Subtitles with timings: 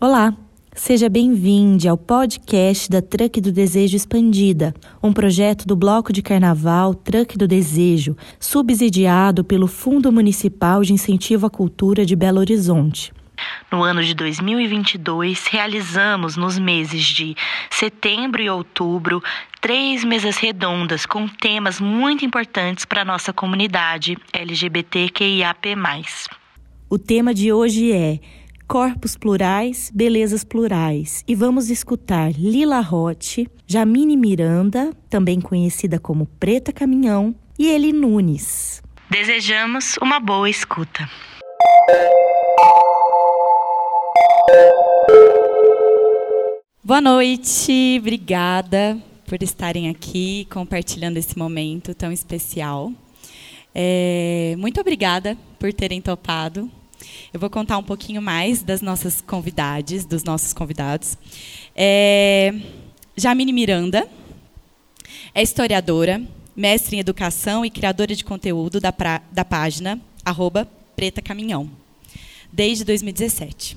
[0.00, 0.32] Olá,
[0.72, 4.72] seja bem-vindo ao podcast da Truck do Desejo Expandida,
[5.02, 11.46] um projeto do Bloco de Carnaval Truck do Desejo, subsidiado pelo Fundo Municipal de Incentivo
[11.46, 13.12] à Cultura de Belo Horizonte.
[13.72, 17.34] No ano de 2022, realizamos nos meses de
[17.68, 19.20] setembro e outubro
[19.60, 25.74] três mesas redondas com temas muito importantes para a nossa comunidade LGBTQIAP+.
[26.88, 28.20] O tema de hoje é
[28.68, 31.24] Corpos Plurais, Belezas Plurais.
[31.26, 38.82] E vamos escutar Lila Rote, Jamine Miranda, também conhecida como Preta Caminhão, e Eli Nunes.
[39.08, 41.08] Desejamos uma boa escuta.
[46.84, 52.92] Boa noite, obrigada por estarem aqui compartilhando esse momento tão especial.
[53.74, 56.70] É, muito obrigada por terem topado
[57.32, 61.16] eu vou contar um pouquinho mais das nossas convidadas, dos nossos convidados.
[61.74, 62.54] É,
[63.16, 64.08] Jamine Miranda
[65.34, 66.22] é historiadora,
[66.56, 71.70] mestre em educação e criadora de conteúdo da, pra, da página arroba Preta Caminhão,
[72.52, 73.76] desde 2017.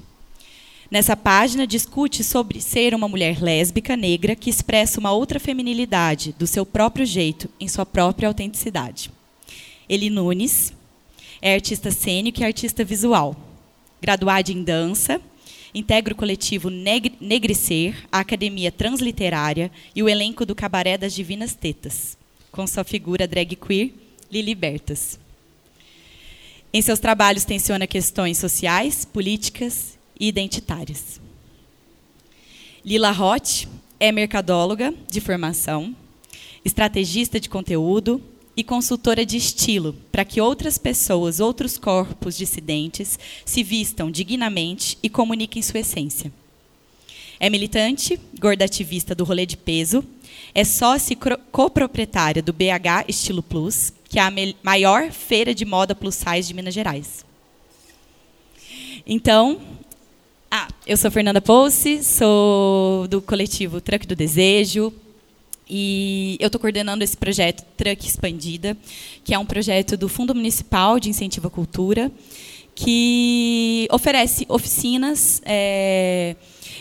[0.89, 6.45] Nessa página, discute sobre ser uma mulher lésbica negra que expressa uma outra feminilidade, do
[6.45, 9.09] seu próprio jeito, em sua própria autenticidade.
[9.87, 10.73] Eli Nunes
[11.41, 13.35] é artista cênico e artista visual.
[14.01, 15.19] Graduada em dança,
[15.73, 22.17] integra o coletivo Negricer, a Academia Transliterária e o elenco do Cabaré das Divinas Tetas,
[22.51, 23.91] com sua figura drag queer,
[24.31, 25.19] Lili Bertas.
[26.73, 31.19] Em seus trabalhos tensiona questões sociais, políticas e identitárias.
[32.85, 33.67] Lila Roth
[33.99, 35.95] é mercadóloga de formação,
[36.63, 38.21] estrategista de conteúdo,
[38.55, 45.09] e consultora de estilo, para que outras pessoas, outros corpos dissidentes, se vistam dignamente e
[45.09, 46.31] comuniquem sua essência.
[47.39, 50.03] É militante, gorda ativista do rolê de peso,
[50.53, 51.17] é sócia e
[51.51, 54.31] coproprietária do BH Estilo Plus, que é a
[54.61, 57.25] maior feira de moda plus size de Minas Gerais.
[59.07, 59.59] Então,
[60.51, 64.93] ah, eu sou Fernanda Pouce, sou do coletivo Truck do Desejo,
[65.73, 68.77] e eu estou coordenando esse projeto Truck Expandida,
[69.23, 72.11] que é um projeto do Fundo Municipal de Incentivo à Cultura,
[72.75, 76.35] que oferece oficinas é,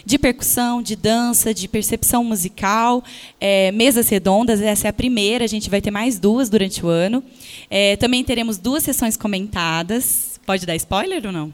[0.04, 3.04] de percussão, de dança, de percepção musical,
[3.40, 4.60] é, mesas redondas.
[4.60, 7.22] Essa é a primeira, a gente vai ter mais duas durante o ano.
[7.70, 10.40] É, também teremos duas sessões comentadas.
[10.44, 11.52] Pode dar spoiler ou não?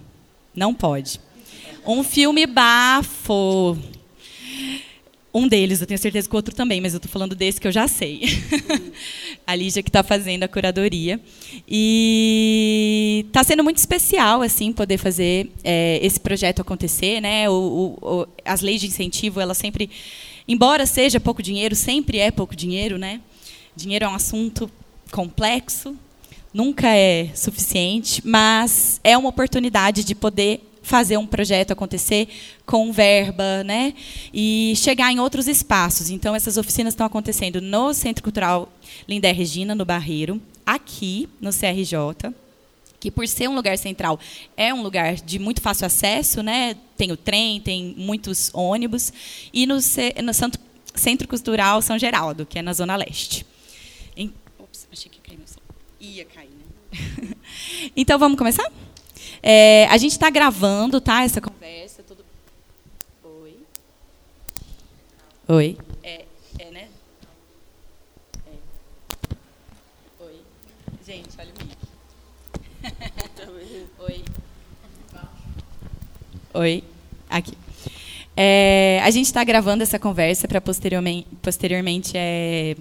[0.55, 1.21] Não pode.
[1.87, 3.77] Um filme bafo.
[5.37, 7.69] Um deles, eu tenho certeza que o outro também, mas eu estou falando desse que
[7.69, 8.23] eu já sei.
[9.47, 11.21] a Lígia que está fazendo a curadoria.
[11.69, 17.21] E está sendo muito especial assim poder fazer é, esse projeto acontecer.
[17.21, 17.51] Né?
[17.51, 19.91] O, o, o, as leis de incentivo, elas sempre,
[20.49, 22.97] embora seja pouco dinheiro, sempre é pouco dinheiro.
[22.97, 23.21] Né?
[23.77, 24.71] Dinheiro é um assunto
[25.13, 25.95] complexo,
[26.51, 32.29] nunca é suficiente, mas é uma oportunidade de poder fazer um projeto acontecer
[32.65, 33.93] com verba, né?
[34.33, 36.11] E chegar em outros espaços.
[36.11, 38.73] Então essas oficinas estão acontecendo no Centro Cultural
[39.09, 42.33] Lindé Regina, no Barreiro, aqui no CRJ,
[43.01, 44.19] que por ser um lugar central
[44.57, 46.77] é um lugar de muito fácil acesso, né?
[46.97, 49.13] Tem o trem, tem muitos ônibus
[49.53, 50.59] e no, no Santo,
[50.95, 53.45] Centro Cultural São Geraldo, que é na zona leste.
[54.17, 55.59] Em, ops, achei que caiu meu som.
[56.01, 57.35] Ia cair, né?
[57.97, 58.71] então vamos começar?
[59.49, 61.23] É, a gente está gravando, tá?
[61.23, 62.03] Essa conversa.
[62.03, 62.25] Tudo...
[63.23, 63.57] Oi.
[65.47, 65.79] Oi.
[66.03, 66.25] É,
[66.59, 66.89] é né?
[68.45, 68.51] É.
[70.25, 70.41] Oi.
[71.07, 71.79] Gente, olha o mic.
[74.01, 74.25] Oi.
[76.53, 76.85] Oi.
[77.31, 77.57] Aqui.
[78.37, 82.75] É, a gente está gravando essa conversa para posteriormente, posteriormente é,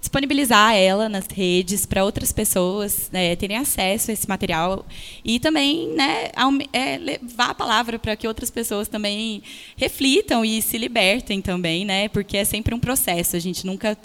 [0.00, 4.86] disponibilizar ela nas redes para outras pessoas né, terem acesso a esse material
[5.22, 6.30] e também né,
[6.72, 9.42] é, levar a palavra para que outras pessoas também
[9.76, 13.36] reflitam e se libertem também, né, porque é sempre um processo.
[13.36, 13.96] A gente nunca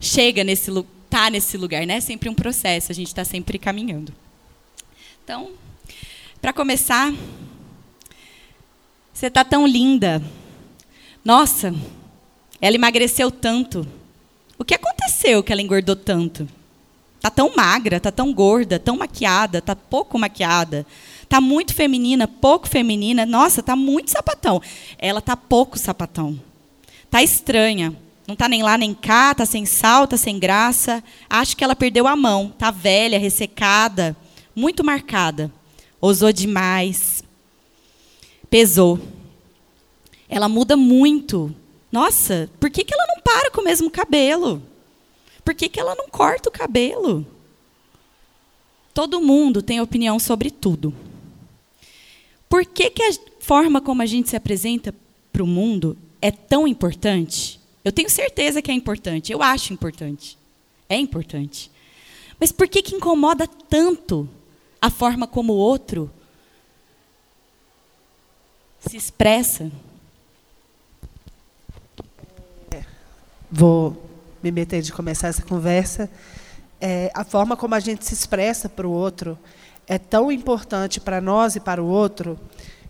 [0.00, 0.70] chega nesse
[1.08, 1.96] tá nesse lugar, né?
[1.96, 2.92] É sempre um processo.
[2.92, 4.12] A gente está sempre caminhando.
[5.24, 5.50] Então,
[6.40, 7.12] para começar,
[9.12, 10.22] você está tão linda.
[11.24, 11.74] Nossa,
[12.60, 13.86] ela emagreceu tanto.
[14.58, 16.48] O que aconteceu que ela engordou tanto?
[17.20, 20.86] Tá tão magra, tá tão gorda, tão maquiada, tá pouco maquiada.
[21.28, 23.26] Tá muito feminina, pouco feminina.
[23.26, 24.62] Nossa, tá muito sapatão.
[24.98, 26.40] Ela tá pouco sapatão.
[27.10, 27.96] Tá estranha.
[28.26, 31.02] Não tá nem lá nem cá, tá sem sal, tá sem graça.
[31.28, 32.52] Acho que ela perdeu a mão.
[32.56, 34.16] Tá velha, ressecada,
[34.54, 35.50] muito marcada.
[36.00, 37.22] Ousou demais.
[38.48, 39.00] Pesou.
[40.28, 41.54] ela muda muito.
[41.90, 44.62] Nossa, por que, que ela não para com o mesmo cabelo?
[45.44, 47.24] Por que, que ela não corta o cabelo?
[48.92, 50.92] Todo mundo tem opinião sobre tudo.
[52.48, 53.10] Por que, que a
[53.40, 54.94] forma como a gente se apresenta
[55.32, 57.60] para o mundo é tão importante?
[57.84, 60.36] Eu tenho certeza que é importante, eu acho importante.
[60.88, 61.70] É importante.
[62.38, 64.28] Mas por que, que incomoda tanto
[64.80, 66.10] a forma como o outro
[68.80, 69.70] se expressa?
[73.56, 73.96] Vou
[74.42, 76.10] me meter de começar essa conversa.
[76.78, 79.38] É, a forma como a gente se expressa para o outro
[79.88, 82.38] é tão importante para nós e para o outro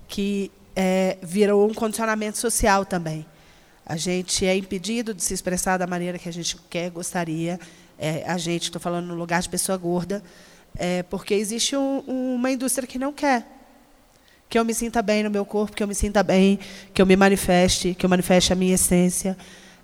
[0.08, 3.24] que é, virou um condicionamento social também.
[3.86, 7.60] A gente é impedido de se expressar da maneira que a gente quer, gostaria.
[7.96, 10.20] É, a gente, estou falando no lugar de pessoa gorda,
[10.76, 12.00] é, porque existe um,
[12.34, 13.46] uma indústria que não quer
[14.48, 16.60] que eu me sinta bem no meu corpo, que eu me sinta bem,
[16.94, 19.36] que eu me manifeste, que eu manifeste a minha essência.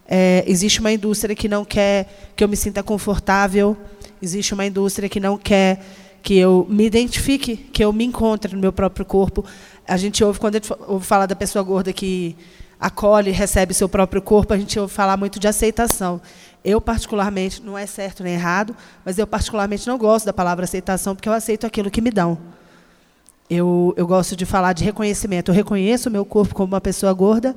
[0.07, 3.77] É, existe uma indústria que não quer que eu me sinta confortável.
[4.21, 5.81] Existe uma indústria que não quer
[6.23, 9.45] que eu me identifique, que eu me encontre no meu próprio corpo.
[9.87, 12.37] A gente ouve, quando a gente ouve falar da pessoa gorda que
[12.79, 16.21] acolhe recebe seu próprio corpo, a gente ouve falar muito de aceitação.
[16.65, 21.15] Eu, particularmente, não é certo nem errado, mas eu, particularmente, não gosto da palavra aceitação,
[21.15, 22.39] porque eu aceito aquilo que me dão.
[23.51, 25.51] Eu, eu gosto de falar de reconhecimento.
[25.51, 27.55] Eu reconheço o meu corpo como uma pessoa gorda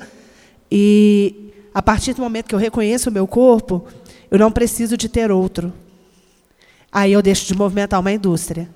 [0.71, 1.44] e,
[1.75, 3.85] a partir do momento que eu reconheço o meu corpo,
[4.31, 5.73] eu não preciso de ter outro.
[6.89, 8.69] Aí eu deixo de movimentar uma indústria,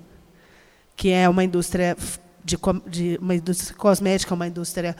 [0.98, 1.96] que é uma indústria
[2.44, 4.98] de, de uma indústria cosmética, uma indústria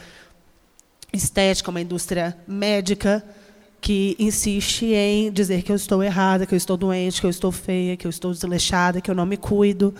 [1.12, 3.22] estética, uma indústria médica,
[3.82, 7.52] que insiste em dizer que eu estou errada, que eu estou doente, que eu estou
[7.52, 9.94] feia, que eu estou desleixada, que eu não me cuido.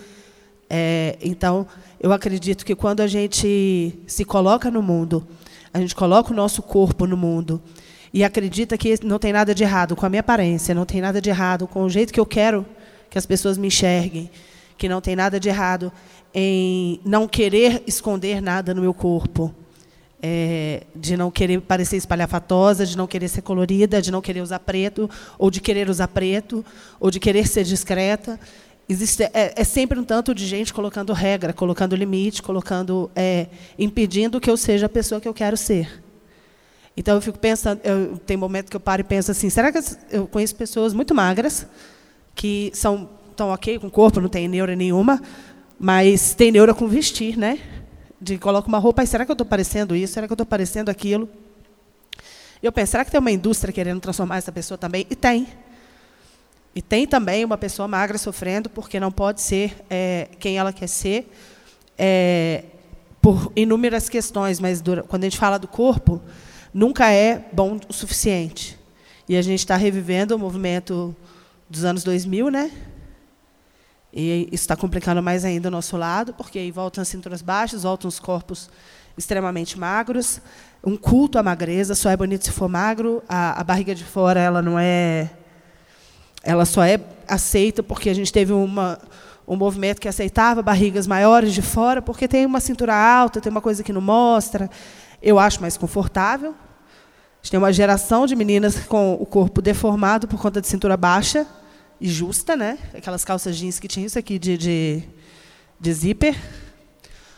[0.67, 1.67] É, então,
[1.99, 5.27] eu acredito que quando a gente se coloca no mundo,
[5.71, 7.61] a gente coloca o nosso corpo no mundo
[8.13, 11.21] e acredita que não tem nada de errado com a minha aparência, não tem nada
[11.21, 12.65] de errado com o jeito que eu quero
[13.09, 14.29] que as pessoas me enxerguem,
[14.77, 15.91] que não tem nada de errado
[16.33, 19.53] em não querer esconder nada no meu corpo,
[20.21, 24.59] é, de não querer parecer espalhafatosa, de não querer ser colorida, de não querer usar
[24.59, 26.63] preto, ou de querer usar preto,
[26.99, 28.39] ou de querer ser discreta.
[28.87, 33.47] Existe, é, é sempre um tanto de gente colocando regra, colocando limite, colocando, é,
[33.79, 36.01] impedindo que eu seja a pessoa que eu quero ser.
[36.95, 39.79] Então eu fico pensando, eu, tem momentos que eu paro e penso assim, será que
[40.09, 41.65] eu conheço pessoas muito magras
[42.35, 45.21] que são tão ok com o corpo, não tem neura nenhuma,
[45.79, 47.59] mas tem neura com vestir, né?
[48.19, 50.13] De coloca uma roupa, e será que eu estou parecendo isso?
[50.13, 51.27] Será que eu estou parecendo aquilo?
[52.61, 55.07] Eu penso, será que tem uma indústria querendo transformar essa pessoa também?
[55.09, 55.47] E tem.
[56.75, 60.87] E tem também uma pessoa magra sofrendo porque não pode ser é, quem ela quer
[60.87, 61.31] ser,
[61.97, 62.63] é,
[63.21, 66.21] por inúmeras questões, mas quando a gente fala do corpo,
[66.73, 68.77] nunca é bom o suficiente.
[69.27, 71.15] E a gente está revivendo o movimento
[71.69, 72.71] dos anos 2000, né?
[74.13, 77.83] E isso está complicando mais ainda o nosso lado, porque aí voltam as cinturas baixas,
[77.83, 78.69] voltam os corpos
[79.17, 80.41] extremamente magros,
[80.83, 84.39] um culto à magreza, só é bonito se for magro, a, a barriga de fora
[84.39, 85.29] ela não é,
[86.43, 88.99] ela só é aceita porque a gente teve uma,
[89.47, 93.61] um movimento que aceitava barrigas maiores de fora, porque tem uma cintura alta, tem uma
[93.61, 94.69] coisa que não mostra.
[95.21, 100.27] Eu acho mais confortável, a gente tem uma geração de meninas com o corpo deformado
[100.27, 101.47] por conta de cintura baixa
[101.99, 102.77] e justa, né?
[102.93, 105.03] Aquelas calças jeans que tinha isso aqui de, de,
[105.79, 106.35] de zíper.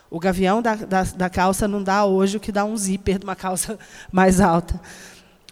[0.09, 3.25] O gavião da, da, da, calça não dá hoje o que dá um zíper de
[3.25, 3.79] uma calça
[4.11, 4.79] mais alta.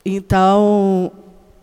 [0.06, 1.12] Então,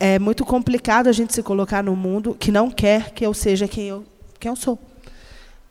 [0.00, 3.68] é muito complicado a gente se colocar no mundo que não quer que eu seja
[3.68, 4.04] quem eu,
[4.40, 4.78] quem eu sou.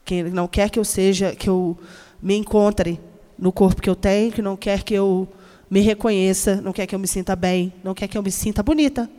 [0.05, 1.77] Que não quer que eu seja, que eu
[2.21, 2.99] me encontre
[3.37, 5.27] no corpo que eu tenho, que não quer que eu
[5.69, 8.63] me reconheça, não quer que eu me sinta bem, não quer que eu me sinta
[8.63, 9.09] bonita.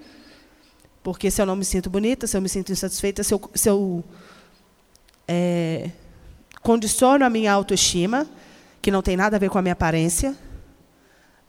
[1.03, 3.69] Porque se eu não me sinto bonita, se eu me sinto insatisfeita, se eu, se
[3.69, 4.05] eu
[5.27, 5.91] é,
[6.63, 8.27] condiciono a minha autoestima,
[8.81, 10.37] que não tem nada a ver com a minha aparência,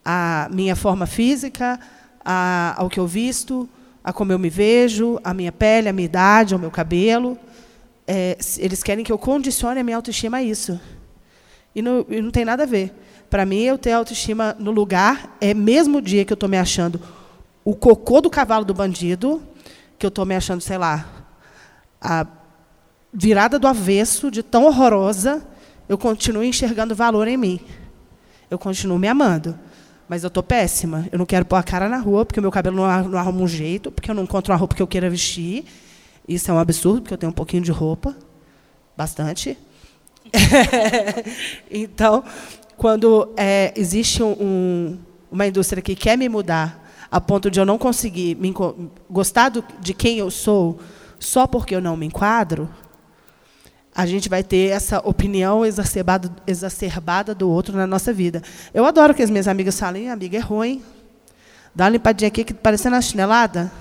[0.03, 1.79] a minha forma física,
[2.23, 3.67] a, ao que eu visto,
[4.03, 7.38] a como eu me vejo, a minha pele, a minha idade, o meu cabelo.
[8.07, 10.79] É, eles querem que eu condicione a minha autoestima a isso.
[11.75, 12.93] E não, e não tem nada a ver.
[13.29, 16.99] Para mim, eu ter autoestima no lugar é mesmo dia que eu estou me achando
[17.63, 19.43] o cocô do cavalo do bandido,
[19.97, 21.05] que eu estou me achando, sei lá,
[22.01, 22.25] a
[23.13, 25.45] virada do avesso, de tão horrorosa,
[25.88, 27.59] eu continuo enxergando valor em mim.
[28.49, 29.57] Eu continuo me amando.
[30.07, 31.07] Mas eu estou péssima.
[31.11, 33.41] Eu não quero pôr a cara na rua, porque o meu cabelo não, não arruma
[33.41, 35.65] um jeito, porque eu não encontro uma roupa que eu queira vestir.
[36.27, 38.15] Isso é um absurdo, porque eu tenho um pouquinho de roupa.
[38.97, 39.55] Bastante.
[41.69, 42.24] então,
[42.77, 44.98] quando é, existe um,
[45.31, 48.53] uma indústria que quer me mudar a ponto de eu não conseguir me,
[49.09, 50.79] gostar do, de quem eu sou
[51.19, 52.69] só porque eu não me enquadro,
[53.93, 58.41] a gente vai ter essa opinião exacerbada, exacerbada do outro na nossa vida.
[58.74, 60.81] Eu adoro que as minhas amigas falem, amiga, é ruim.
[61.75, 63.71] Dá uma limpadinha aqui, que parecendo uma chinelada.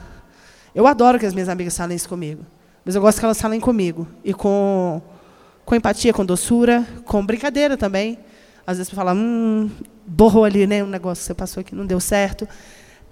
[0.74, 2.44] Eu adoro que as minhas amigas falem isso comigo.
[2.84, 4.08] Mas eu gosto que elas falem comigo.
[4.24, 5.00] E com,
[5.68, 8.18] com empatia, com doçura, com brincadeira também.
[8.66, 9.68] Às vezes, falar, hum,
[10.06, 10.82] borrou ali, né?
[10.82, 12.48] Um negócio que você passou aqui, não deu certo.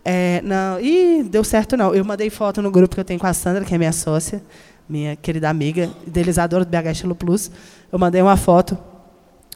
[0.03, 1.95] É, não, e deu certo não.
[1.95, 4.43] Eu mandei foto no grupo que eu tenho com a Sandra, que é minha sócia,
[4.89, 7.51] minha querida amiga, idealizadora do BH Estilo Plus.
[7.93, 8.79] Eu mandei uma foto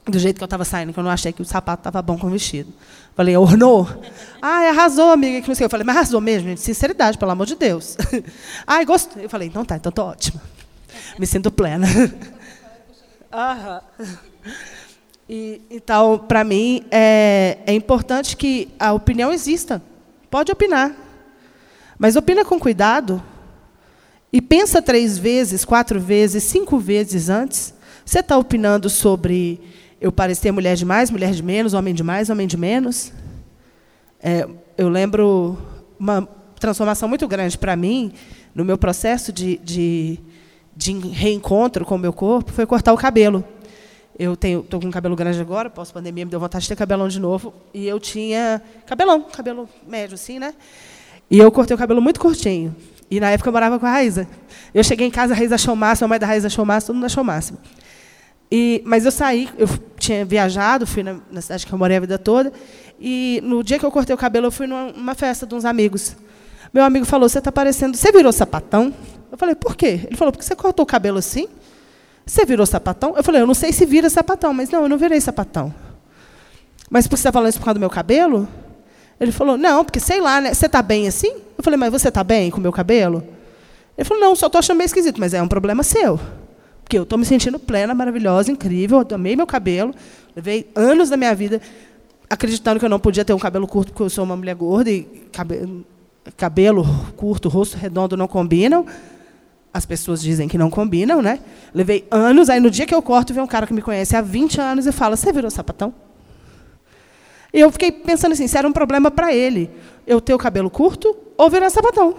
[0.06, 2.18] do jeito que eu estava saindo, que eu não achei que o sapato estava bom
[2.18, 2.70] com o vestido.
[3.16, 3.88] Falei, ornou?
[4.42, 5.40] Ai, arrasou, amiga.
[5.40, 5.64] Que não sei.
[5.64, 6.60] Eu falei, mas arrasou mesmo, gente.
[6.60, 7.96] Sinceridade, pelo amor de Deus.
[8.66, 9.24] Ai, gostei.
[9.24, 10.38] Eu falei, então tá, então tô ótima.
[11.18, 11.86] Me sinto plena.
[13.32, 13.80] Aham.
[15.28, 19.80] E, então, para mim, é, é importante que a opinião exista.
[20.28, 20.92] Pode opinar.
[21.96, 23.22] Mas opina com cuidado
[24.32, 27.72] e pensa três vezes, quatro vezes, cinco vezes antes.
[28.04, 29.60] Você está opinando sobre
[30.00, 33.12] eu parecer mulher de mais, mulher de menos, homem de mais, homem de menos?
[34.20, 35.56] É, eu lembro
[35.98, 38.12] uma transformação muito grande para mim,
[38.54, 40.18] no meu processo de, de,
[40.80, 43.44] de reencontro com o meu corpo, foi cortar o cabelo.
[44.18, 47.06] Eu tenho, estou com cabelo grande agora, posso pandemia me deu vontade de ter cabelão
[47.06, 50.54] de novo, e eu tinha cabelão, cabelo médio assim, né?
[51.30, 52.74] E eu cortei o cabelo muito curtinho.
[53.10, 54.26] E na época eu morava com a Raíza.
[54.72, 56.86] Eu cheguei em casa, a Raíza achou o máximo, a mãe da Raíza achou máximo,
[56.88, 57.58] todo mundo achou máximo.
[58.50, 59.68] E, mas eu saí, eu
[59.98, 62.52] tinha viajado, fui na, na, cidade que eu morei a vida toda,
[62.98, 65.64] e no dia que eu cortei o cabelo, eu fui numa, numa festa de uns
[65.64, 66.16] amigos.
[66.72, 67.96] Meu amigo falou: Você está parecendo.
[67.96, 68.94] Você virou sapatão?
[69.30, 70.00] Eu falei: Por quê?
[70.06, 71.48] Ele falou: Porque você cortou o cabelo assim?
[72.30, 73.14] Você virou sapatão?
[73.16, 75.74] Eu falei, eu não sei se vira sapatão, mas não, eu não virei sapatão.
[76.88, 78.48] Mas por você está falando isso por causa do meu cabelo?
[79.18, 80.54] Ele falou, não, porque sei lá, né?
[80.54, 81.32] Você está bem assim?
[81.58, 83.22] Eu falei, mas você está bem com o meu cabelo?
[83.98, 86.20] Ele falou, não, só estou achando meio esquisito, mas é um problema seu.
[86.84, 89.92] Porque eu estou me sentindo plena, maravilhosa, incrível, eu amei meu cabelo,
[90.34, 91.60] levei anos da minha vida
[92.28, 94.88] acreditando que eu não podia ter um cabelo curto porque eu sou uma mulher gorda
[94.88, 95.84] e cabelo,
[96.36, 98.86] cabelo curto, rosto redondo não combinam
[99.72, 101.38] as pessoas dizem que não combinam, né?
[101.72, 104.20] Levei anos, aí no dia que eu corto, vem um cara que me conhece há
[104.20, 105.94] 20 anos e fala: Você virou sapatão?
[107.52, 109.70] E eu fiquei pensando assim: se era um problema para ele,
[110.06, 112.16] eu ter o cabelo curto ou virar sapatão.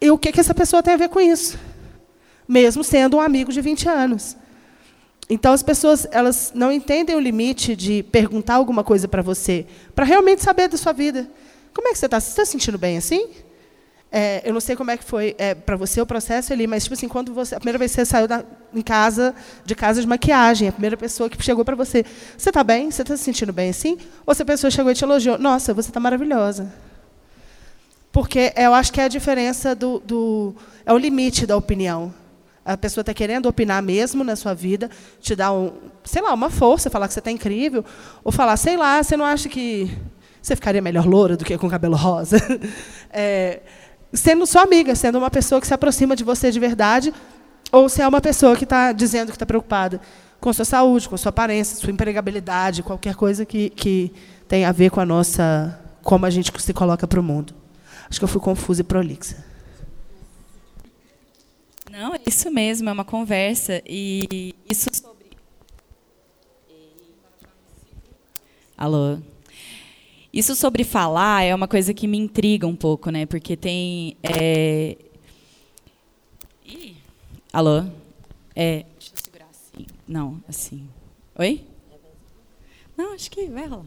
[0.00, 1.58] E o que, que essa pessoa tem a ver com isso?
[2.46, 4.36] Mesmo sendo um amigo de 20 anos.
[5.28, 10.04] Então, as pessoas elas não entendem o limite de perguntar alguma coisa para você, para
[10.04, 11.28] realmente saber da sua vida.
[11.74, 12.20] Como é que você está?
[12.20, 13.28] Você está se sentindo bem assim?
[14.18, 16.84] É, eu não sei como é que foi é, para você o processo ali, mas
[16.84, 18.42] tipo assim, quando você a primeira vez que você saiu da,
[18.74, 22.02] em casa de casa de maquiagem, a primeira pessoa que chegou para você,
[22.34, 22.90] você está bem?
[22.90, 23.98] Você está se sentindo bem assim?
[24.24, 26.72] Ou se a pessoa chegou e te elogiou, nossa, você está maravilhosa.
[28.10, 30.54] Porque eu acho que é a diferença do, do
[30.86, 32.10] é o limite da opinião.
[32.64, 34.88] A pessoa está querendo opinar mesmo na sua vida,
[35.20, 37.84] te dar um, sei lá, uma força, falar que você está incrível,
[38.24, 39.90] ou falar, sei lá, você não acha que
[40.40, 42.38] você ficaria melhor loura do que com cabelo rosa?
[43.12, 43.60] é,
[44.12, 47.12] sendo sua amiga, sendo uma pessoa que se aproxima de você de verdade,
[47.72, 50.00] ou se é uma pessoa que está dizendo que está preocupada
[50.40, 54.12] com sua saúde, com sua aparência, sua empregabilidade, qualquer coisa que, que
[54.46, 57.54] tenha a ver com a nossa, como a gente se coloca para o mundo.
[58.08, 59.44] Acho que eu fui confusa e prolixa.
[61.90, 65.30] Não, é isso mesmo, é uma conversa e isso sobre.
[68.76, 69.18] Alô.
[70.36, 73.24] Isso sobre falar é uma coisa que me intriga um pouco, né?
[73.24, 74.18] Porque tem.
[74.22, 74.94] É...
[76.66, 76.94] Ih,
[77.50, 77.84] alô?
[78.54, 78.84] É...
[78.98, 79.86] Deixa eu segurar assim.
[80.06, 80.86] Não, assim.
[81.38, 81.64] Oi?
[82.94, 83.86] Não, acho que vai rolar.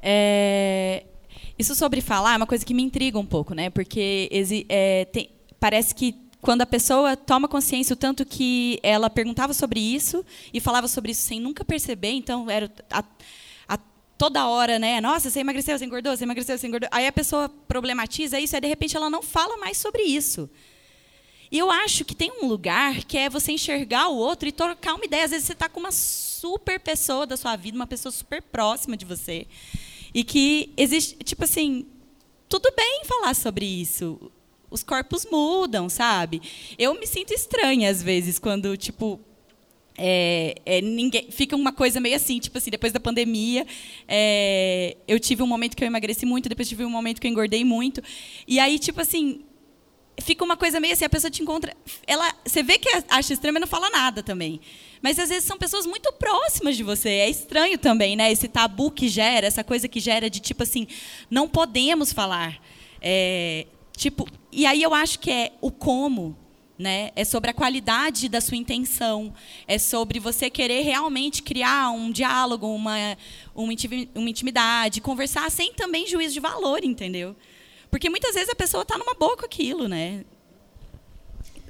[0.00, 1.04] É...
[1.58, 3.68] Isso sobre falar é uma coisa que me intriga um pouco, né?
[3.68, 4.30] Porque
[4.66, 5.28] é, tem...
[5.58, 10.24] parece que quando a pessoa toma consciência o tanto que ela perguntava sobre isso
[10.54, 13.04] e falava sobre isso sem nunca perceber, então era a,
[14.20, 15.00] toda hora, né?
[15.00, 16.90] Nossa, você emagreceu, você engordou, você emagreceu, você engordou.
[16.92, 20.50] Aí a pessoa problematiza isso, e de repente ela não fala mais sobre isso.
[21.50, 24.92] E eu acho que tem um lugar que é você enxergar o outro e trocar
[24.92, 25.24] uma ideia.
[25.24, 28.94] Às vezes você está com uma super pessoa da sua vida, uma pessoa super próxima
[28.94, 29.46] de você.
[30.12, 31.86] E que existe, tipo assim,
[32.46, 34.30] tudo bem falar sobre isso.
[34.70, 36.42] Os corpos mudam, sabe?
[36.78, 39.18] Eu me sinto estranha às vezes quando, tipo,
[40.02, 43.66] é, é, ninguém, fica uma coisa meio assim, tipo assim, depois da pandemia,
[44.08, 47.30] é, eu tive um momento que eu emagreci muito, depois tive um momento que eu
[47.30, 48.02] engordei muito,
[48.48, 49.42] e aí, tipo assim,
[50.18, 51.76] fica uma coisa meio assim, a pessoa te encontra,
[52.06, 54.58] ela, você vê que acha estranho, mas não fala nada também.
[55.02, 57.08] Mas às vezes são pessoas muito próximas de você.
[57.08, 58.30] É estranho também, né?
[58.30, 60.86] Esse tabu que gera, essa coisa que gera de tipo assim,
[61.30, 62.60] não podemos falar.
[63.00, 63.66] É,
[63.96, 66.36] tipo, e aí eu acho que é o como,
[66.80, 67.10] né?
[67.14, 69.34] É sobre a qualidade da sua intenção,
[69.68, 72.96] é sobre você querer realmente criar um diálogo, uma,
[73.54, 77.36] uma intimidade, conversar sem também juízo de valor, entendeu?
[77.90, 80.24] Porque muitas vezes a pessoa está numa boa com aquilo, né?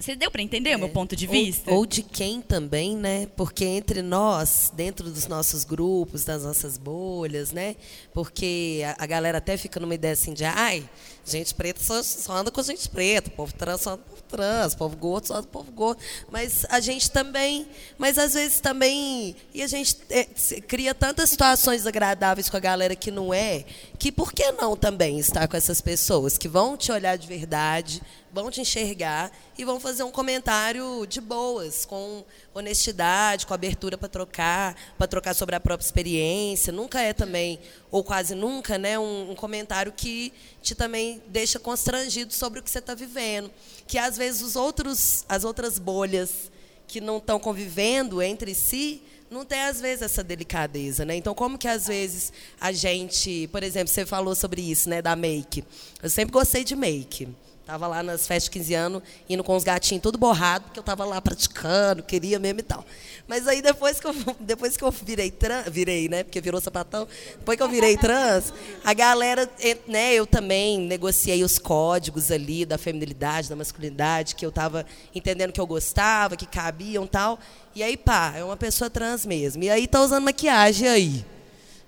[0.00, 0.76] Você deu para entender é.
[0.76, 1.70] o meu ponto de vista?
[1.70, 3.26] Ou, ou, de quem também, né?
[3.36, 7.76] Porque entre nós, dentro dos nossos grupos, das nossas bolhas, né?
[8.14, 10.88] Porque a, a galera até fica numa ideia assim de, ai,
[11.30, 14.74] gente preta só, só anda com gente preta, povo trans só anda com povo trans,
[14.74, 16.00] povo gordo só anda com povo gordo.
[16.30, 17.66] Mas a gente também,
[17.98, 20.24] mas às vezes também, e a gente é,
[20.66, 23.64] cria tantas situações agradáveis com a galera que não é,
[23.98, 28.02] que por que não também estar com essas pessoas que vão te olhar de verdade,
[28.32, 34.08] vão te enxergar e vão fazer um comentário de boas, com honestidade, com abertura para
[34.08, 36.72] trocar, para trocar sobre a própria experiência.
[36.72, 37.58] Nunca é também,
[37.90, 40.32] ou quase nunca, né, um, um comentário que
[40.62, 43.50] te também deixa constrangido sobre o que você está vivendo.
[43.86, 46.50] Que às vezes os outros, as outras bolhas
[46.86, 51.14] que não estão convivendo entre si não tem às vezes essa delicadeza, né?
[51.14, 55.14] Então como que às vezes a gente, por exemplo, você falou sobre isso, né, da
[55.14, 55.64] make.
[56.02, 57.28] Eu sempre gostei de make.
[57.70, 60.82] Tava lá nas festas de 15 anos, indo com os gatinhos tudo borrado, porque eu
[60.82, 62.84] tava lá praticando, queria mesmo e tal.
[63.28, 66.24] Mas aí depois que eu, depois que eu virei trans, virei, né?
[66.24, 67.06] Porque virou sapatão.
[67.38, 69.48] Depois que eu virei trans, a galera,
[69.86, 74.84] né, eu também negociei os códigos ali da feminilidade, da masculinidade, que eu tava
[75.14, 77.38] entendendo que eu gostava, que cabiam tal.
[77.72, 79.62] E aí, pá, é uma pessoa trans mesmo.
[79.62, 81.24] E aí tá usando maquiagem aí.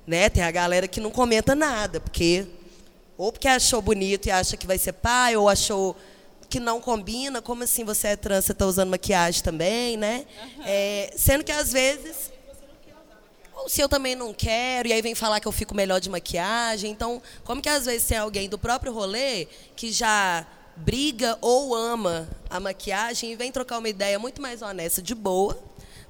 [0.07, 0.29] Né?
[0.29, 2.47] Tem a galera que não comenta nada, porque
[3.16, 5.97] ou porque achou bonito e acha que vai ser pai, ou achou
[6.49, 7.40] que não combina.
[7.40, 10.26] Como assim você é trans, você está usando maquiagem também, né?
[10.42, 10.62] Uhum.
[10.66, 12.31] É, sendo que às vezes.
[13.54, 16.10] Ou se eu também não quero, e aí vem falar que eu fico melhor de
[16.10, 16.91] maquiagem.
[16.91, 22.28] Então, como que às vezes tem alguém do próprio rolê que já briga ou ama
[22.50, 25.58] a maquiagem e vem trocar uma ideia muito mais honesta, de boa,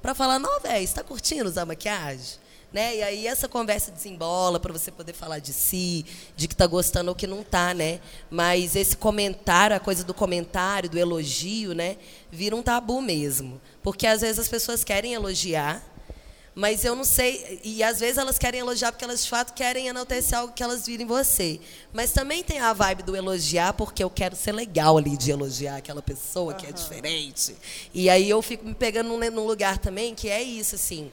[0.01, 2.42] para falar: não, velho, você está curtindo usar maquiagem?
[2.73, 2.97] Né?
[2.97, 6.07] E aí essa conversa desembola para você poder falar de si,
[6.37, 8.01] de que está gostando ou que não está, né?
[8.31, 11.97] Mas esse comentário, a coisa do comentário, do elogio, né,
[12.31, 15.83] vira um tabu mesmo, porque às vezes as pessoas querem elogiar,
[16.55, 19.89] mas eu não sei, e às vezes elas querem elogiar porque elas de fato querem
[19.89, 21.59] enaltecer algo que elas viram em você.
[21.95, 25.77] Mas também tem a vibe do elogiar porque eu quero ser legal ali de elogiar
[25.77, 27.57] aquela pessoa que é diferente.
[27.95, 31.11] E aí eu fico me pegando num, num lugar também que é isso, assim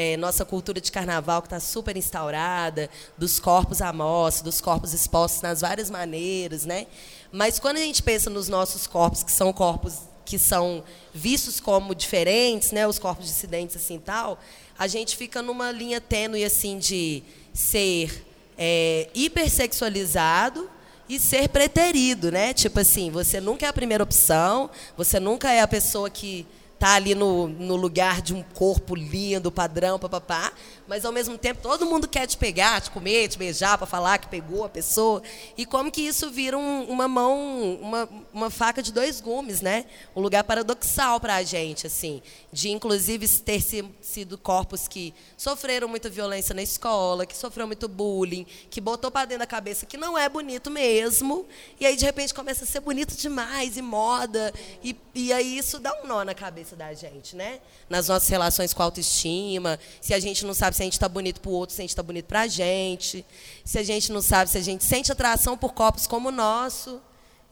[0.00, 4.94] é, nossa cultura de carnaval que está super instaurada, dos corpos à mostra, dos corpos
[4.94, 6.86] expostos nas várias maneiras, né?
[7.32, 11.96] Mas quando a gente pensa nos nossos corpos, que são corpos que são vistos como
[11.96, 14.38] diferentes, né, os corpos dissidentes assim tal,
[14.78, 18.24] a gente fica numa linha tênue assim de ser
[18.56, 20.70] é, hipersexualizado
[21.08, 22.54] e ser preterido, né?
[22.54, 26.46] Tipo assim, você nunca é a primeira opção, você nunca é a pessoa que
[26.78, 30.52] tá ali no, no lugar de um corpo lindo, padrão, papapá,
[30.88, 34.18] mas ao mesmo tempo todo mundo quer te pegar, te comer, te beijar para falar
[34.18, 35.22] que pegou a pessoa.
[35.56, 39.84] E como que isso vira um, uma mão, uma, uma faca de dois gumes, né?
[40.16, 42.20] Um lugar paradoxal para a gente, assim,
[42.52, 43.62] de inclusive ter
[44.00, 49.26] sido corpos que sofreram muita violência na escola, que sofreram muito bullying, que botou para
[49.26, 51.46] dentro da cabeça que não é bonito mesmo,
[51.78, 55.78] e aí de repente começa a ser bonito demais e moda, e, e aí isso
[55.78, 57.60] dá um nó na cabeça cabeça da gente, né?
[57.88, 61.08] Nas nossas relações com a autoestima, se a gente não sabe se a gente está
[61.08, 63.26] bonito para o outro, se a gente está bonito para a gente,
[63.64, 67.00] se a gente não sabe se a gente sente atração por corpos como o nosso.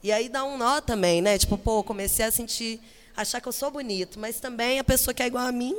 [0.01, 1.37] E aí dá um nó também, né?
[1.37, 2.79] Tipo, pô, comecei a sentir,
[3.15, 5.75] achar que eu sou bonito, mas também a pessoa que é igual a mim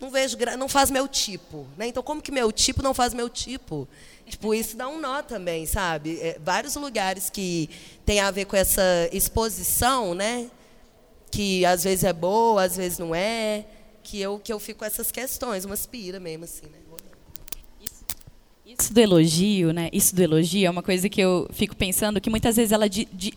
[0.00, 1.86] não vejo, não faz meu tipo, né?
[1.86, 3.86] Então como que meu tipo não faz meu tipo?
[4.26, 6.18] Tipo, isso dá um nó também, sabe?
[6.20, 7.70] É, vários lugares que
[8.04, 10.50] tem a ver com essa exposição, né?
[11.30, 13.64] que às vezes é boa, às vezes não é,
[14.08, 16.78] que eu que eu fico com essas questões, umas pira mesmo assim, né?
[18.66, 19.88] Isso, do elogio, né?
[19.92, 23.08] Isso do elogio é uma coisa que eu fico pensando que muitas vezes ela di,
[23.10, 23.32] di,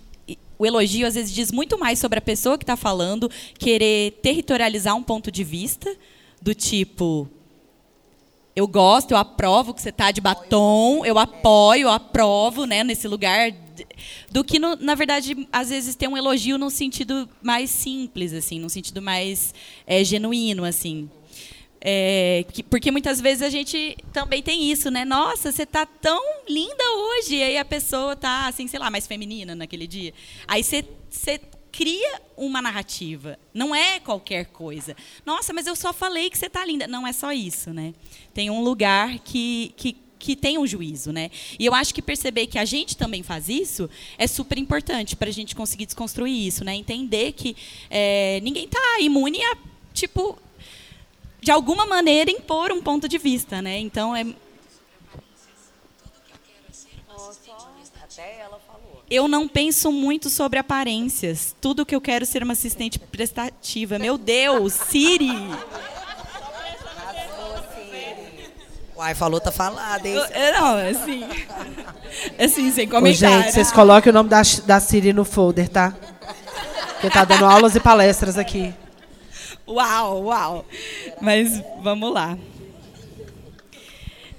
[0.59, 4.95] o elogio às vezes diz muito mais sobre a pessoa que está falando, querer territorializar
[4.95, 5.93] um ponto de vista
[6.41, 7.29] do tipo
[8.53, 13.07] eu gosto, eu aprovo que você está de batom, eu apoio, eu aprovo, né, nesse
[13.07, 13.51] lugar,
[14.31, 18.59] do que no, na verdade às vezes ter um elogio num sentido mais simples, assim,
[18.59, 19.53] num sentido mais
[19.85, 21.09] é, genuíno, assim.
[21.83, 25.03] É, que, porque muitas vezes a gente também tem isso, né?
[25.03, 27.37] Nossa, você tá tão linda hoje.
[27.37, 30.13] E aí a pessoa tá, assim, sei lá, mais feminina naquele dia.
[30.47, 31.41] Aí você, você
[31.71, 33.39] cria uma narrativa.
[33.51, 34.95] Não é qualquer coisa.
[35.25, 36.87] Nossa, mas eu só falei que você tá linda.
[36.87, 37.95] Não é só isso, né?
[38.31, 41.31] Tem um lugar que, que que tem um juízo, né?
[41.59, 45.29] E eu acho que perceber que a gente também faz isso é super importante para
[45.29, 46.75] a gente conseguir desconstruir isso, né?
[46.75, 47.55] Entender que
[47.89, 49.57] é, ninguém está imune a,
[49.93, 50.37] tipo,
[51.41, 53.79] de alguma maneira impor um ponto de vista, né?
[53.79, 54.25] Então é
[59.09, 61.55] Eu não penso muito sobre aparências.
[61.59, 63.99] Tudo que eu quero ser uma assistente prestativa.
[63.99, 65.31] Meu Deus, Siri.
[69.01, 70.13] Uai, falou, tá falado, hein?
[70.13, 71.23] Eu, não, assim.
[72.37, 73.39] Assim, sem comentário.
[73.39, 75.97] Ô, gente, vocês coloquem o nome da, da Siri no folder, tá?
[76.91, 78.71] Porque tá dando aulas e palestras aqui.
[79.67, 80.65] Uau, uau.
[81.19, 82.37] Mas vamos lá.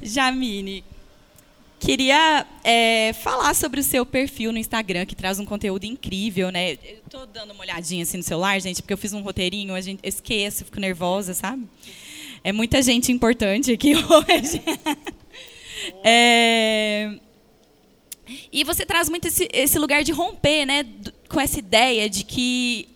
[0.01, 0.85] Jamine,
[1.81, 6.75] queria é, falar sobre o seu perfil no Instagram, que traz um conteúdo incrível, né?
[6.75, 9.81] Eu tô dando uma olhadinha assim no celular, gente, porque eu fiz um roteirinho, a
[9.81, 11.67] gente esqueço, fico nervosa, sabe?
[12.45, 14.63] É muita gente importante aqui hoje.
[16.03, 17.19] é...
[18.51, 20.87] E você traz muito esse, esse lugar de romper, né,
[21.29, 22.89] com essa ideia de que,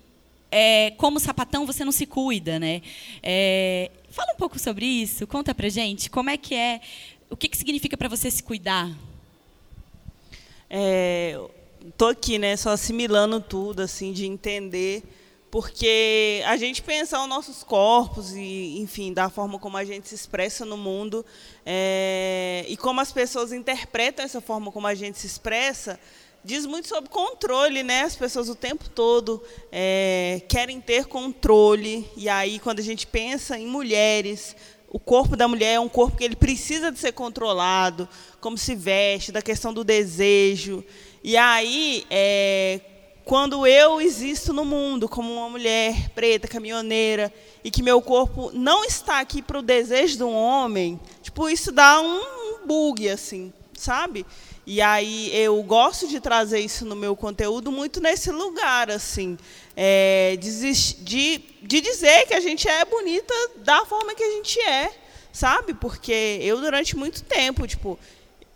[0.50, 2.80] é, como sapatão, você não se cuida, né?
[3.22, 6.80] É, fala um pouco sobre isso, conta pra gente, como é que é,
[7.28, 8.90] o que, que significa para você se cuidar?
[10.70, 11.38] É,
[11.98, 15.02] tô aqui, né, só assimilando tudo, assim, de entender
[15.50, 20.14] porque a gente pensa os nossos corpos e, enfim, da forma como a gente se
[20.14, 21.24] expressa no mundo
[21.64, 25.98] é, e como as pessoas interpretam essa forma como a gente se expressa,
[26.44, 28.02] diz muito sobre controle, né?
[28.02, 33.58] As pessoas o tempo todo é, querem ter controle e aí quando a gente pensa
[33.58, 34.56] em mulheres,
[34.88, 38.08] o corpo da mulher é um corpo que ele precisa de ser controlado,
[38.40, 40.84] como se veste, da questão do desejo.
[41.22, 42.80] E aí, é,
[43.26, 47.34] quando eu existo no mundo como uma mulher preta, caminhoneira,
[47.64, 51.72] e que meu corpo não está aqui para o desejo de um homem, tipo, isso
[51.72, 54.24] dá um bug, assim, sabe?
[54.64, 59.36] E aí eu gosto de trazer isso no meu conteúdo muito nesse lugar, assim,
[59.76, 64.60] é, de, de, de dizer que a gente é bonita da forma que a gente
[64.60, 64.88] é,
[65.32, 65.74] sabe?
[65.74, 67.98] Porque eu, durante muito tempo, tipo,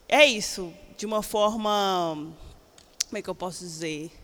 [0.08, 2.32] é isso, de uma forma.
[3.08, 4.19] Como é que eu posso dizer?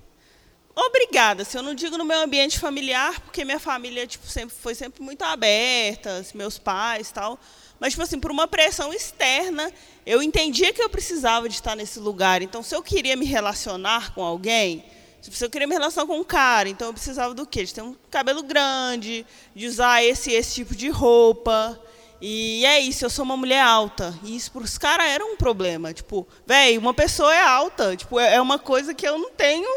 [0.77, 1.43] Obrigada.
[1.43, 4.75] Se assim, eu não digo no meu ambiente familiar, porque minha família tipo, sempre, foi
[4.75, 7.39] sempre muito aberta, assim, meus pais tal.
[7.81, 9.73] Mas, tipo assim, por uma pressão externa,
[10.05, 12.43] eu entendia que eu precisava de estar nesse lugar.
[12.43, 14.85] Então, se eu queria me relacionar com alguém,
[15.21, 17.65] se eu queria me relacionar com um cara, então eu precisava do quê?
[17.65, 21.81] De ter um cabelo grande, de usar esse esse tipo de roupa.
[22.21, 24.15] E é isso, eu sou uma mulher alta.
[24.23, 25.93] E isso para os caras era um problema.
[25.93, 27.97] Tipo, velho, uma pessoa é alta.
[27.97, 29.69] Tipo, é, é uma coisa que eu não tenho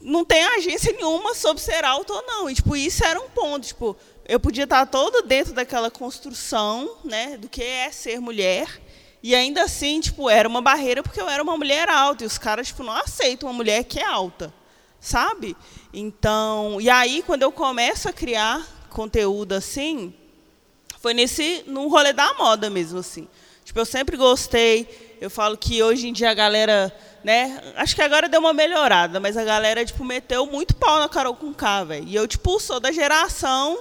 [0.00, 2.50] não tem agência nenhuma sobre ser alto ou não.
[2.50, 3.66] E, tipo, isso era um ponto.
[3.66, 8.80] Tipo, eu podia estar todo dentro daquela construção né, do que é ser mulher.
[9.22, 12.22] E ainda assim, tipo, era uma barreira porque eu era uma mulher alta.
[12.22, 14.54] E os caras tipo, não aceitam uma mulher que é alta.
[15.00, 15.56] Sabe?
[15.92, 20.12] Então, e aí, quando eu começo a criar conteúdo assim,
[21.00, 23.28] foi nesse no rolê da moda mesmo, assim.
[23.64, 25.07] Tipo, eu sempre gostei.
[25.20, 27.60] Eu falo que hoje em dia a galera né?
[27.76, 31.34] Acho que agora deu uma melhorada, mas a galera, tipo, meteu muito pau na Carol
[31.34, 32.06] com K, velho.
[32.06, 33.78] E eu, tipo, sou da geração,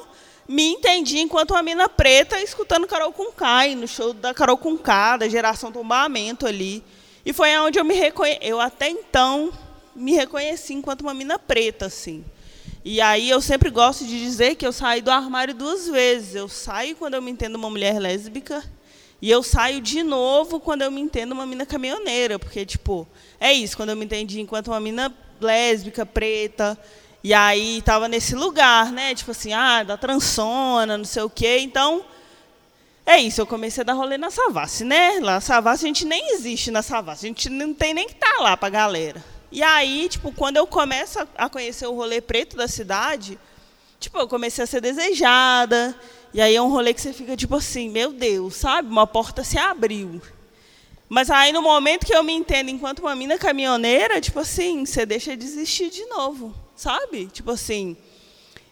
[0.47, 4.77] me entendi enquanto uma mina preta escutando Carol com K, no show da Carol com
[4.77, 6.83] K, da geração tombamento ali.
[7.25, 9.51] E foi onde eu me reconheci, eu até então
[9.95, 12.25] me reconheci enquanto uma mina preta, assim.
[12.83, 16.35] E aí eu sempre gosto de dizer que eu saí do armário duas vezes.
[16.35, 18.63] Eu saio quando eu me entendo uma mulher lésbica
[19.21, 23.07] e eu saio de novo quando eu me entendo uma mina caminhoneira, porque, tipo,
[23.39, 26.77] é isso, quando eu me entendi enquanto uma mina lésbica, preta,
[27.23, 29.15] e aí estava nesse lugar, né?
[29.15, 31.57] Tipo assim, ah, da transona, não sei o quê.
[31.59, 32.05] Então,
[33.05, 35.19] é isso, eu comecei a dar rolê na Savassi, né?
[35.19, 38.13] Lá na Savassi a gente nem existe na Savassi, a gente não tem nem que
[38.13, 39.23] estar tá lá para a galera.
[39.51, 43.39] E aí, tipo, quando eu começo a conhecer o rolê preto da cidade,
[43.99, 45.97] tipo, eu comecei a ser desejada,
[46.33, 48.89] e aí é um rolê que você fica tipo assim, meu Deus, sabe?
[48.89, 50.21] Uma porta se abriu.
[51.09, 55.05] Mas aí no momento que eu me entendo enquanto uma mina caminhoneira, tipo assim, você
[55.05, 57.27] deixa de existir de novo, sabe?
[57.27, 57.95] Tipo assim.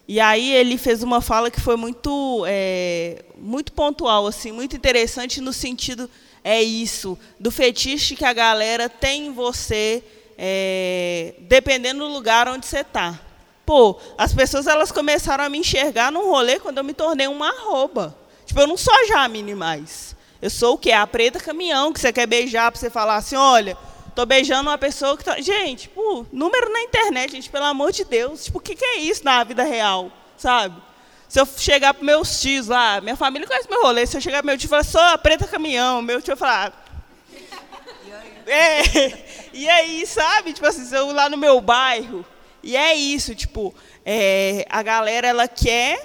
[0.07, 5.41] E aí ele fez uma fala que foi muito, é, muito pontual, assim, muito interessante
[5.41, 6.09] no sentido
[6.45, 10.03] é isso, do fetiche que a galera tem em você,
[10.37, 13.19] é, dependendo do lugar onde você está.
[13.65, 17.49] Pô, as pessoas elas começaram a me enxergar num rolê quando eu me tornei uma
[17.49, 18.15] arroba.
[18.45, 20.15] Tipo, eu não sou a Jamine mais.
[20.41, 20.91] Eu sou o quê?
[20.91, 23.75] A preta caminhão que você quer beijar para você falar assim, olha,
[24.13, 25.41] tô beijando uma pessoa que tá...
[25.41, 28.45] Gente, tipo, número na internet, gente, pelo amor de Deus.
[28.45, 30.79] Tipo, o que, que é isso na vida real, sabe?
[31.27, 34.43] Se eu chegar para meus tios lá, minha família conhece meu rolê, se eu chegar
[34.43, 36.85] para meu tio e falar, sou a preta caminhão, meu tio vai falar...
[38.45, 40.53] É, e aí, sabe?
[40.53, 42.23] Tipo assim, se eu lá no meu bairro,
[42.65, 46.03] e é isso, tipo, é, a galera, ela quer,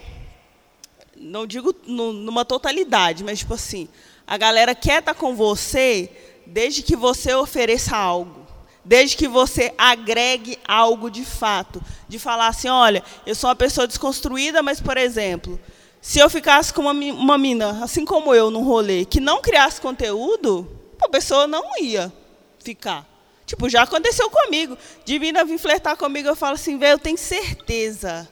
[1.17, 3.89] não digo no, numa totalidade, mas tipo assim,
[4.27, 6.11] a galera quer estar tá com você
[6.47, 8.47] desde que você ofereça algo.
[8.85, 11.83] Desde que você agregue algo de fato.
[12.07, 15.59] De falar assim, olha, eu sou uma pessoa desconstruída, mas, por exemplo,
[16.01, 19.81] se eu ficasse com uma, uma mina, assim como eu, num rolê, que não criasse
[19.81, 20.71] conteúdo,
[21.01, 22.13] a pessoa não ia
[22.59, 23.07] ficar.
[23.51, 24.79] Tipo, já aconteceu comigo.
[25.05, 28.29] De mina vir flertar comigo, eu falo assim, velho, eu tenho certeza.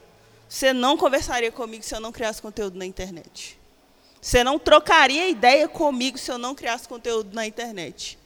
[0.47, 3.59] Você não conversaria comigo se eu não criasse conteúdo na internet.
[4.21, 8.17] Você não trocaria ideia comigo se eu não criasse conteúdo na internet.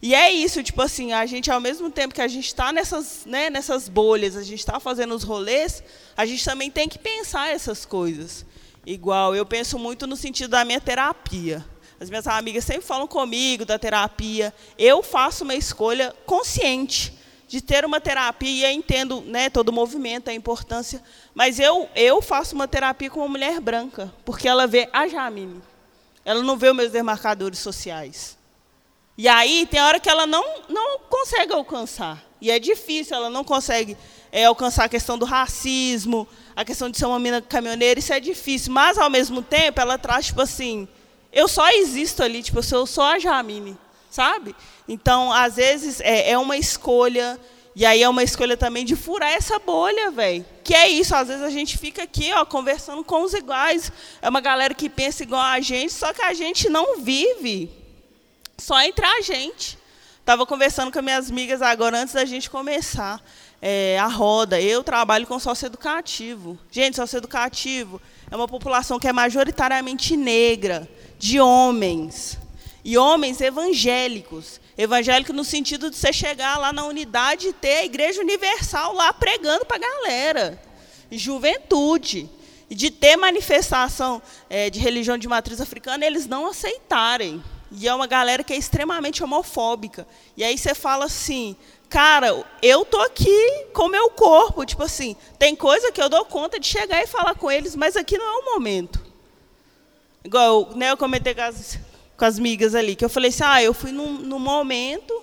[0.00, 3.26] E é isso, tipo assim, a gente, ao mesmo tempo que a gente está nessas,
[3.26, 5.82] né, nessas bolhas, a gente está fazendo os rolês,
[6.16, 8.46] a gente também tem que pensar essas coisas.
[8.86, 11.62] Igual, eu penso muito no sentido da minha terapia.
[12.00, 14.54] As minhas amigas sempre falam comigo da terapia.
[14.78, 17.12] Eu faço uma escolha consciente
[17.46, 21.02] de ter uma terapia, entendo né, todo o movimento, a importância,
[21.34, 25.60] mas eu, eu faço uma terapia com uma mulher branca, porque ela vê a Jamile.
[26.24, 28.38] Ela não vê os meus demarcadores sociais.
[29.18, 32.24] E aí tem hora que ela não, não consegue alcançar.
[32.40, 33.96] E é difícil, ela não consegue
[34.32, 38.20] é, alcançar a questão do racismo, a questão de ser uma mina caminhoneira, isso é
[38.20, 38.72] difícil.
[38.72, 40.88] Mas, ao mesmo tempo, ela traz, tipo assim,
[41.32, 43.76] eu só existo ali, tipo, eu sou a Jamile
[44.10, 44.54] sabe?
[44.88, 47.38] Então, às vezes, é, é uma escolha,
[47.74, 50.44] e aí é uma escolha também de furar essa bolha, velho.
[50.64, 53.92] Que é isso, às vezes a gente fica aqui, ó, conversando com os iguais.
[54.20, 57.70] É uma galera que pensa igual a gente, só que a gente não vive
[58.58, 59.78] só entre a gente.
[60.18, 63.22] Estava conversando com minhas amigas agora, antes da gente começar
[63.62, 64.60] é, a roda.
[64.60, 66.58] Eu trabalho com sócio educativo.
[66.70, 70.88] Gente, sócio educativo é uma população que é majoritariamente negra,
[71.18, 72.38] de homens
[72.84, 74.60] e homens evangélicos.
[74.78, 79.12] Evangélico no sentido de você chegar lá na unidade e ter a igreja universal lá
[79.12, 80.62] pregando para a galera.
[81.10, 82.28] Juventude.
[82.70, 87.42] E de ter manifestação é, de religião de matriz africana, eles não aceitarem.
[87.72, 90.06] E é uma galera que é extremamente homofóbica.
[90.36, 91.56] E aí você fala assim,
[91.90, 96.60] cara, eu tô aqui com meu corpo, tipo assim, tem coisa que eu dou conta
[96.60, 99.04] de chegar e falar com eles, mas aqui não é o momento.
[100.24, 101.78] Igual né, eu comentei com as,
[102.16, 105.20] com as migas ali, que eu falei assim, ah, eu fui num, num momento,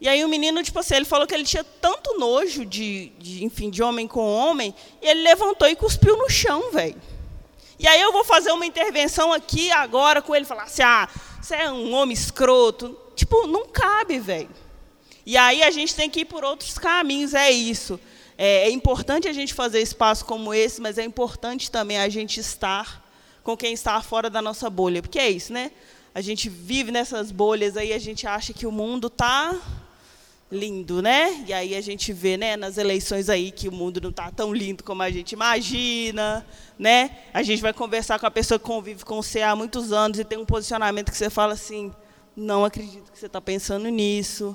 [0.00, 3.44] e aí o menino, tipo assim, ele falou que ele tinha tanto nojo de, de,
[3.44, 7.00] enfim, de homem com homem, e ele levantou e cuspiu no chão, velho.
[7.78, 11.08] E aí eu vou fazer uma intervenção aqui agora com ele, falar assim, ah,
[11.40, 12.98] você é um homem escroto.
[13.14, 14.50] Tipo, não cabe, velho.
[15.24, 17.98] E aí a gente tem que ir por outros caminhos, é isso.
[18.36, 22.40] É, é importante a gente fazer espaço como esse, mas é importante também a gente
[22.40, 23.02] estar
[23.42, 25.02] com quem está fora da nossa bolha.
[25.02, 25.70] Porque é isso, né?
[26.14, 29.58] a gente vive nessas bolhas aí, a gente acha que o mundo está
[30.50, 31.42] lindo, né?
[31.46, 34.52] E aí a gente vê, né, nas eleições aí que o mundo não está tão
[34.52, 36.46] lindo como a gente imagina,
[36.78, 37.18] né?
[37.32, 40.24] A gente vai conversar com a pessoa que convive com você há muitos anos e
[40.24, 41.90] tem um posicionamento que você fala assim,
[42.36, 44.54] não acredito que você está pensando nisso.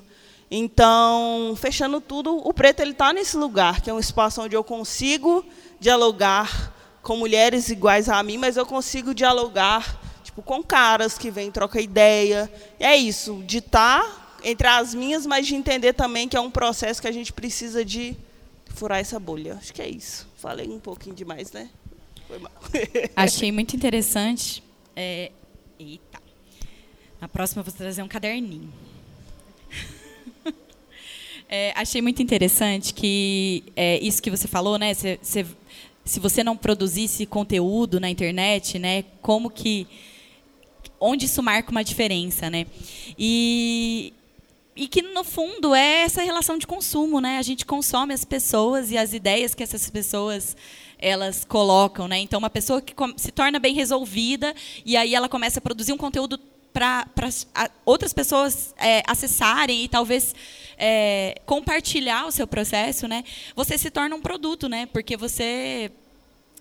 [0.50, 4.64] Então, fechando tudo, o preto ele está nesse lugar, que é um espaço onde eu
[4.64, 5.44] consigo
[5.78, 11.50] dialogar com mulheres iguais a mim, mas eu consigo dialogar tipo, com caras que vêm
[11.50, 12.50] troca ideia.
[12.78, 16.40] E é isso, de estar tá entre as minhas, mas de entender também que é
[16.40, 18.16] um processo que a gente precisa de
[18.68, 19.54] furar essa bolha.
[19.54, 20.28] Acho que é isso.
[20.36, 21.68] Falei um pouquinho demais, né?
[22.26, 22.52] Foi mal.
[23.16, 24.62] Achei muito interessante.
[24.94, 25.32] É...
[25.78, 26.20] Eita.
[27.20, 28.72] Na próxima eu vou trazer um caderninho.
[31.48, 34.92] É, achei muito interessante que é, isso que você falou, né?
[34.92, 35.46] Cê, cê,
[36.04, 39.04] se você não produzisse conteúdo na internet, né?
[39.22, 39.86] Como que
[41.00, 42.66] onde isso marca uma diferença, né?
[43.18, 44.12] E,
[44.76, 47.38] e que no fundo é essa relação de consumo, né?
[47.38, 50.54] A gente consome as pessoas e as ideias que essas pessoas
[50.98, 52.18] elas colocam, né?
[52.18, 55.98] Então uma pessoa que se torna bem resolvida e aí ela começa a produzir um
[55.98, 56.38] conteúdo
[56.72, 57.06] para
[57.84, 60.34] outras pessoas é, acessarem e talvez
[60.76, 63.24] é, compartilhar o seu processo, né?
[63.56, 64.86] Você se torna um produto, né?
[64.86, 65.90] Porque você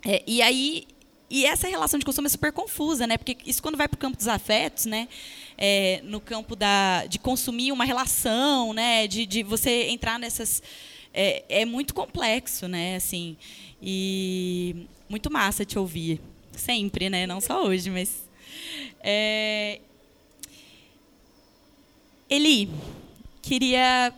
[0.06, 0.88] é, e aí
[1.30, 3.18] e essa relação de consumo é super confusa, né?
[3.18, 5.08] Porque isso quando vai para o campo dos afetos, né?
[5.58, 9.08] É, no campo da, de consumir uma relação, né?
[9.08, 10.64] De, de você entrar nessas
[11.14, 12.96] é, é muito complexo, né?
[12.96, 13.36] Assim,
[13.82, 16.22] e muito massa te ouvir.
[16.56, 17.28] Sempre, né?
[17.28, 18.30] Não só hoje, mas.
[19.02, 19.82] É...
[22.30, 22.70] Eli,
[23.42, 24.14] queria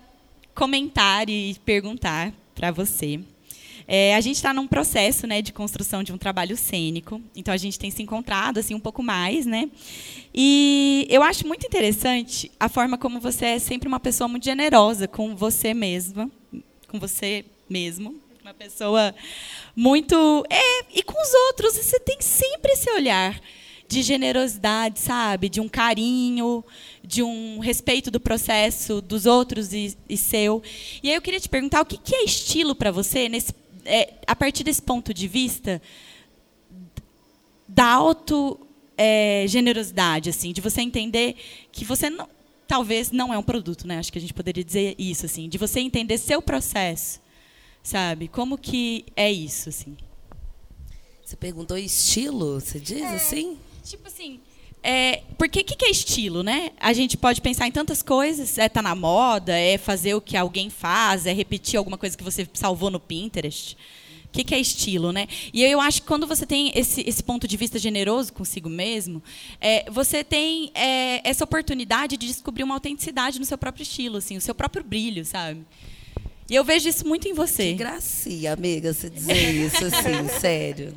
[0.56, 3.20] comentar e perguntar para você.
[3.88, 7.58] É, a gente está num processo né, de construção de um trabalho cênico, então a
[7.58, 9.70] gente tem se encontrado assim um pouco mais, né?
[10.34, 15.08] E eu acho muito interessante a forma como você é sempre uma pessoa muito generosa
[15.08, 16.30] com você mesma,
[16.88, 19.14] com você mesmo, uma pessoa
[19.76, 23.40] muito é e com os outros você tem sempre esse olhar
[23.90, 25.50] de generosidade, sabe?
[25.50, 26.64] De um carinho,
[27.04, 30.62] de um respeito do processo dos outros e, e seu.
[31.02, 33.52] E aí eu queria te perguntar o que, que é estilo para você, nesse,
[33.84, 35.82] é, a partir desse ponto de vista
[37.68, 38.60] da auto
[38.96, 41.36] é, generosidade, assim, de você entender
[41.72, 42.30] que você não,
[42.68, 43.98] talvez não é um produto, né?
[43.98, 47.20] Acho que a gente poderia dizer isso, assim, de você entender seu processo,
[47.82, 48.28] sabe?
[48.28, 49.98] Como que é isso, assim?
[51.26, 53.58] Você perguntou estilo, você diz é, assim?
[53.90, 54.40] Tipo assim,
[54.84, 56.70] é, porque o que, que, é estilo, né?
[56.80, 60.38] A gente pode pensar em tantas coisas, é tá na moda, é fazer o que
[60.38, 63.76] alguém faz, é repetir alguma coisa que você salvou no Pinterest.
[64.26, 65.28] O que, que, é estilo, né?
[65.52, 69.24] E eu acho que quando você tem esse, esse ponto de vista generoso consigo mesmo,
[69.60, 74.38] é, você tem é, essa oportunidade de descobrir uma autenticidade no seu próprio estilo, assim,
[74.38, 75.66] o seu próprio brilho, sabe?
[76.48, 77.72] E eu vejo isso muito em você.
[77.72, 80.94] Que gracia, amiga, você dizer isso, assim, sério.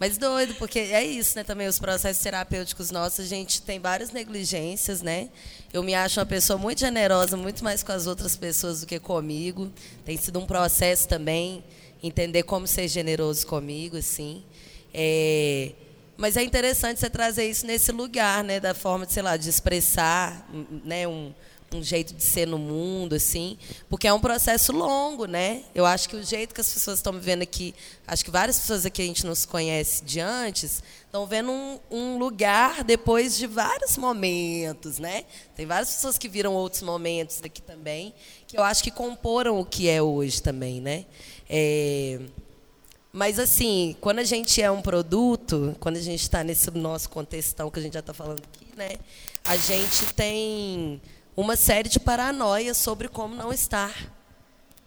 [0.00, 1.44] Mas doido, porque é isso, né?
[1.44, 5.28] Também os processos terapêuticos nossos, a gente tem várias negligências, né?
[5.74, 8.98] Eu me acho uma pessoa muito generosa, muito mais com as outras pessoas do que
[8.98, 9.70] comigo.
[10.02, 11.62] Tem sido um processo também
[12.02, 14.42] entender como ser generoso comigo, assim.
[14.94, 15.72] É,
[16.16, 18.58] mas é interessante você trazer isso nesse lugar, né?
[18.58, 20.48] Da forma, de, sei lá, de expressar,
[20.82, 21.06] né?
[21.06, 21.30] Um,
[21.76, 23.56] um jeito de ser no mundo, assim,
[23.88, 25.62] porque é um processo longo, né?
[25.74, 27.74] Eu acho que o jeito que as pessoas estão me vendo aqui,
[28.06, 31.78] acho que várias pessoas aqui a gente não se conhece de antes, estão vendo um,
[31.90, 35.24] um, lugar depois de vários momentos, né?
[35.54, 38.14] Tem várias pessoas que viram outros momentos daqui também,
[38.46, 41.04] que eu acho que comporam o que é hoje também, né?
[41.48, 42.20] É...
[43.12, 47.68] Mas, assim, quando a gente é um produto, quando a gente está nesse nosso contextão
[47.68, 48.90] que a gente já está falando aqui, né?
[49.44, 51.00] A gente tem
[51.40, 54.12] uma série de paranoias sobre como não estar.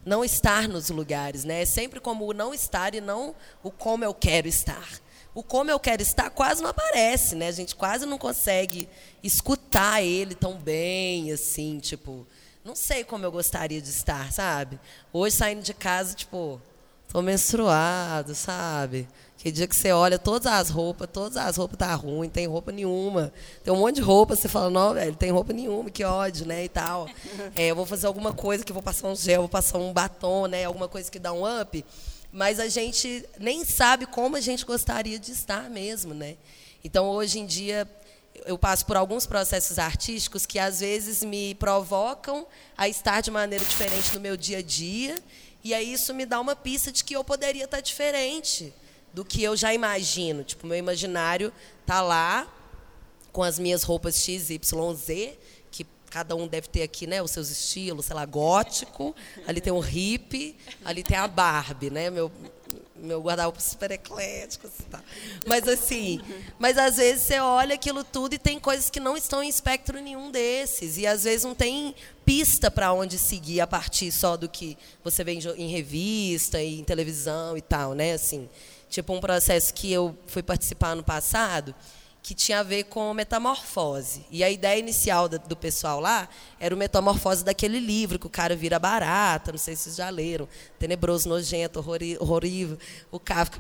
[0.06, 1.62] Não estar nos lugares, né?
[1.62, 4.88] É sempre como o não estar e não o como eu quero estar.
[5.34, 7.48] O como eu quero estar quase não aparece, né?
[7.48, 8.88] A gente quase não consegue
[9.24, 12.28] escutar ele tão bem, assim, tipo,
[12.64, 14.80] não sei como eu gostaria de estar, sabe?
[15.12, 16.62] Hoje saindo de casa, tipo,
[17.08, 19.08] tô menstruado, sabe?
[19.44, 22.72] Que dia que você olha todas as roupas, todas as roupas tá ruim, tem roupa
[22.72, 23.30] nenhuma.
[23.62, 26.64] Tem um monte de roupa, você fala, não, velho, tem roupa nenhuma, que ódio, né?
[26.64, 27.10] E tal.
[27.54, 30.48] É, eu vou fazer alguma coisa que vou passar um gel, vou passar um batom,
[30.48, 30.64] né?
[30.64, 31.84] Alguma coisa que dá um up.
[32.32, 36.38] Mas a gente nem sabe como a gente gostaria de estar mesmo, né?
[36.82, 37.86] Então, hoje em dia,
[38.46, 43.66] eu passo por alguns processos artísticos que às vezes me provocam a estar de maneira
[43.66, 45.22] diferente no meu dia a dia.
[45.62, 48.74] E aí isso me dá uma pista de que eu poderia estar diferente
[49.14, 50.44] do que eu já imagino.
[50.44, 51.54] Tipo, meu imaginário
[51.86, 52.48] tá lá
[53.32, 55.38] com as minhas roupas X, Y, Z,
[55.72, 59.16] que cada um deve ter aqui, né, os seus estilos, sei lá, gótico,
[59.48, 62.32] ali tem um hippie, ali tem a Barbie, né, meu
[62.96, 65.04] meu guarda-roupa super eclético, assim, tá.
[65.46, 66.22] Mas assim,
[66.58, 70.00] mas às vezes você olha aquilo tudo e tem coisas que não estão em espectro
[70.00, 74.48] nenhum desses e às vezes não tem pista para onde seguir a partir só do
[74.48, 78.48] que você vê em revista e em televisão e tal, né, assim.
[78.94, 81.74] Tipo um processo que eu fui participar no passado,
[82.22, 84.24] que tinha a ver com metamorfose.
[84.30, 86.30] E a ideia inicial do pessoal lá
[86.60, 90.12] era o metamorfose daquele livro que o cara vira barata, não sei se vocês já
[90.12, 91.84] leram, tenebroso, nojento,
[92.20, 92.78] horrível,
[93.10, 93.58] o Kafka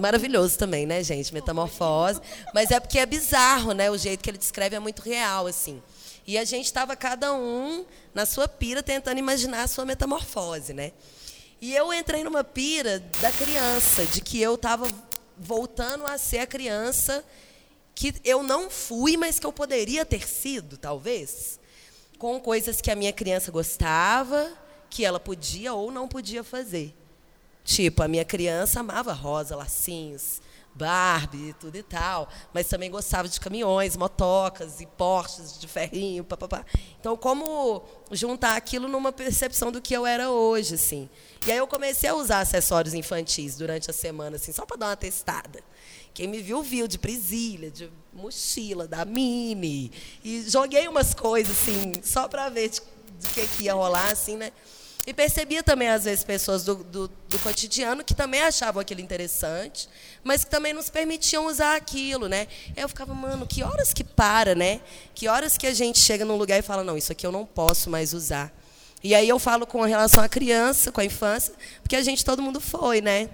[0.00, 2.20] maravilhoso também, né, gente, metamorfose.
[2.54, 5.82] Mas é porque é bizarro, né, o jeito que ele descreve é muito real, assim.
[6.24, 10.92] E a gente estava cada um na sua pira tentando imaginar a sua metamorfose, né?
[11.60, 14.86] E eu entrei numa pira da criança, de que eu estava
[15.38, 17.24] voltando a ser a criança
[17.94, 21.58] que eu não fui, mas que eu poderia ter sido, talvez,
[22.18, 24.52] com coisas que a minha criança gostava,
[24.90, 26.94] que ela podia ou não podia fazer.
[27.64, 30.40] Tipo, a minha criança amava rosa, lacinhos,
[30.76, 36.64] Barbie, tudo e tal, mas também gostava de caminhões, motocas e Porsches de ferrinho, papapá.
[37.00, 41.08] Então, como juntar aquilo numa percepção do que eu era hoje, assim.
[41.46, 44.86] E aí eu comecei a usar acessórios infantis durante a semana, assim, só para dar
[44.88, 45.60] uma testada.
[46.12, 49.90] Quem me viu, viu, de presilha, de mochila, da Mini.
[50.24, 52.80] E joguei umas coisas, assim, só para ver de
[53.34, 54.52] que, que ia rolar, assim, né?
[55.06, 59.88] E percebia também, às vezes, pessoas do, do, do, cotidiano que também achavam aquilo interessante,
[60.24, 62.48] mas que também nos permitiam usar aquilo, né?
[62.76, 64.80] Eu ficava, mano, que horas que para, né?
[65.14, 67.46] Que horas que a gente chega num lugar e fala, não, isso aqui eu não
[67.46, 68.52] posso mais usar.
[69.00, 72.42] E aí eu falo com relação à criança, com a infância, porque a gente, todo
[72.42, 73.30] mundo foi, né?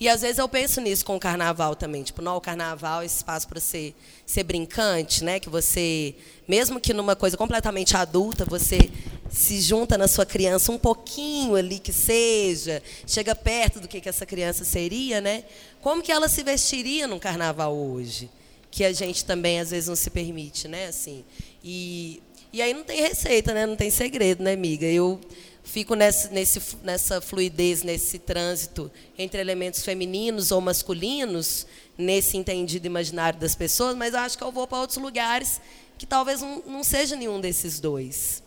[0.00, 2.04] E às vezes eu penso nisso com o carnaval também.
[2.04, 3.94] Tipo, não, o carnaval é espaço para ser,
[4.24, 5.40] ser brincante, né?
[5.40, 6.14] Que você,
[6.46, 8.90] mesmo que numa coisa completamente adulta, você
[9.28, 14.08] se junta na sua criança um pouquinho ali que seja, chega perto do que, que
[14.08, 15.42] essa criança seria, né?
[15.82, 18.30] Como que ela se vestiria num carnaval hoje?
[18.70, 20.86] Que a gente também às vezes não se permite, né?
[20.86, 21.24] Assim,
[21.62, 22.22] e,
[22.52, 23.66] e aí não tem receita, né?
[23.66, 24.86] Não tem segredo, né, amiga?
[24.86, 25.20] Eu
[25.68, 31.66] fico nesse, nesse, nessa fluidez, nesse trânsito entre elementos femininos ou masculinos,
[31.96, 35.60] nesse entendido imaginário das pessoas, mas acho que eu vou para outros lugares
[35.98, 38.42] que talvez não, não seja nenhum desses dois.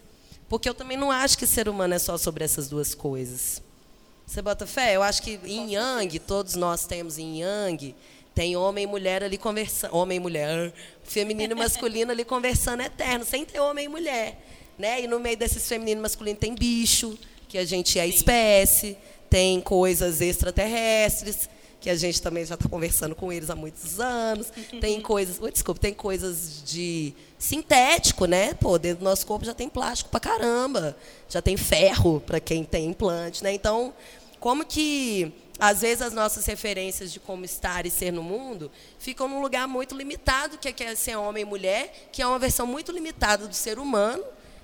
[0.50, 3.62] Porque eu também não acho que ser humano é só sobre essas duas coisas.
[4.26, 4.96] Você bota fé?
[4.96, 7.96] Eu acho que em Yang, todos nós temos em Yang,
[8.34, 13.26] tem homem e mulher ali conversando, homem e mulher, feminino e masculino ali conversando eterno,
[13.26, 14.42] sem ter homem e mulher.
[14.78, 15.02] Né?
[15.02, 17.18] E no meio desses feminino e masculino tem bicho,
[17.48, 18.98] que a gente é espécie,
[19.30, 21.50] tem coisas extraterrestres,
[21.82, 24.52] que a gente também já está conversando com eles há muitos anos.
[24.80, 28.54] Tem coisas, oh, desculpa, tem coisas de sintético, né?
[28.54, 30.96] Pô, dentro do nosso corpo já tem plástico para caramba,
[31.28, 33.52] já tem ferro para quem tem implante, né?
[33.52, 33.94] Então,
[34.40, 39.28] como que às vezes as nossas referências de como estar e ser no mundo ficam
[39.28, 42.92] num lugar muito limitado, que é ser homem e mulher, que é uma versão muito
[42.92, 44.24] limitada do ser humano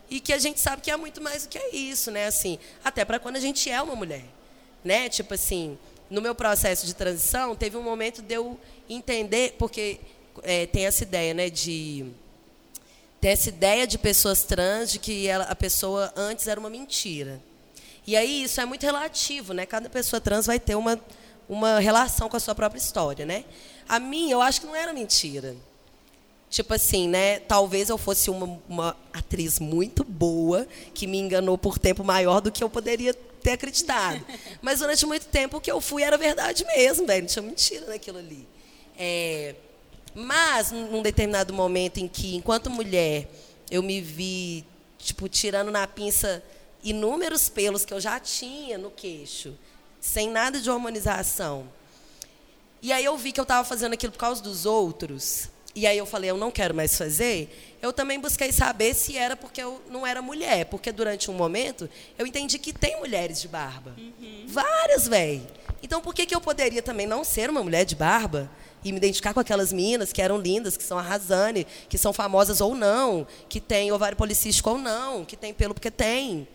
[0.10, 2.28] e que a gente sabe que é muito mais do que é isso, né?
[2.28, 4.26] Assim, até para quando a gente é uma mulher,
[4.84, 5.10] né?
[5.10, 5.78] Tipo assim,
[6.10, 10.00] no meu processo de transição teve um momento de eu entender, porque
[10.44, 11.50] é, tem essa ideia, né?
[11.50, 12.06] De
[13.20, 17.42] tem essa ideia de pessoas trans de que ela, a pessoa antes era uma mentira.
[18.06, 19.66] E aí isso é muito relativo, né?
[19.66, 21.00] Cada pessoa trans vai ter uma
[21.50, 23.46] uma relação com a sua própria história, né?
[23.88, 25.56] A minha, eu acho que não era mentira.
[26.50, 27.40] Tipo assim, né?
[27.40, 32.52] Talvez eu fosse uma, uma atriz muito boa, que me enganou por tempo maior do
[32.52, 34.26] que eu poderia ter acreditado.
[34.62, 37.22] Mas durante muito tempo o que eu fui era verdade mesmo, velho.
[37.24, 38.48] Não tinha mentira naquilo ali.
[38.98, 39.56] É,
[40.20, 43.30] mas, num determinado momento em que, enquanto mulher,
[43.70, 44.66] eu me vi,
[44.98, 46.44] tipo, tirando na pinça
[46.84, 49.54] inúmeros pelos que eu já tinha no queixo,
[50.02, 51.70] sem nada de hormonização.
[52.82, 56.00] E aí eu vi que eu estava fazendo aquilo por causa dos outros e aí
[56.00, 59.80] eu falei, eu não quero mais fazer, eu também busquei saber se era porque eu
[59.92, 60.66] não era mulher.
[60.66, 63.94] Porque durante um momento eu entendi que tem mulheres de barba.
[63.96, 64.46] Uhum.
[64.48, 65.46] Várias, velho.
[65.84, 68.50] Então por que, que eu poderia também não ser uma mulher de barba?
[68.84, 72.60] E me identificar com aquelas meninas que eram lindas, que são arrasane, que são famosas
[72.60, 76.48] ou não, que têm ovário policístico ou não, que tem pelo porque tem.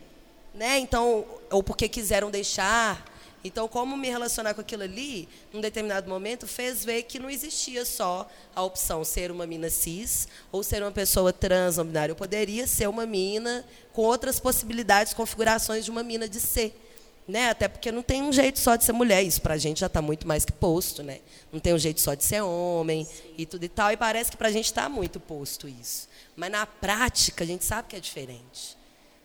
[0.52, 0.80] Né?
[0.80, 3.04] Então, ou porque quiseram deixar
[3.44, 7.84] então, como me relacionar com aquilo ali, num determinado momento, fez ver que não existia
[7.84, 12.12] só a opção ser uma mina cis ou ser uma pessoa trans não binária.
[12.12, 16.78] Eu poderia ser uma mina com outras possibilidades, configurações de uma mina de ser.
[17.26, 17.50] Né?
[17.50, 19.22] Até porque não tem um jeito só de ser mulher.
[19.24, 21.02] Isso para a gente já está muito mais que posto.
[21.02, 21.18] Né?
[21.52, 23.90] Não tem um jeito só de ser homem e tudo e tal.
[23.90, 26.08] E parece que para a gente está muito posto isso.
[26.36, 28.76] Mas na prática, a gente sabe que é diferente.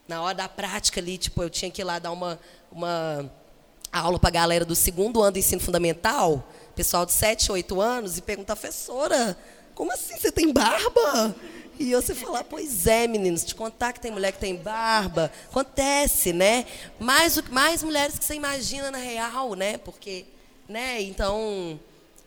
[0.08, 2.40] Na hora da prática ali, tipo, eu tinha que ir lá dar uma,
[2.72, 3.30] uma
[3.92, 8.18] aula para a galera do segundo ano do ensino fundamental, pessoal de 7, 8 anos,
[8.18, 9.38] e perguntar, professora,
[9.74, 11.36] como assim você tem barba?
[11.80, 16.34] E você falar, pois é, meninos, te contar que tem mulher que tem barba, acontece,
[16.34, 16.66] né?
[17.00, 19.78] Mais, mais mulheres que você imagina na real, né?
[19.78, 20.26] Porque,
[20.68, 21.00] né?
[21.04, 21.80] Então,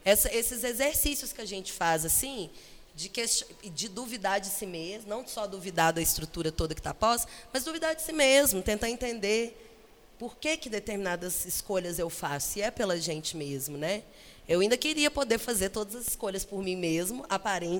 [0.05, 2.49] essa, esses exercícios que a gente faz, assim,
[2.95, 3.11] de,
[3.71, 7.65] de duvidar de si mesmo, não só duvidar da estrutura toda que está pós, mas
[7.65, 9.70] duvidar de si mesmo, tentar entender
[10.21, 12.49] por que, que determinadas escolhas eu faço?
[12.49, 14.03] Se é pela gente mesmo, né?
[14.47, 17.25] Eu ainda queria poder fazer todas as escolhas por mim mesmo,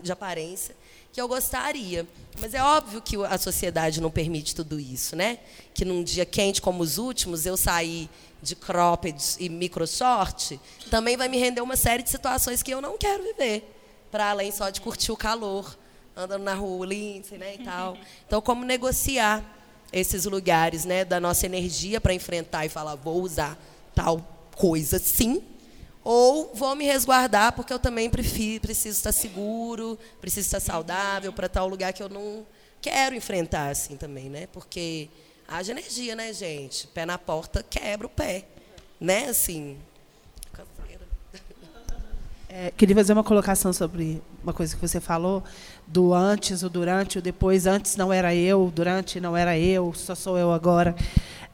[0.03, 0.75] de aparência,
[1.13, 2.09] que eu gostaria.
[2.41, 5.41] Mas é óbvio que a sociedade não permite tudo isso, né?
[5.75, 8.09] Que num dia quente como os últimos, eu sair
[8.43, 10.59] de cropped e micro short,
[10.91, 13.71] também vai me render uma série de situações que eu não quero viver,
[14.11, 15.77] para além só de curtir o calor,
[16.17, 17.99] andando na rua, Lindsay, né, e tal.
[18.27, 19.60] Então, como negociar
[19.93, 23.59] esses lugares né, da nossa energia para enfrentar e falar, vou usar
[23.95, 25.43] tal coisa sim,
[26.03, 31.49] ou vou me resguardar porque eu também prefiro, preciso estar seguro, preciso estar saudável para
[31.49, 32.47] tal lugar que eu não
[32.81, 34.47] quero enfrentar assim também, né?
[34.53, 35.09] Porque
[35.47, 36.87] haja energia, né, gente?
[36.89, 38.47] Pé na porta quebra o pé,
[39.01, 39.27] né?
[39.27, 39.79] Assim.
[42.49, 45.43] É, queria fazer uma colocação sobre uma coisa que você falou
[45.87, 47.67] do antes, o durante, o depois.
[47.67, 50.95] Antes não era eu, durante não era eu, só sou eu agora.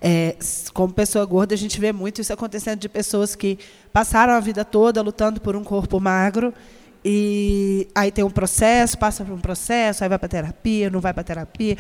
[0.01, 0.37] É,
[0.75, 3.59] como pessoa gorda, a gente vê muito isso acontecendo de pessoas que
[3.93, 6.53] passaram a vida toda lutando por um corpo magro
[7.09, 11.15] e aí tem um processo, passa por um processo, aí vai para terapia, não vai
[11.15, 11.77] para terapia,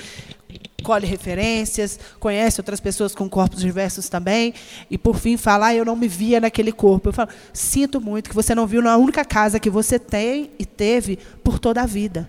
[0.82, 4.54] colhe referências, conhece outras pessoas com corpos diversos também,
[4.90, 7.08] e por fim fala, ah, eu não me via naquele corpo.
[7.08, 10.64] Eu falo, sinto muito que você não viu na única casa que você tem e
[10.64, 12.28] teve por toda a vida.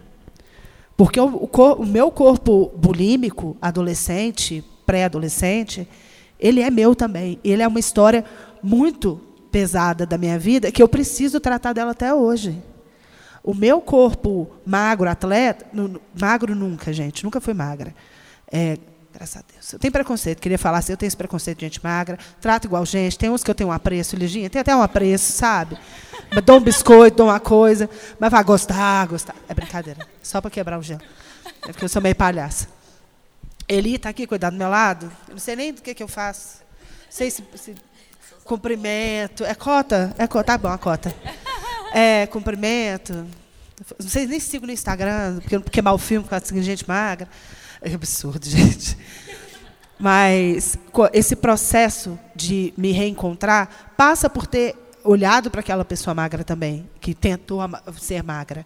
[0.96, 5.88] Porque o, o, o meu corpo bulímico, adolescente, pré-adolescente,
[6.40, 7.40] ele é meu também.
[7.44, 8.26] Ele é uma história
[8.64, 9.22] muito
[9.52, 12.58] pesada da minha vida que eu preciso tratar dela até hoje.
[13.44, 15.66] O meu corpo magro, atleta,
[16.20, 17.94] magro nunca, gente, nunca fui magra.
[18.52, 18.78] É,
[19.14, 19.74] graças a Deus.
[19.74, 22.86] Eu tenho preconceito, queria falar assim, eu tenho esse preconceito de gente magra, trato igual
[22.86, 25.78] gente, tem uns que eu tenho um apreço, Liginha, tem até um apreço, sabe?
[26.34, 27.90] Mas dou um biscoito, dou uma coisa,
[28.20, 29.36] mas vai gostar, gostar.
[29.50, 31.02] É brincadeira, só para quebrar o gelo.
[31.64, 32.68] É porque eu sou meio palhaça.
[33.68, 35.12] Eli está aqui, cuidado do meu lado.
[35.28, 36.60] Eu não sei nem do que, que eu faço.
[36.60, 37.76] Não sei se, se
[38.46, 39.44] cumprimento.
[39.44, 40.16] É cota?
[40.18, 41.14] É cota, tá bom, a cota.
[41.94, 43.14] É, cumprimento.
[44.00, 47.28] Não sei nem sigo no Instagram, porque, porque mal filme com a gente magra.
[47.82, 48.98] É absurdo, gente.
[50.00, 50.78] Mas
[51.14, 57.16] esse processo de me reencontrar passa por ter olhado para aquela pessoa magra também, que
[57.16, 57.60] tentou
[58.00, 58.66] ser magra.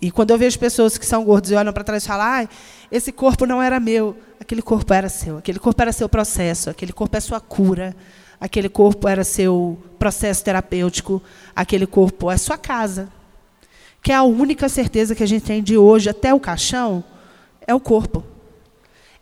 [0.00, 2.48] E quando eu vejo pessoas que são gordas e olham para trás e falam, ah,
[2.90, 6.92] esse corpo não era meu, aquele corpo era seu, aquele corpo era seu processo, aquele
[6.92, 7.94] corpo é sua cura,
[8.40, 11.22] aquele corpo era seu processo terapêutico,
[11.54, 13.08] aquele corpo é sua casa.
[14.02, 17.04] Que é a única certeza que a gente tem de hoje até o caixão
[17.66, 18.24] é o corpo.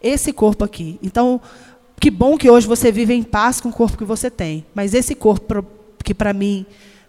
[0.02, 0.98] Esse corpo aqui.
[1.02, 1.40] Então,
[2.00, 4.64] que bom que hoje você vive em paz com o corpo que você tem.
[4.74, 5.64] Mas esse corpo
[6.04, 6.64] que para mim,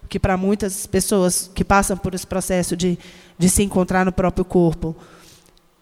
[0.08, 2.98] que para muitas pessoas que passam por esse processo de,
[3.38, 4.96] de se encontrar no próprio corpo,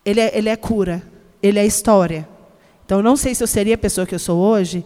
[0.04, 1.02] ele é, ele é cura,
[1.42, 2.28] ele é história.
[2.84, 4.84] Então, não sei se eu seria a pessoa que eu sou hoje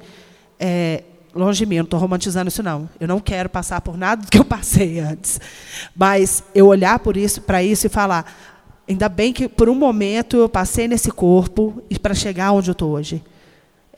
[0.59, 1.03] é,
[1.35, 2.89] longe de mim, eu não estou romantizando isso não.
[3.01, 5.41] Eu não quero passar por nada do que eu passei antes.
[5.95, 8.52] Mas eu olhar por isso, para isso e falar,
[8.93, 12.73] ainda bem que por um momento eu passei nesse corpo e para chegar onde eu
[12.73, 13.23] estou hoje.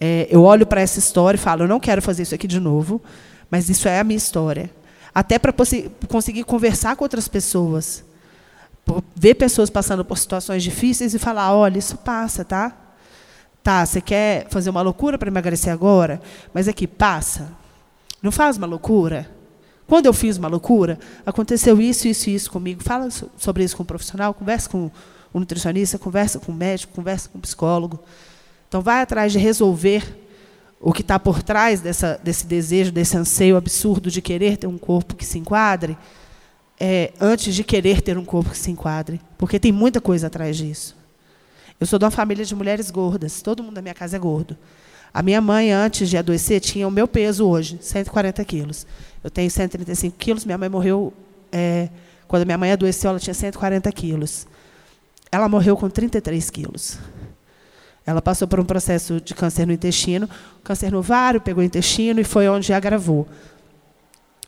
[0.01, 2.59] É, eu olho para essa história e falo, eu não quero fazer isso aqui de
[2.59, 3.01] novo,
[3.51, 4.70] mas isso é a minha história.
[5.14, 5.53] Até para
[6.09, 8.05] conseguir conversar com outras pessoas,
[9.14, 12.76] ver pessoas passando por situações difíceis e falar, olha, isso passa, tá?
[13.62, 16.20] Tá, você quer fazer uma loucura para emagrecer agora?
[16.53, 17.51] Mas aqui, passa.
[18.20, 19.30] Não faz uma loucura.
[19.87, 22.82] Quando eu fiz uma loucura, aconteceu isso, isso e isso comigo.
[22.82, 24.91] Fala sobre isso com um profissional, conversa com
[25.35, 28.01] um nutricionista, conversa com um médico, conversa com um psicólogo.
[28.68, 30.20] Então, vai atrás de resolver
[30.80, 34.78] o que está por trás dessa, desse desejo, desse anseio absurdo de querer ter um
[34.78, 35.97] corpo que se enquadre,
[36.78, 39.20] é, antes de querer ter um corpo que se enquadre.
[39.39, 40.97] Porque tem muita coisa atrás disso.
[41.78, 43.43] Eu sou de uma família de mulheres gordas.
[43.43, 44.57] Todo mundo da minha casa é gordo.
[45.15, 48.85] A minha mãe, antes de adoecer, tinha o meu peso hoje, 140 quilos.
[49.23, 50.45] Eu tenho 135 quilos.
[50.45, 51.15] Minha mãe morreu.
[51.53, 51.89] É,
[52.27, 54.45] quando minha mãe adoeceu, ela tinha 140 quilos.
[55.31, 56.99] Ela morreu com 33 quilos.
[58.05, 60.29] Ela passou por um processo de câncer no intestino,
[60.65, 63.27] câncer no ovário, pegou o intestino e foi onde agravou.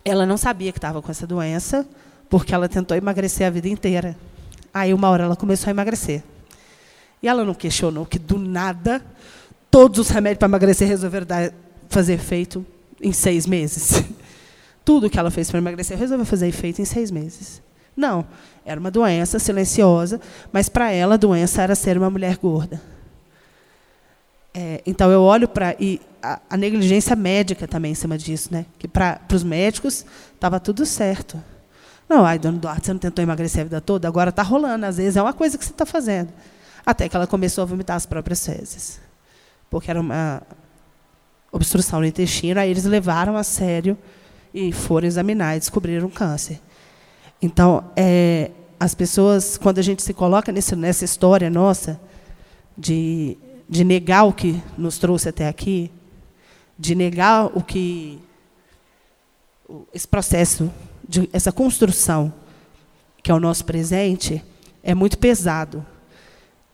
[0.04, 1.86] Ela não sabia que estava com essa doença,
[2.28, 4.16] porque ela tentou emagrecer a vida inteira.
[4.74, 6.24] Aí, uma hora, ela começou a emagrecer.
[7.22, 9.02] E ela não questionou que, do nada,
[9.76, 11.52] todos os remédios para emagrecer resolveram dar,
[11.90, 12.64] fazer efeito
[12.98, 14.02] em seis meses.
[14.82, 17.60] Tudo que ela fez para emagrecer resolveu fazer efeito em seis meses.
[17.94, 18.26] Não,
[18.64, 20.18] era uma doença silenciosa,
[20.50, 22.80] mas para ela a doença era ser uma mulher gorda.
[24.54, 28.64] É, então eu olho para e a, a, negligência médica também em cima disso, né?
[28.78, 31.38] Que para os médicos estava tudo certo.
[32.08, 34.86] Não, ai, dona Duarte, você não tentou emagrecer a vida toda, agora está rolando.
[34.86, 36.32] Às vezes é uma coisa que você está fazendo.
[36.86, 39.04] Até que ela começou a vomitar as próprias fezes.
[39.70, 40.42] Porque era uma
[41.50, 43.96] obstrução no intestino, aí eles levaram a sério
[44.52, 46.60] e foram examinar e descobriram câncer.
[47.40, 52.00] Então, é, as pessoas, quando a gente se coloca nesse, nessa história nossa,
[52.76, 53.36] de,
[53.68, 55.90] de negar o que nos trouxe até aqui,
[56.78, 58.18] de negar o que.
[59.92, 60.70] esse processo,
[61.08, 62.32] de, essa construção,
[63.22, 64.42] que é o nosso presente,
[64.82, 65.84] é muito pesado.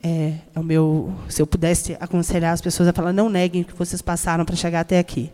[0.03, 3.65] É, é, o meu, se eu pudesse aconselhar as pessoas a falar, não neguem o
[3.65, 5.31] que vocês passaram para chegar até aqui.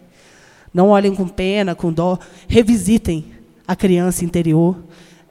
[0.74, 3.24] Não olhem com pena, com dó, revisitem
[3.66, 4.76] a criança interior.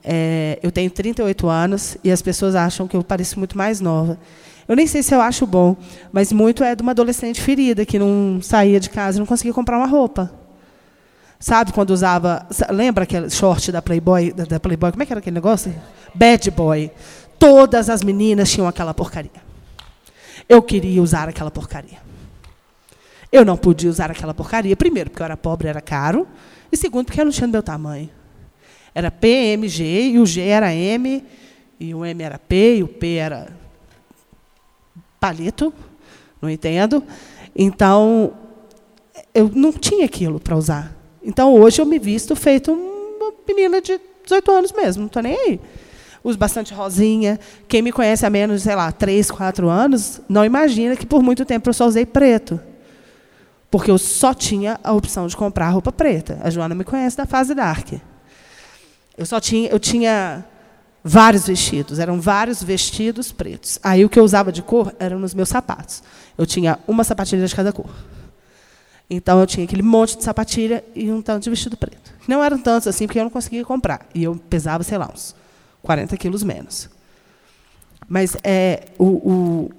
[0.02, 4.18] É, eu tenho 38 anos e as pessoas acham que eu pareço muito mais nova.
[4.66, 5.76] Eu nem sei se eu acho bom,
[6.12, 9.54] mas muito é de uma adolescente ferida que não saía de casa e não conseguia
[9.54, 10.30] comprar uma roupa.
[11.40, 12.46] Sabe quando usava.
[12.70, 14.32] Lembra aquele short da Playboy?
[14.32, 14.90] Da Playboy?
[14.90, 15.72] Como é que era aquele negócio?
[16.12, 16.90] Bad Boy.
[17.38, 19.48] Todas as meninas tinham aquela porcaria.
[20.48, 21.98] Eu queria usar aquela porcaria.
[23.30, 26.26] Eu não podia usar aquela porcaria, primeiro, porque eu era pobre, era caro,
[26.72, 28.08] e segundo, porque eu não tinha do meu tamanho.
[28.94, 31.24] Era P, M, G, e o G era M,
[31.78, 33.48] e o M era P, e o P era
[35.20, 35.72] palito,
[36.40, 37.04] não entendo.
[37.54, 38.32] Então,
[39.34, 40.96] eu não tinha aquilo para usar.
[41.22, 45.36] Então, hoje eu me visto feito uma menina de 18 anos mesmo, não estou nem
[45.36, 45.60] aí.
[46.22, 47.38] Uso bastante rosinha.
[47.66, 51.44] Quem me conhece há menos, sei lá, 3, 4 anos, não imagina que por muito
[51.44, 52.60] tempo eu só usei preto.
[53.70, 56.38] Porque eu só tinha a opção de comprar roupa preta.
[56.42, 57.92] A Joana me conhece da fase dark.
[59.16, 60.44] Eu só tinha, eu tinha
[61.02, 63.78] vários vestidos, eram vários vestidos pretos.
[63.82, 66.02] Aí o que eu usava de cor eram nos meus sapatos.
[66.36, 67.90] Eu tinha uma sapatilha de cada cor.
[69.10, 72.12] Então eu tinha aquele monte de sapatilha e um tanto de vestido preto.
[72.26, 74.06] Não eram tantos assim, porque eu não conseguia comprar.
[74.14, 75.34] E eu pesava, sei lá, uns
[75.82, 76.88] 40 quilos menos.
[78.08, 79.70] Mas é, o, o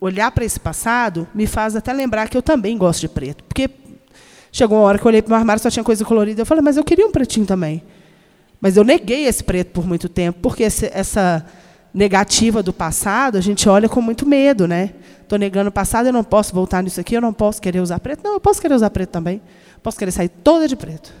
[0.00, 3.44] olhar para esse passado me faz até lembrar que eu também gosto de preto.
[3.44, 3.70] Porque
[4.52, 6.42] chegou uma hora que eu olhei para o armário só tinha coisa colorida.
[6.42, 7.82] Eu falei, mas eu queria um pretinho também.
[8.60, 11.44] Mas eu neguei esse preto por muito tempo, porque esse, essa
[11.92, 14.94] negativa do passado a gente olha com muito medo, né?
[15.22, 18.00] Estou negando o passado, eu não posso voltar nisso aqui, eu não posso querer usar
[18.00, 18.22] preto.
[18.24, 19.40] Não, eu posso querer usar preto também.
[19.82, 21.12] Posso querer sair toda de preto.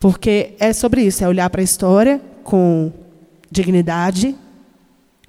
[0.00, 2.92] Porque é sobre isso, é olhar para a história com
[3.52, 4.34] dignidade,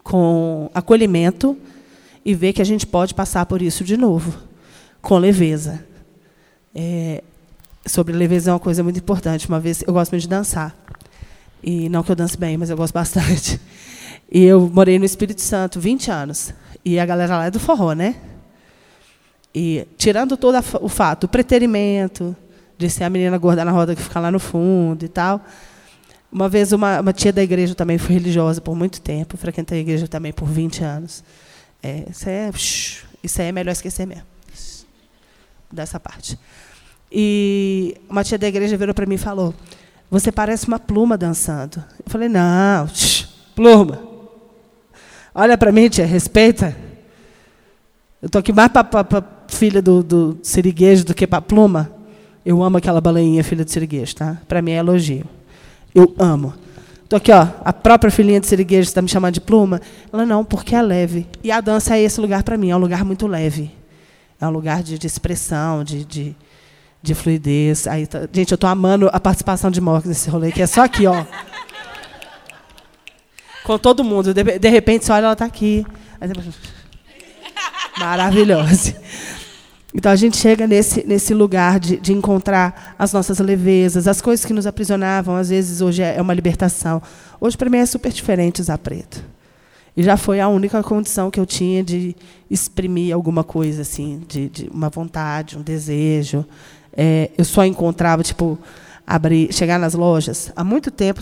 [0.01, 1.57] com acolhimento
[2.23, 4.33] e ver que a gente pode passar por isso de novo,
[5.01, 5.85] com leveza.
[6.73, 7.21] É,
[7.85, 9.47] sobre leveza é uma coisa muito importante.
[9.49, 10.73] Uma vez eu gosto muito de dançar.
[11.61, 13.59] E não que eu dance bem, mas eu gosto bastante.
[14.31, 16.53] E eu morei no Espírito Santo 20 anos.
[16.83, 18.15] E a galera lá é do forró, né?
[19.53, 22.35] E tirando todo o fato, o preterimento,
[22.77, 25.41] de ser a menina gorda na roda que fica lá no fundo e tal.
[26.33, 29.81] Uma vez uma, uma tia da igreja também foi religiosa por muito tempo, frequentei a
[29.81, 31.23] igreja também por 20 anos.
[31.81, 32.49] É, isso, é,
[33.21, 34.23] isso aí é melhor esquecer mesmo.
[35.71, 36.39] Dessa parte.
[37.11, 39.53] E uma tia da igreja virou para mim e falou:
[40.09, 41.83] Você parece uma pluma dançando.
[42.03, 42.89] Eu falei: Não,
[43.55, 44.01] pluma.
[45.35, 46.75] Olha para mim, tia, respeita.
[48.19, 51.91] Eu estou aqui mais para filha do, do siriguejo do que para pluma.
[52.43, 54.41] Eu amo aquela baleinha filha do siriguejo, tá?
[54.47, 55.25] Para mim é elogio.
[55.93, 56.53] Eu amo.
[57.03, 59.79] Estou aqui, ó, a própria filhinha de siriguejo está me chamando de pluma.
[60.11, 61.27] Ela, não, porque é leve.
[61.43, 63.71] E a dança é esse lugar para mim, é um lugar muito leve.
[64.41, 66.35] É um lugar de, de expressão, de, de,
[67.01, 67.85] de fluidez.
[67.87, 70.83] Aí, tá, gente, eu estou amando a participação de Morgan nesse rolê, que é só
[70.83, 71.23] aqui, ó.
[73.63, 74.33] Com todo mundo.
[74.33, 75.85] De, de repente, você olha, ela está aqui.
[77.99, 78.95] Maravilhosa.
[79.93, 84.43] Então a gente chega nesse, nesse lugar de, de encontrar as nossas levezas, as coisas
[84.43, 87.01] que nos aprisionavam, às vezes hoje é uma libertação.
[87.39, 89.23] Hoje, para mim, é super diferente usar preto.
[89.95, 92.15] E já foi a única condição que eu tinha de
[92.49, 96.43] exprimir alguma coisa, assim, de, de uma vontade, um desejo.
[96.91, 98.57] É, eu só encontrava, tipo,
[99.05, 100.51] abrir, chegar nas lojas.
[100.55, 101.21] Há muito tempo,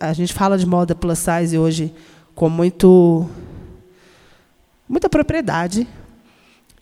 [0.00, 1.94] a gente fala de moda plus size hoje
[2.34, 3.28] com muito,
[4.88, 5.86] muita propriedade,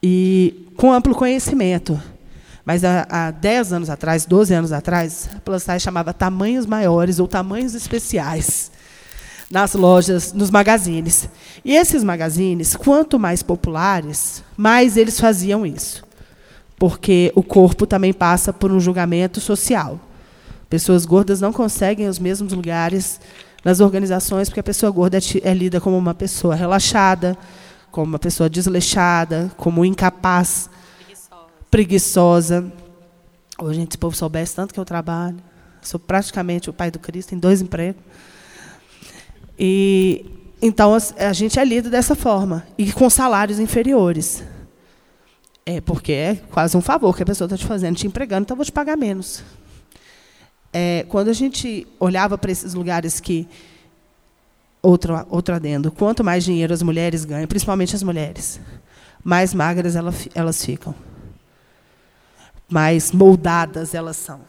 [0.09, 2.01] e com amplo conhecimento.
[2.65, 7.27] Mas há, há 10 anos atrás, 12 anos atrás, a Plus chamava tamanhos maiores ou
[7.27, 8.71] tamanhos especiais
[9.51, 11.29] nas lojas, nos magazines.
[11.65, 16.05] E esses magazines, quanto mais populares, mais eles faziam isso.
[16.79, 19.99] Porque o corpo também passa por um julgamento social.
[20.71, 23.21] Pessoas gordas não conseguem os mesmos lugares
[23.65, 27.37] nas organizações, porque a pessoa gorda é, é lida como uma pessoa relaxada,
[27.97, 30.69] como uma pessoa desleixada, como incapaz,
[31.01, 31.47] preguiçosa.
[31.71, 32.73] preguiçosa.
[33.59, 35.39] Hoje, gente, se o povo soubesse tanto que eu trabalho,
[35.81, 38.03] sou praticamente o pai do Cristo, em dois empregos.
[39.59, 40.27] E
[40.61, 44.45] então a gente é lido dessa forma e com salários inferiores.
[45.65, 48.57] É porque é quase um favor que a pessoa está te fazendo, te empregando, então
[48.57, 49.43] eu vou te pagar menos.
[50.71, 53.49] É, quando a gente olhava para esses lugares que
[54.87, 55.91] outro, outro adendo.
[55.91, 58.61] Quanto mais dinheiro as mulheres ganham, principalmente as mulheres,
[59.23, 60.95] mais magras elas, elas ficam.
[62.69, 64.41] Mais moldadas elas são.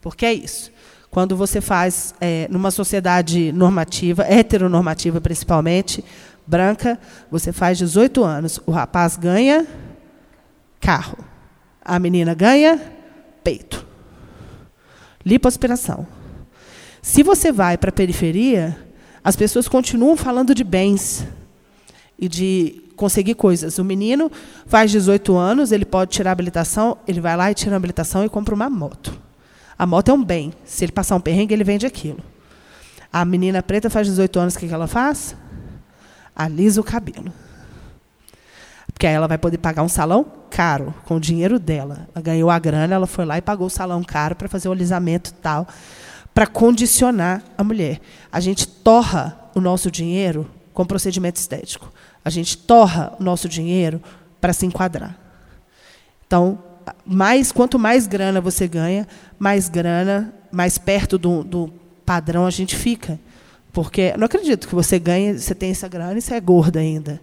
[0.00, 0.70] Porque é isso.
[1.10, 6.04] Quando você faz, é, numa sociedade normativa, heteronormativa principalmente,
[6.46, 6.98] branca,
[7.30, 9.66] você faz 18 anos, o rapaz ganha
[10.78, 11.18] carro,
[11.82, 12.80] a menina ganha
[13.42, 13.84] peito.
[15.24, 16.06] Lipoaspiração.
[17.00, 18.85] Se você vai para a periferia,
[19.26, 21.26] as pessoas continuam falando de bens
[22.16, 23.76] e de conseguir coisas.
[23.76, 24.30] O menino
[24.66, 28.24] faz 18 anos, ele pode tirar a habilitação, ele vai lá e tira a habilitação
[28.24, 29.20] e compra uma moto.
[29.76, 30.52] A moto é um bem.
[30.64, 32.20] Se ele passar um perrengue, ele vende aquilo.
[33.12, 35.34] A menina preta faz 18 anos, o que ela faz?
[36.32, 37.32] Alisa o cabelo.
[38.92, 42.08] Porque aí ela vai poder pagar um salão caro, com o dinheiro dela.
[42.14, 44.72] Ela ganhou a grana, ela foi lá e pagou o salão caro para fazer o
[44.72, 45.66] alisamento tal,
[46.36, 47.98] para condicionar a mulher.
[48.30, 51.90] A gente torra o nosso dinheiro com procedimento estético.
[52.22, 54.02] A gente torra o nosso dinheiro
[54.38, 55.18] para se enquadrar.
[56.26, 56.58] Então,
[57.06, 59.08] mais quanto mais grana você ganha,
[59.38, 61.72] mais grana, mais perto do, do
[62.04, 63.18] padrão a gente fica.
[63.72, 67.18] Porque não acredito que você ganhe, você tem essa grana e você é gorda ainda.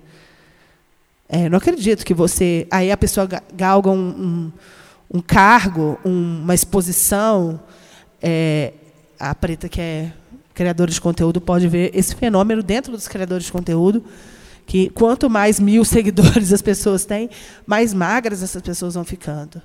[1.30, 2.66] É, não acredito que você.
[2.72, 4.52] Aí a pessoa galga um,
[5.12, 7.60] um, um cargo, um, uma exposição.
[8.20, 8.74] É,
[9.30, 10.14] a Preta, que é
[10.54, 14.04] criadora de conteúdo, pode ver esse fenômeno dentro dos criadores de conteúdo.
[14.66, 17.30] Que quanto mais mil seguidores as pessoas têm,
[17.66, 19.62] mais magras essas pessoas vão ficando.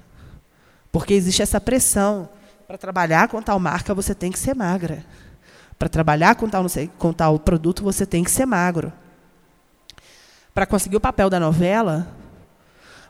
[0.90, 2.28] Porque existe essa pressão.
[2.66, 5.04] Para trabalhar com tal marca, você tem que ser magra.
[5.78, 8.92] Para trabalhar com tal, sei, com tal produto, você tem que ser magro
[10.58, 12.08] para conseguir o papel da novela,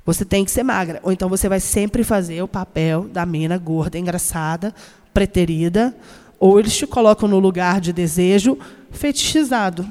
[0.04, 1.00] você tem que ser magra.
[1.02, 4.74] Ou então você vai sempre fazer o papel da mina gorda, engraçada,
[5.14, 5.96] preterida,
[6.38, 8.58] ou eles te colocam no lugar de desejo
[8.90, 9.86] fetichizado.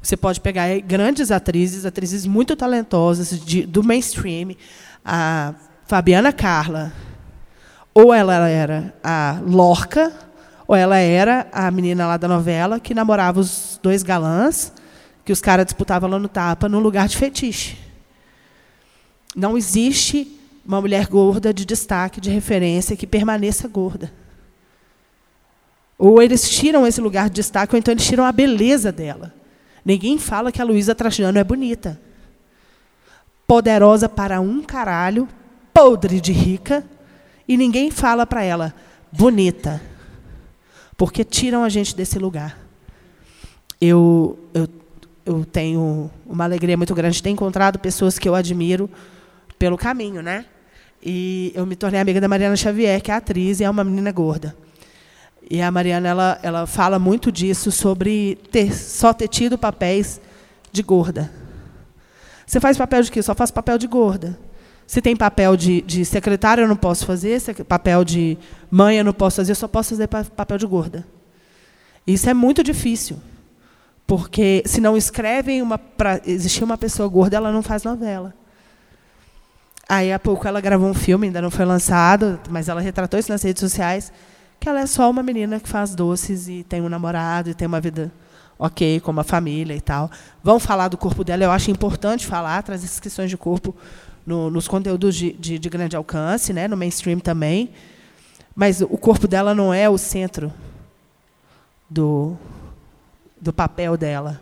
[0.00, 4.54] Você pode pegar grandes atrizes, atrizes muito talentosas de, do mainstream,
[5.04, 5.54] a
[5.86, 6.92] Fabiana Carla,
[7.92, 10.12] ou ela era a Lorca,
[10.66, 14.72] ou ela era a menina lá da novela que namorava os dois galãs,
[15.24, 17.76] que os caras disputavam lá no tapa, num lugar de fetiche.
[19.34, 24.12] Não existe uma mulher gorda de destaque, de referência, que permaneça gorda.
[25.98, 29.34] Ou eles tiram esse lugar de destaque, ou então eles tiram a beleza dela.
[29.84, 32.00] Ninguém fala que a Luísa Trajano é bonita.
[33.46, 35.28] Poderosa para um caralho,
[35.74, 36.84] podre de rica,
[37.48, 38.74] e ninguém fala para ela,
[39.10, 39.82] bonita.
[40.96, 42.58] Porque tiram a gente desse lugar.
[43.80, 44.68] Eu, eu
[45.28, 48.88] eu tenho uma alegria muito grande de ter encontrado pessoas que eu admiro
[49.58, 50.46] pelo caminho, né?
[51.02, 54.10] E eu me tornei amiga da Mariana Xavier, que é atriz e é uma menina
[54.10, 54.56] gorda.
[55.50, 60.20] E a Mariana ela, ela fala muito disso sobre ter, só ter tido papéis
[60.72, 61.30] de gorda.
[62.46, 63.22] Você faz papel de quê?
[63.22, 64.38] Só faço papel de gorda.
[64.86, 67.38] Se tem papel de, de secretária, eu não posso fazer.
[67.40, 68.38] Se papel de
[68.70, 69.52] mãe, eu não posso fazer.
[69.52, 71.06] Eu só posso fazer papel de gorda.
[72.06, 73.18] Isso é muito difícil.
[74.06, 78.32] Porque se não escrevem uma para existir uma pessoa gorda, ela não faz novela.
[79.86, 83.30] Aí há pouco ela gravou um filme, ainda não foi lançado, mas ela retratou isso
[83.30, 84.10] nas redes sociais,
[84.60, 87.66] que ela é só uma menina que faz doces e tem um namorado e tem
[87.66, 88.12] uma vida
[88.58, 90.10] ok, com uma família e tal.
[90.42, 93.74] Vão falar do corpo dela, eu acho importante falar, trazer essas questões de corpo
[94.26, 97.70] no, nos conteúdos de, de, de grande alcance, né, no mainstream também.
[98.54, 100.52] Mas o corpo dela não é o centro
[101.88, 102.36] do,
[103.40, 104.40] do papel dela.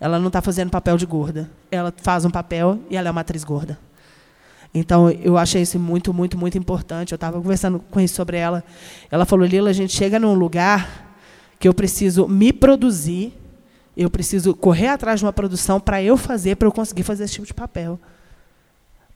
[0.00, 1.48] Ela não está fazendo papel de gorda.
[1.70, 3.78] Ela faz um papel e ela é uma atriz gorda.
[4.74, 7.12] Então, eu achei isso muito, muito, muito importante.
[7.12, 8.64] Eu estava conversando com isso sobre ela.
[9.10, 11.14] Ela falou, Lila, a gente chega num lugar
[11.58, 13.32] que eu preciso me produzir,
[13.96, 17.34] eu preciso correr atrás de uma produção para eu fazer, para eu conseguir fazer esse
[17.34, 18.00] tipo de papel.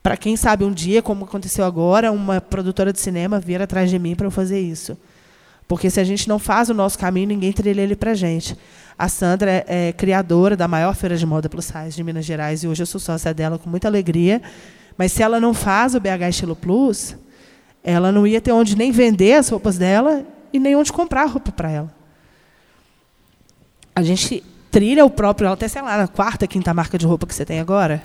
[0.03, 3.99] Para quem sabe um dia, como aconteceu agora, uma produtora de cinema vir atrás de
[3.99, 4.97] mim para eu fazer isso.
[5.67, 8.57] Porque se a gente não faz o nosso caminho, ninguém trilha ele para a gente.
[8.97, 12.63] A Sandra é, é, criadora da maior feira de moda plus size de Minas Gerais
[12.63, 14.41] e hoje eu sou sócia dela com muita alegria.
[14.97, 17.15] Mas se ela não faz o BH Estilo Plus,
[17.83, 21.51] ela não ia ter onde nem vender as roupas dela e nem onde comprar roupa
[21.51, 21.95] para ela.
[23.95, 27.33] A gente trilha o próprio, até sei lá, na quarta, quinta marca de roupa que
[27.33, 28.03] você tem agora.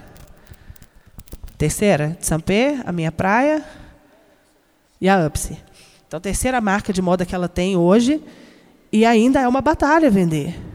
[1.59, 3.65] Terceira, de Sampé, a minha praia
[5.01, 5.59] e a Upsi.
[6.07, 8.23] Então, terceira marca de moda que ela tem hoje
[8.93, 10.72] e ainda é uma batalha vender.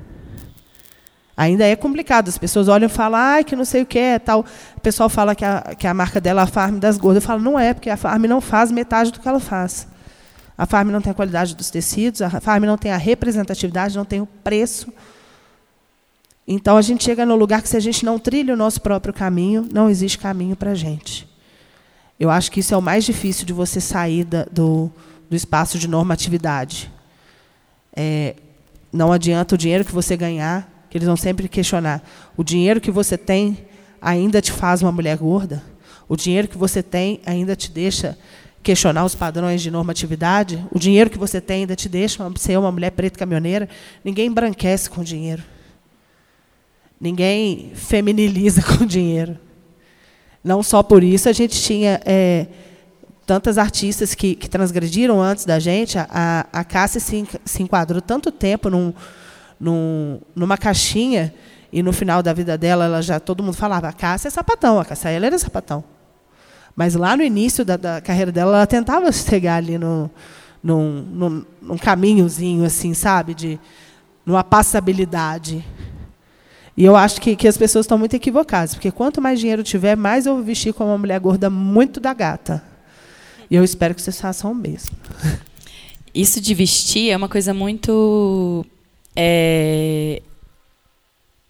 [1.37, 2.29] Ainda é complicado.
[2.29, 4.43] As pessoas olham e falam, ah, que não sei o que é tal.
[4.75, 7.23] O pessoal fala que a, que a marca dela é a Farm das Gordas.
[7.23, 9.87] Eu falo, não é, porque a Farm não faz metade do que ela faz.
[10.57, 14.03] A Farm não tem a qualidade dos tecidos, a Farm não tem a representatividade, não
[14.03, 14.91] tem o preço.
[16.47, 19.13] Então a gente chega no lugar que se a gente não trilha o nosso próprio
[19.13, 21.29] caminho, não existe caminho para a gente.
[22.19, 24.89] Eu acho que isso é o mais difícil de você sair da, do,
[25.29, 26.91] do espaço de normatividade.
[27.95, 28.35] É,
[28.91, 32.01] não adianta o dinheiro que você ganhar que eles vão sempre questionar.
[32.35, 33.57] O dinheiro que você tem
[34.01, 35.63] ainda te faz uma mulher gorda?
[36.07, 38.17] O dinheiro que você tem ainda te deixa
[38.63, 40.63] questionar os padrões de normatividade?
[40.71, 43.67] O dinheiro que você tem ainda te deixa ser uma mulher preta caminhoneira?
[44.03, 45.43] Ninguém embranquece com dinheiro.
[46.99, 49.37] Ninguém feminiliza com dinheiro.
[50.43, 52.47] Não só por isso a gente tinha é,
[53.25, 55.97] tantas artistas que, que, transgrediram antes da gente.
[55.97, 58.93] A, a Cássia se, se enquadrou tanto tempo num,
[59.59, 61.33] num, numa caixinha
[61.71, 64.79] E no final da vida dela, ela já todo mundo falava: a Cássia é sapatão,
[64.79, 65.83] a Cássia ela era sapatão.
[66.75, 70.09] Mas lá no início da, da carreira dela, ela tentava chegar ali no,
[70.63, 73.33] num, num, num caminhozinho, assim, sabe?
[73.33, 73.59] De,
[74.25, 75.65] numa passabilidade.
[76.75, 79.97] E eu acho que, que as pessoas estão muito equivocadas, porque quanto mais dinheiro tiver,
[79.97, 82.63] mais eu vou vestir como uma mulher gorda muito da gata.
[83.49, 84.95] E eu espero que vocês façam o mesmo.
[86.13, 88.63] Isso de vestir é uma coisa muito.
[89.19, 90.21] É,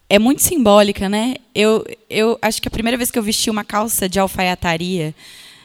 [0.09, 1.36] é muito simbólica, né?
[1.53, 5.13] Eu, eu acho que a primeira vez que eu vesti uma calça de alfaiataria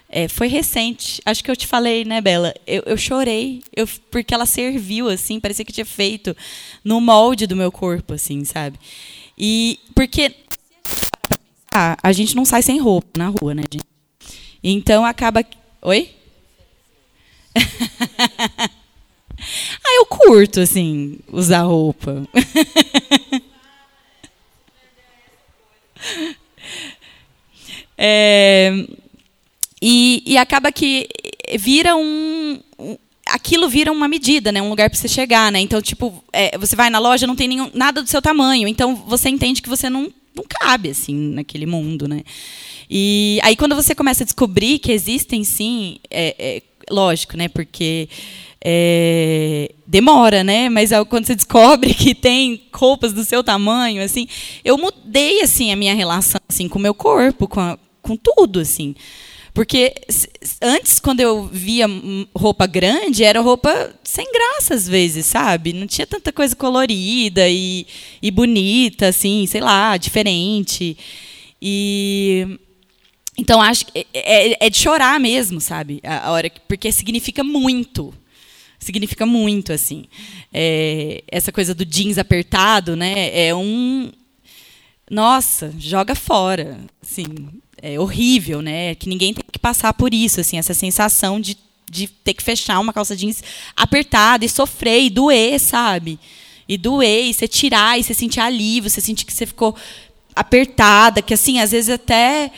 [0.08, 1.22] é, foi recente.
[1.24, 2.52] Acho que eu te falei, né, Bela?
[2.66, 6.36] Eu, eu chorei, eu, porque ela serviu, assim, parecia que tinha feito
[6.84, 8.76] no molde do meu corpo, assim, sabe?
[9.38, 10.34] E porque
[11.72, 13.86] ah, a gente não sai sem roupa na rua, né, gente?
[14.62, 15.44] Então acaba.
[15.82, 16.10] Oi?
[19.84, 22.26] ah, eu curto, assim, usar roupa.
[27.98, 28.86] é,
[29.80, 31.08] e, e acaba que
[31.58, 32.60] vira um,
[33.26, 34.60] aquilo vira uma medida, né?
[34.60, 35.60] Um lugar para você chegar, né?
[35.60, 38.68] Então, tipo, é, você vai na loja, não tem nenhum, nada do seu tamanho.
[38.68, 42.22] Então, você entende que você não, não cabe, assim, naquele mundo, né?
[42.90, 47.48] E aí, quando você começa a descobrir que existem, sim, é, é lógico, né?
[47.48, 48.08] Porque
[48.64, 50.68] é, demora, né?
[50.68, 54.28] Mas quando você descobre que tem roupas do seu tamanho, assim,
[54.64, 58.60] eu mudei, assim, a minha relação, assim, com o meu corpo, com, a, com tudo,
[58.60, 58.94] assim.
[59.52, 59.92] Porque
[60.62, 61.86] antes, quando eu via
[62.34, 65.74] roupa grande, era roupa sem graça às vezes, sabe?
[65.74, 67.86] Não tinha tanta coisa colorida e,
[68.22, 70.96] e bonita, assim, sei lá, diferente.
[71.60, 72.58] E
[73.36, 76.00] então acho que é, é, é de chorar mesmo, sabe?
[76.02, 78.14] A, a hora porque significa muito
[78.82, 80.04] significa muito assim
[80.52, 84.10] é, essa coisa do jeans apertado né é um
[85.10, 87.24] nossa joga fora assim
[87.82, 88.94] é, horrível, né?
[88.94, 91.58] Que ninguém tem que passar por isso, assim, essa sensação de,
[91.90, 93.42] de ter que fechar uma calça jeans
[93.76, 96.18] apertada e sofrer e doer, sabe?
[96.68, 99.74] E doer, e você tirar, e você sentir alívio, você sentir que você ficou
[100.34, 102.52] apertada, que assim, às vezes até.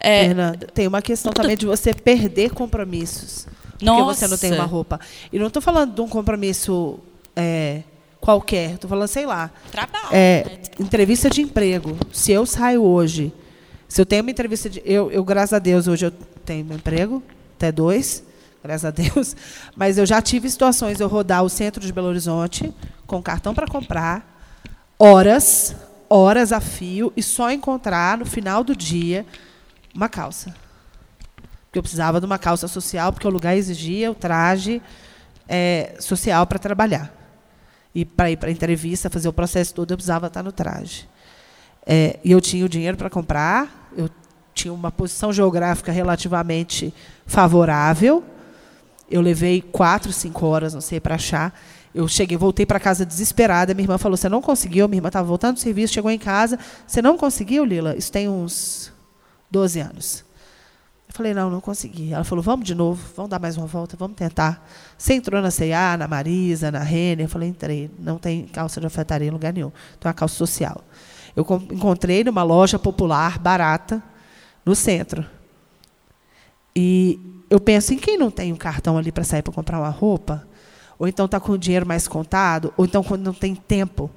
[0.00, 3.46] É, Fernanda, tem uma questão também de você perder compromissos.
[3.84, 4.04] Nossa.
[4.04, 5.00] Porque você não tem uma roupa.
[5.32, 6.98] E não estou falando de um compromisso
[7.36, 7.82] é,
[8.20, 9.50] qualquer, estou falando, sei lá.
[9.70, 10.08] Trabalho.
[10.10, 10.58] É, né?
[10.78, 11.96] Entrevista de emprego.
[12.12, 13.32] Se eu saio hoje
[13.94, 14.82] se eu tenho uma entrevista de.
[14.84, 16.10] Eu, eu, graças a Deus, hoje eu
[16.44, 17.22] tenho meu emprego,
[17.56, 18.24] até dois,
[18.60, 19.36] graças a Deus.
[19.76, 22.74] Mas eu já tive situações eu rodar o centro de Belo Horizonte
[23.06, 24.42] com cartão para comprar,
[24.98, 25.76] horas,
[26.10, 29.24] horas a fio, e só encontrar no final do dia
[29.94, 30.52] uma calça.
[31.74, 34.80] Porque eu precisava de uma calça social, porque o lugar exigia o traje
[35.48, 37.12] é, social para trabalhar.
[37.92, 41.08] E para ir para a entrevista, fazer o processo todo, eu precisava estar no traje.
[41.84, 44.08] É, e eu tinha o dinheiro para comprar, eu
[44.54, 46.94] tinha uma posição geográfica relativamente
[47.26, 48.22] favorável.
[49.10, 51.60] Eu levei quatro, cinco horas, não sei, para achar.
[51.92, 53.74] Eu cheguei, voltei para casa desesperada.
[53.74, 54.86] Minha irmã falou: Você não conseguiu?
[54.86, 56.56] Minha irmã estava voltando do serviço, chegou em casa.
[56.86, 57.96] Você não conseguiu, Lila?
[57.96, 58.92] Isso tem uns
[59.50, 60.23] 12 anos.
[61.14, 62.12] Falei: Não, não consegui.
[62.12, 64.68] Ela falou: Vamos de novo, vamos dar mais uma volta, vamos tentar.
[64.98, 67.26] Você entrou na CA, na Marisa, na Renner?
[67.26, 67.88] Eu falei: Entrei.
[68.00, 69.70] Não tem calça de alfaiataria em lugar nenhum.
[69.96, 70.82] Então, é uma calça social.
[71.36, 74.02] Eu encontrei numa loja popular, barata,
[74.66, 75.24] no centro.
[76.74, 79.90] E eu penso em quem não tem um cartão ali para sair para comprar uma
[79.90, 80.44] roupa,
[80.98, 84.10] ou então está com o dinheiro mais contado, ou então quando não tem tempo.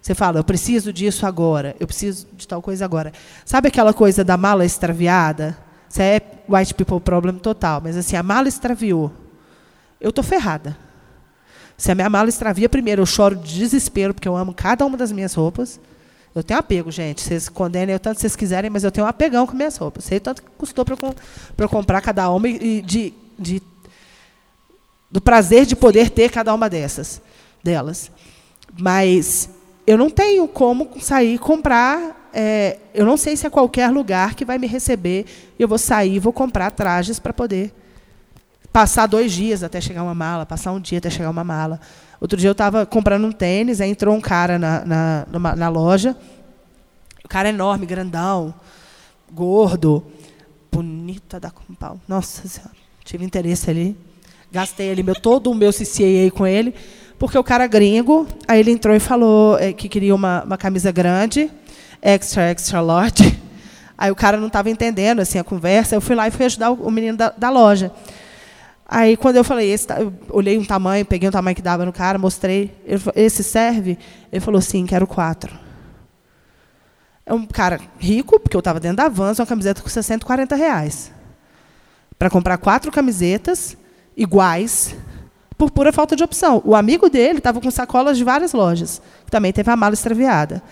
[0.00, 3.12] Você fala, eu preciso disso agora, eu preciso de tal coisa agora.
[3.44, 5.65] Sabe aquela coisa da mala extraviada?
[5.88, 9.12] Isso é white people problem total, mas assim, a mala extraviou.
[10.00, 10.76] Eu estou ferrada.
[11.76, 14.96] Se a minha mala extravia, primeiro eu choro de desespero, porque eu amo cada uma
[14.96, 15.78] das minhas roupas.
[16.34, 17.22] Eu tenho apego, gente.
[17.22, 20.04] Vocês condenem o tanto vocês quiserem, mas eu tenho um apegão com minhas roupas.
[20.04, 20.96] Sei tanto que custou para
[21.58, 23.62] eu comprar cada uma e de, de,
[25.10, 27.20] do prazer de poder ter cada uma dessas
[27.62, 28.10] delas.
[28.78, 29.48] Mas
[29.86, 32.28] eu não tenho como sair e comprar.
[32.32, 35.24] É, eu não sei se é qualquer lugar que vai me receber.
[35.58, 37.72] Eu vou sair e vou comprar trajes para poder
[38.72, 41.80] passar dois dias até chegar uma mala, passar um dia até chegar uma mala.
[42.20, 45.68] Outro dia eu estava comprando um tênis, aí entrou um cara na, na, numa, na
[45.68, 46.16] loja.
[47.24, 48.54] O cara é enorme, grandão,
[49.32, 50.04] gordo,
[50.70, 51.98] bonita da compal.
[52.06, 52.74] Nossa Senhora,
[53.04, 53.96] tive interesse ali.
[54.50, 56.74] Gastei ali meu, todo o meu CCAA com ele,
[57.18, 60.92] porque o cara gringo, aí ele entrou e falou é, que queria uma, uma camisa
[60.92, 61.50] grande,
[62.02, 63.36] extra, extra large.
[63.98, 65.94] Aí o cara não estava entendendo assim a conversa.
[65.94, 67.90] Eu fui lá e fui ajudar o menino da, da loja.
[68.86, 71.92] Aí, quando eu falei, esse, eu olhei um tamanho, peguei um tamanho que dava no
[71.92, 72.76] cara, mostrei.
[72.84, 73.98] Ele, esse serve?
[74.30, 75.58] Ele falou, sim, quero quatro.
[77.24, 81.10] É um cara rico, porque eu estava dentro da Vans, uma camiseta custa 140 reais.
[82.18, 83.76] Para comprar quatro camisetas
[84.16, 84.94] iguais,
[85.56, 86.62] por pura falta de opção.
[86.64, 89.00] O amigo dele estava com sacolas de várias lojas,
[89.30, 90.62] também teve a mala extraviada.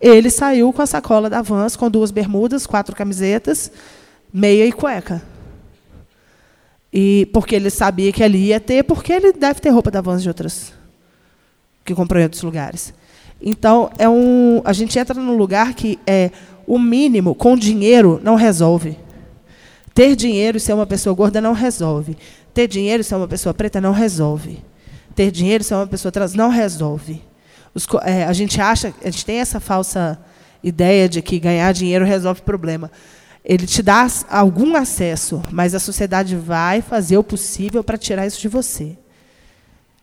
[0.00, 3.70] Ele saiu com a sacola da Vans, com duas bermudas, quatro camisetas,
[4.32, 5.22] meia e cueca.
[6.92, 10.22] E porque ele sabia que ali ia ter, porque ele deve ter roupa da Vans
[10.22, 10.72] de outras
[11.84, 12.94] que comprou em outros lugares.
[13.40, 16.30] Então, é um, a gente entra num lugar que é
[16.66, 18.96] o mínimo com dinheiro não resolve.
[19.92, 22.16] Ter dinheiro e ser uma pessoa gorda não resolve.
[22.54, 24.64] Ter dinheiro e ser uma pessoa preta não resolve.
[25.14, 27.22] Ter dinheiro e ser uma pessoa trans não resolve.
[27.74, 30.18] Os, é, a gente acha, a gente tem essa falsa
[30.62, 32.90] ideia de que ganhar dinheiro resolve o problema.
[33.44, 38.40] Ele te dá algum acesso, mas a sociedade vai fazer o possível para tirar isso
[38.40, 38.96] de você.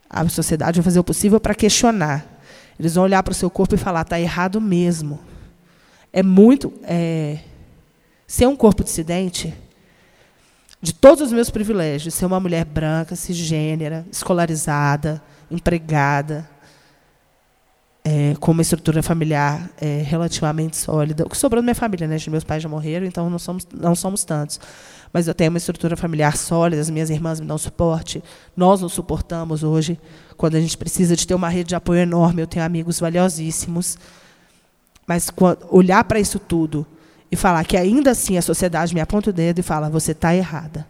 [0.09, 2.25] A sociedade vai fazer o possível para questionar.
[2.77, 5.19] Eles vão olhar para o seu corpo e falar: está errado mesmo.
[6.11, 6.71] É muito.
[6.83, 7.39] É,
[8.27, 9.53] ser um corpo dissidente,
[10.81, 16.49] de todos os meus privilégios, ser uma mulher branca, cisgênera, escolarizada, empregada,
[18.03, 21.23] é, com uma estrutura familiar é, relativamente sólida.
[21.23, 22.17] O que sobrou da minha família, né?
[22.29, 24.59] Meus pais já morreram, então não somos, não somos tantos.
[25.13, 28.23] Mas eu tenho uma estrutura familiar sólida, as minhas irmãs me dão suporte,
[28.57, 29.99] nós nos suportamos hoje.
[30.35, 33.99] Quando a gente precisa de ter uma rede de apoio enorme, eu tenho amigos valiosíssimos.
[35.05, 36.87] Mas quando, olhar para isso tudo
[37.31, 40.35] e falar que ainda assim a sociedade me aponta o dedo e fala: você está
[40.35, 40.85] errada.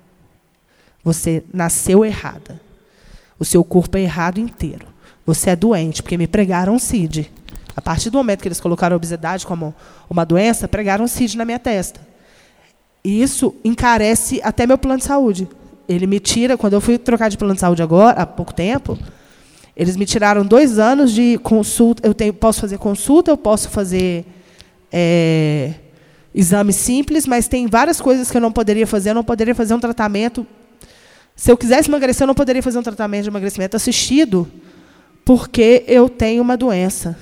[1.03, 2.59] Você nasceu errada.
[3.37, 4.87] O seu corpo é errado inteiro.
[5.25, 7.31] Você é doente, porque me pregaram CID.
[7.75, 9.73] A partir do momento que eles colocaram a obesidade como
[10.09, 11.99] uma doença, pregaram CID na minha testa.
[13.03, 15.47] E isso encarece até meu plano de saúde.
[15.87, 18.97] Ele me tira, quando eu fui trocar de plano de saúde agora, há pouco tempo,
[19.75, 22.07] eles me tiraram dois anos de consulta.
[22.07, 24.25] Eu tenho, posso fazer consulta, eu posso fazer
[24.91, 25.73] é,
[26.33, 29.11] exame simples, mas tem várias coisas que eu não poderia fazer.
[29.11, 30.45] Eu não poderia fazer um tratamento.
[31.35, 34.49] Se eu quisesse emagrecer, eu não poderia fazer um tratamento de emagrecimento assistido
[35.25, 37.17] porque eu tenho uma doença.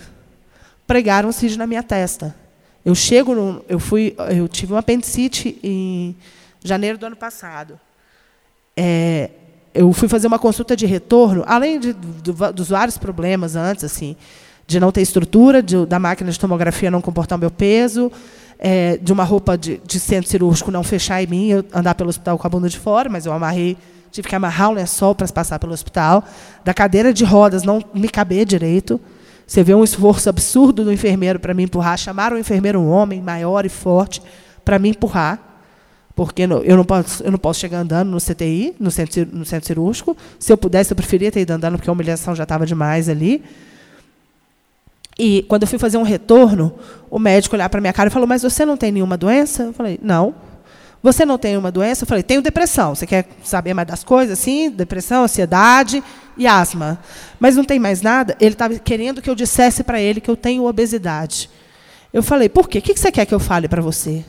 [0.85, 2.35] Pregaram CID na minha testa.
[2.83, 6.15] Eu chego, no, eu fui, eu tive um apendicite em
[6.63, 7.79] janeiro do ano passado.
[8.75, 9.29] É,
[9.73, 14.15] eu fui fazer uma consulta de retorno, além de, do, dos vários problemas antes, assim,
[14.65, 18.11] de não ter estrutura, de, da máquina de tomografia não comportar o meu peso,
[18.59, 22.09] é, de uma roupa de, de centro cirúrgico não fechar em mim, eu andar pelo
[22.09, 23.77] hospital com a bunda de fora, mas eu amarrei
[24.11, 26.23] tive que amarrar o lençol para passar pelo hospital,
[26.63, 28.99] da cadeira de rodas não me caber direito.
[29.45, 31.97] Você vê um esforço absurdo do enfermeiro para me empurrar.
[31.97, 34.21] Chamaram o enfermeiro um homem maior e forte
[34.63, 35.39] para me empurrar,
[36.15, 39.65] porque eu não posso, eu não posso chegar andando no CTI, no centro, no centro
[39.65, 40.15] cirúrgico.
[40.37, 43.43] Se eu pudesse, eu preferia ter ido andando, porque a humilhação já estava demais ali.
[45.19, 46.73] E quando eu fui fazer um retorno,
[47.09, 49.63] o médico olhar para minha cara e falou: Mas você não tem nenhuma doença?
[49.63, 50.33] Eu falei: Não.
[51.01, 52.03] Você não tem uma doença?
[52.03, 52.93] Eu falei, tenho depressão.
[52.93, 54.37] Você quer saber mais das coisas?
[54.37, 56.03] Sim, depressão, ansiedade
[56.37, 56.99] e asma.
[57.39, 58.35] Mas não tem mais nada?
[58.37, 61.49] Ele estava querendo que eu dissesse para ele que eu tenho obesidade.
[62.11, 62.79] Eu falei, por quê?
[62.79, 64.25] O que você quer que eu fale para você?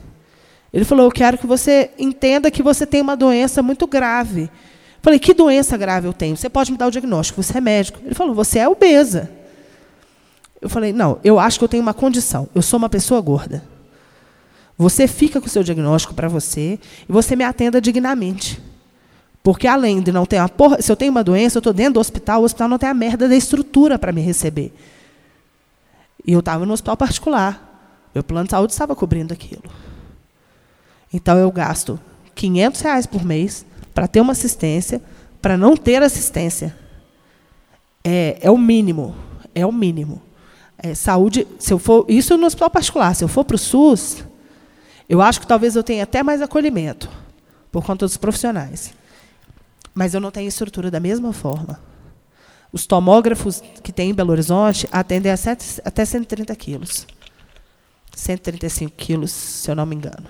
[0.73, 4.43] Ele falou, eu quero que você entenda que você tem uma doença muito grave.
[4.43, 6.37] Eu falei, que doença grave eu tenho?
[6.37, 7.99] Você pode me dar o diagnóstico, você é médico.
[8.05, 9.29] Ele falou, você é obesa.
[10.61, 12.49] Eu falei, não, eu acho que eu tenho uma condição.
[12.55, 13.63] Eu sou uma pessoa gorda.
[14.77, 18.61] Você fica com o seu diagnóstico para você e você me atenda dignamente.
[19.43, 21.95] Porque além de não ter uma porra, se eu tenho uma doença, eu estou dentro
[21.95, 24.73] do hospital, o hospital não tem a merda da estrutura para me receber.
[26.27, 27.67] E eu estava no hospital particular.
[28.15, 29.65] Meu plano de saúde estava cobrindo aquilo.
[31.13, 31.99] Então eu gasto
[32.35, 35.01] 500 reais por mês para ter uma assistência,
[35.41, 36.77] para não ter assistência.
[38.05, 39.15] É, é o mínimo.
[39.55, 40.21] É o mínimo.
[40.83, 42.07] É, saúde, se eu for.
[42.09, 43.15] Isso no hospital particular.
[43.15, 44.25] Se eu for para o SUS,
[45.09, 47.09] eu acho que talvez eu tenha até mais acolhimento,
[47.71, 48.95] por conta dos profissionais.
[49.95, 51.79] Mas eu não tenho estrutura da mesma forma.
[52.73, 57.07] Os tomógrafos que tem em Belo Horizonte atendem a sete, até 130 quilos.
[58.15, 60.27] 135 quilos, se eu não me engano.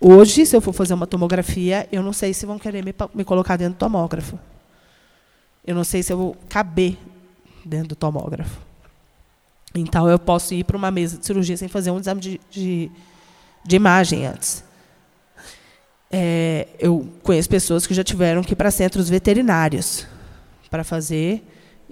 [0.00, 3.24] Hoje, se eu for fazer uma tomografia, eu não sei se vão querer me, me
[3.24, 4.38] colocar dentro do tomógrafo.
[5.64, 6.96] Eu não sei se eu vou caber
[7.64, 8.69] dentro do tomógrafo.
[9.74, 12.90] Então, eu posso ir para uma mesa de cirurgia sem fazer um exame de, de
[13.64, 14.64] de imagem antes.
[16.10, 20.06] É, eu conheço pessoas que já tiveram que ir para centros veterinários
[20.68, 21.44] para fazer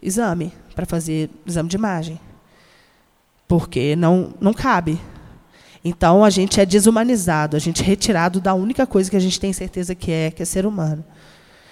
[0.02, 2.20] exame, para fazer exame de imagem,
[3.46, 5.00] porque não não cabe.
[5.84, 9.38] Então a gente é desumanizado, a gente é retirado da única coisa que a gente
[9.38, 11.04] tem certeza que é, que é ser humano.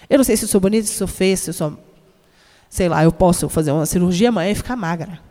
[0.08, 1.76] Eu não sei se eu sou bonita, se eu sou feia, se eu sou,
[2.70, 5.25] sei lá, eu posso fazer uma cirurgia amanhã e ficar magra.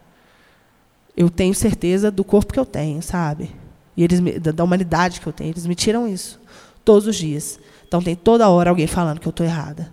[1.15, 3.51] Eu tenho certeza do corpo que eu tenho, sabe?
[3.95, 6.39] E eles me, da, da humanidade que eu tenho, eles me tiram isso
[6.83, 7.59] todos os dias.
[7.87, 9.91] Então tem toda hora alguém falando que eu estou errada.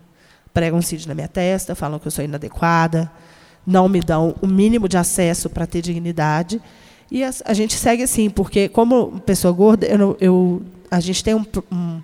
[0.52, 3.10] Pregam um CID na minha testa, falam que eu sou inadequada,
[3.66, 6.60] não me dão o mínimo de acesso para ter dignidade.
[7.10, 11.34] E a, a, gente segue assim, porque como pessoa gorda, eu, eu a gente tem
[11.34, 12.02] um, um,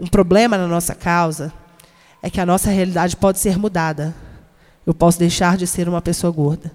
[0.00, 1.52] um problema na nossa causa,
[2.22, 4.14] é que a nossa realidade pode ser mudada.
[4.84, 6.72] Eu posso deixar de ser uma pessoa gorda.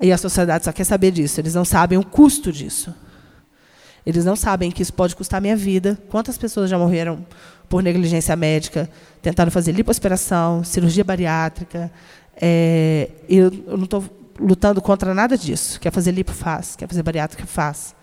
[0.00, 1.40] E a sociedade só quer saber disso.
[1.40, 2.94] Eles não sabem o custo disso.
[4.04, 5.98] Eles não sabem que isso pode custar minha vida.
[6.08, 7.24] Quantas pessoas já morreram
[7.68, 8.88] por negligência médica,
[9.22, 11.90] tentando fazer lipoaspiração, cirurgia bariátrica.
[12.36, 14.04] É, eu, eu não estou
[14.38, 15.80] lutando contra nada disso.
[15.80, 16.76] Quer fazer lipo, faz.
[16.76, 17.94] Quer fazer bariátrica, faz.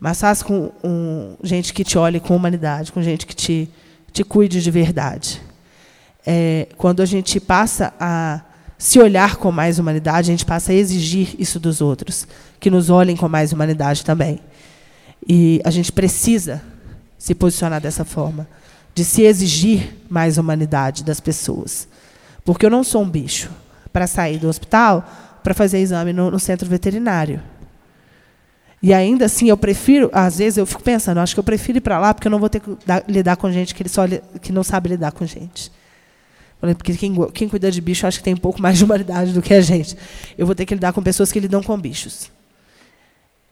[0.00, 3.70] Mas faz com um, gente que te olhe com humanidade, com gente que te,
[4.12, 5.40] te cuide de verdade.
[6.26, 8.42] É, quando a gente passa a
[8.78, 12.28] se olhar com mais humanidade, a gente passa a exigir isso dos outros,
[12.60, 14.38] que nos olhem com mais humanidade também.
[15.28, 16.62] E a gente precisa
[17.18, 18.48] se posicionar dessa forma,
[18.94, 21.88] de se exigir mais humanidade das pessoas.
[22.44, 23.50] Porque eu não sou um bicho
[23.92, 25.04] para sair do hospital
[25.42, 27.42] para fazer exame no, no, centro veterinário.
[28.80, 31.80] E ainda assim, eu prefiro, às vezes eu fico pensando, acho que eu prefiro ir
[31.80, 32.70] para lá porque eu não vou ter que
[33.08, 34.02] lidar com gente que, só,
[34.40, 35.72] que não sabe lidar com gente.
[36.60, 39.40] Porque quem, quem cuida de bicho acho que tem um pouco mais de humanidade do
[39.40, 39.96] que a gente.
[40.36, 42.30] Eu vou ter que lidar com pessoas que lidam com bichos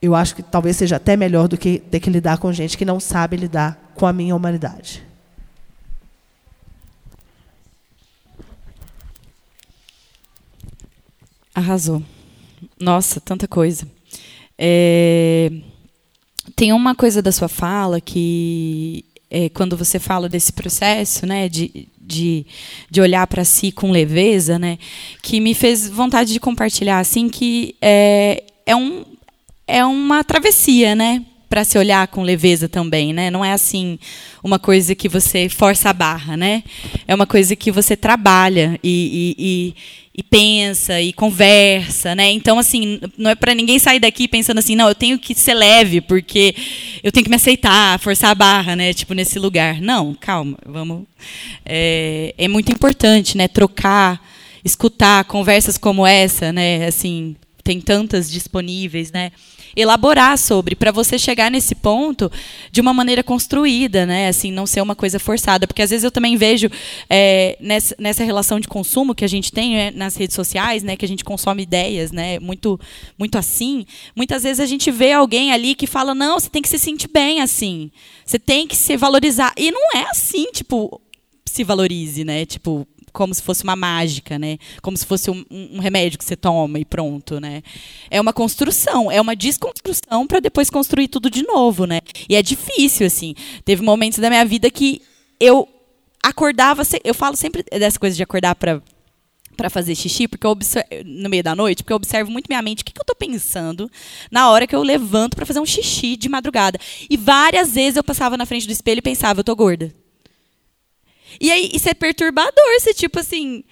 [0.00, 2.84] eu acho que talvez seja até melhor do que ter que lidar com gente que
[2.84, 5.02] não sabe lidar com a minha humanidade.
[11.54, 12.02] Arrasou.
[12.78, 13.88] Nossa, tanta coisa.
[14.58, 15.50] É...
[16.54, 19.04] Tem uma coisa da sua fala que
[19.36, 22.46] é, quando você fala desse processo, né, de, de,
[22.90, 24.78] de olhar para si com leveza, né,
[25.22, 29.04] que me fez vontade de compartilhar, assim, que é, é um
[29.68, 31.24] é uma travessia, né?
[31.48, 33.30] Para se olhar com leveza também, né?
[33.30, 33.98] Não é assim
[34.42, 36.64] uma coisa que você força a barra, né?
[37.06, 39.74] É uma coisa que você trabalha e, e, e,
[40.20, 42.30] e pensa e conversa, né?
[42.30, 45.54] Então assim, não é para ninguém sair daqui pensando assim, não, eu tenho que ser
[45.54, 46.54] leve porque
[47.02, 48.92] eu tenho que me aceitar, forçar a barra, né?
[48.92, 49.80] Tipo nesse lugar.
[49.80, 51.04] Não, calma, vamos.
[51.64, 53.46] É, é muito importante, né?
[53.46, 54.20] Trocar,
[54.64, 56.86] escutar conversas como essa, né?
[56.86, 59.32] Assim, tem tantas disponíveis, né?
[59.76, 62.32] Elaborar sobre, para você chegar nesse ponto
[62.72, 64.28] de uma maneira construída, né?
[64.28, 65.66] Assim, não ser uma coisa forçada.
[65.66, 66.70] Porque às vezes eu também vejo
[67.10, 70.96] é, nessa, nessa relação de consumo que a gente tem né, nas redes sociais, né?
[70.96, 72.38] Que a gente consome ideias, né?
[72.38, 72.80] Muito,
[73.18, 73.84] muito assim.
[74.16, 77.08] Muitas vezes a gente vê alguém ali que fala, não, você tem que se sentir
[77.08, 77.90] bem assim.
[78.24, 79.52] Você tem que se valorizar.
[79.56, 81.00] E não é assim, tipo,
[81.44, 82.46] se valorize, né?
[82.46, 82.86] Tipo,
[83.16, 84.58] como se fosse uma mágica, né?
[84.82, 87.62] Como se fosse um, um remédio que você toma e pronto, né?
[88.10, 92.02] É uma construção, é uma desconstrução para depois construir tudo de novo, né?
[92.28, 93.34] E é difícil, assim.
[93.64, 95.00] Teve momentos da minha vida que
[95.40, 95.66] eu
[96.22, 98.82] acordava, eu falo sempre dessa coisa de acordar para
[99.56, 102.82] para fazer xixi, porque observo, no meio da noite, porque eu observo muito minha mente,
[102.82, 103.90] o que, que eu estou pensando
[104.30, 106.78] na hora que eu levanto para fazer um xixi de madrugada.
[107.08, 109.94] E várias vezes eu passava na frente do espelho e pensava, eu tô gorda.
[111.40, 113.64] E aí, isso é perturbador, você, tipo assim.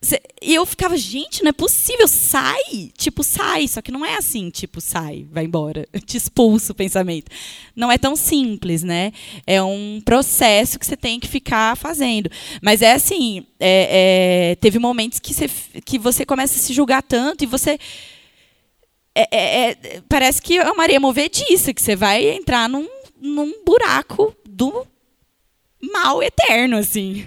[0.00, 2.92] Você, e eu ficava, gente, não é possível, sai!
[2.96, 3.66] Tipo, sai.
[3.66, 5.88] Só que não é assim, tipo, sai, vai embora.
[6.04, 7.30] Te expulso o pensamento.
[7.74, 9.12] Não é tão simples, né?
[9.46, 12.30] É um processo que você tem que ficar fazendo.
[12.62, 15.48] Mas é assim, é, é, teve momentos que você,
[15.84, 17.78] que você começa a se julgar tanto e você.
[19.14, 22.86] É, é, é parece que é uma areia movediça, que você vai entrar num,
[23.20, 24.86] num buraco do
[25.92, 27.26] mal eterno, assim.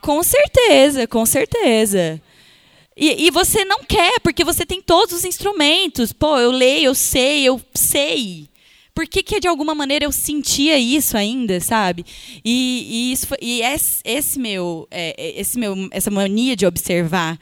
[0.00, 2.20] Com certeza, com certeza.
[2.96, 6.12] E, e, você não quer, porque você tem todos os instrumentos.
[6.12, 8.48] Pô, eu leio, eu sei, eu sei.
[8.94, 12.04] Por que, que de alguma maneira eu sentia isso ainda, sabe?
[12.44, 16.66] E, e isso foi, e esse, esse meu, é, é, esse meu, essa mania de
[16.66, 17.38] observar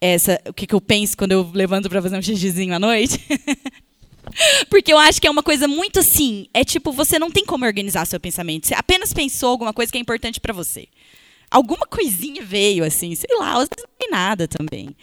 [0.00, 3.20] essa, o que, que eu penso quando eu levanto para fazer um xixizinho à noite.
[4.68, 6.48] Porque eu acho que é uma coisa muito assim.
[6.52, 8.66] É tipo, você não tem como organizar seu pensamento.
[8.66, 10.88] Você apenas pensou alguma coisa que é importante para você.
[11.50, 14.96] Alguma coisinha veio, assim, sei lá, às vezes não tem nada também.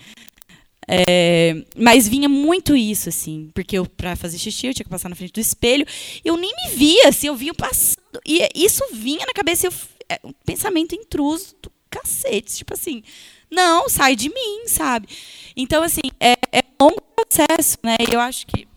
[0.85, 5.07] É, mas vinha muito isso, assim, porque eu, pra fazer xixi, eu tinha que passar
[5.07, 5.85] na frente do espelho.
[6.23, 8.19] Eu nem me via, assim, eu vinha passando.
[8.26, 9.73] E isso vinha na cabeça, eu,
[10.10, 12.57] é, um pensamento intruso do cacete.
[12.57, 13.01] Tipo assim,
[13.49, 15.07] não, sai de mim, sabe?
[15.55, 17.95] Então, assim, é, é um longo processo, né?
[17.99, 18.68] E eu acho que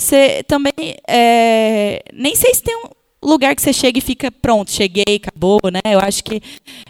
[0.00, 0.72] você também.
[1.06, 2.88] É, nem sei se tem um
[3.22, 5.80] lugar que você chega e fica pronto, cheguei, acabou, né?
[5.84, 6.42] Eu acho que.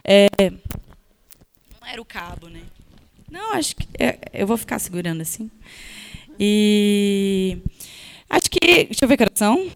[0.04, 0.28] É,
[1.80, 2.62] não era o cabo, né?
[3.30, 5.50] Não, acho que é, eu vou ficar segurando assim.
[6.38, 7.58] E
[8.28, 9.70] acho que, deixa eu ver são.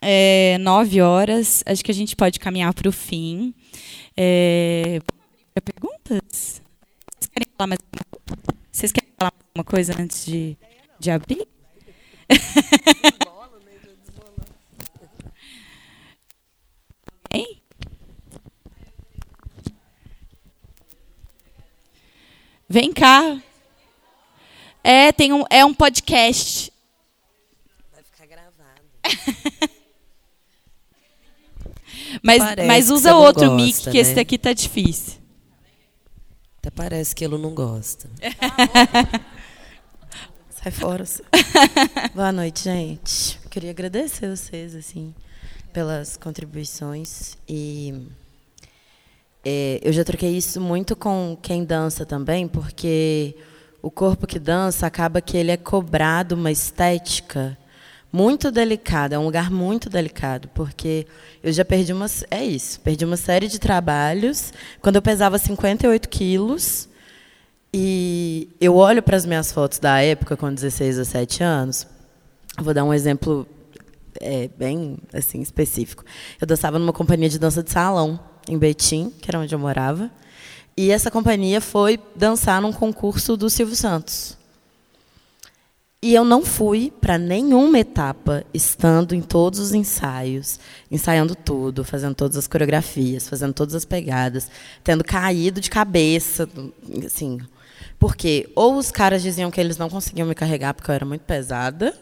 [0.00, 1.62] É, nove horas.
[1.66, 3.54] Acho que a gente pode caminhar para o fim.
[4.16, 5.00] É,
[5.64, 6.62] perguntas?
[7.18, 7.80] Vocês querem falar mais
[9.56, 10.56] alguma coisa antes de,
[10.98, 11.46] de abrir?
[17.32, 17.60] Hein?
[22.68, 23.40] Vem cá.
[24.82, 26.72] É, tem um, é um podcast.
[27.92, 28.82] Vai ficar gravado.
[32.22, 33.98] mas, mas usa outro gosta, mic, que né?
[33.98, 35.14] esse aqui tá difícil.
[36.58, 38.10] Até parece que ele não gosta.
[40.66, 41.04] Sai fora.
[42.12, 43.38] Boa noite, gente.
[43.48, 45.14] Queria agradecer vocês, assim,
[45.72, 48.08] pelas contribuições e
[49.44, 53.36] é, eu já troquei isso muito com quem dança também, porque
[53.80, 57.56] o corpo que dança acaba que ele é cobrado uma estética
[58.12, 61.06] muito delicada, é um lugar muito delicado, porque
[61.44, 64.52] eu já perdi uma, é isso, perdi uma série de trabalhos
[64.82, 66.88] quando eu pesava 58 quilos
[67.78, 71.86] e eu olho para as minhas fotos da época com 16, 17 anos.
[72.58, 73.46] Vou dar um exemplo
[74.18, 76.02] é, bem assim específico.
[76.40, 80.10] Eu dançava numa companhia de dança de salão em Betim, que era onde eu morava.
[80.74, 84.38] E essa companhia foi dançar num concurso do Silvio Santos.
[86.00, 90.58] E eu não fui para nenhuma etapa, estando em todos os ensaios,
[90.90, 94.48] ensaiando tudo, fazendo todas as coreografias, fazendo todas as pegadas,
[94.82, 96.48] tendo caído de cabeça,
[97.04, 97.38] assim.
[97.98, 101.22] Porque ou os caras diziam que eles não conseguiam me carregar porque eu era muito
[101.22, 101.94] pesada,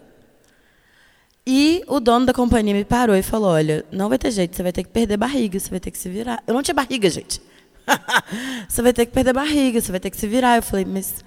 [1.46, 4.62] e o dono da companhia me parou e falou: Olha, não vai ter jeito, você
[4.62, 6.42] vai ter que perder barriga, você vai ter que se virar.
[6.46, 7.40] Eu não tinha barriga, gente.
[8.66, 10.56] você vai ter que perder barriga, você vai ter que se virar.
[10.56, 11.22] Eu falei: Mas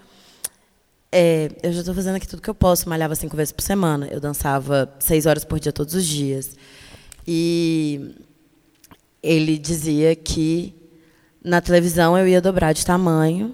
[1.12, 2.90] é, eu já estou fazendo aqui tudo que eu posso.
[2.90, 4.08] Malhava cinco vezes por semana.
[4.08, 6.56] Eu dançava seis horas por dia, todos os dias.
[7.28, 8.16] E
[9.22, 10.74] ele dizia que
[11.44, 13.54] na televisão eu ia dobrar de tamanho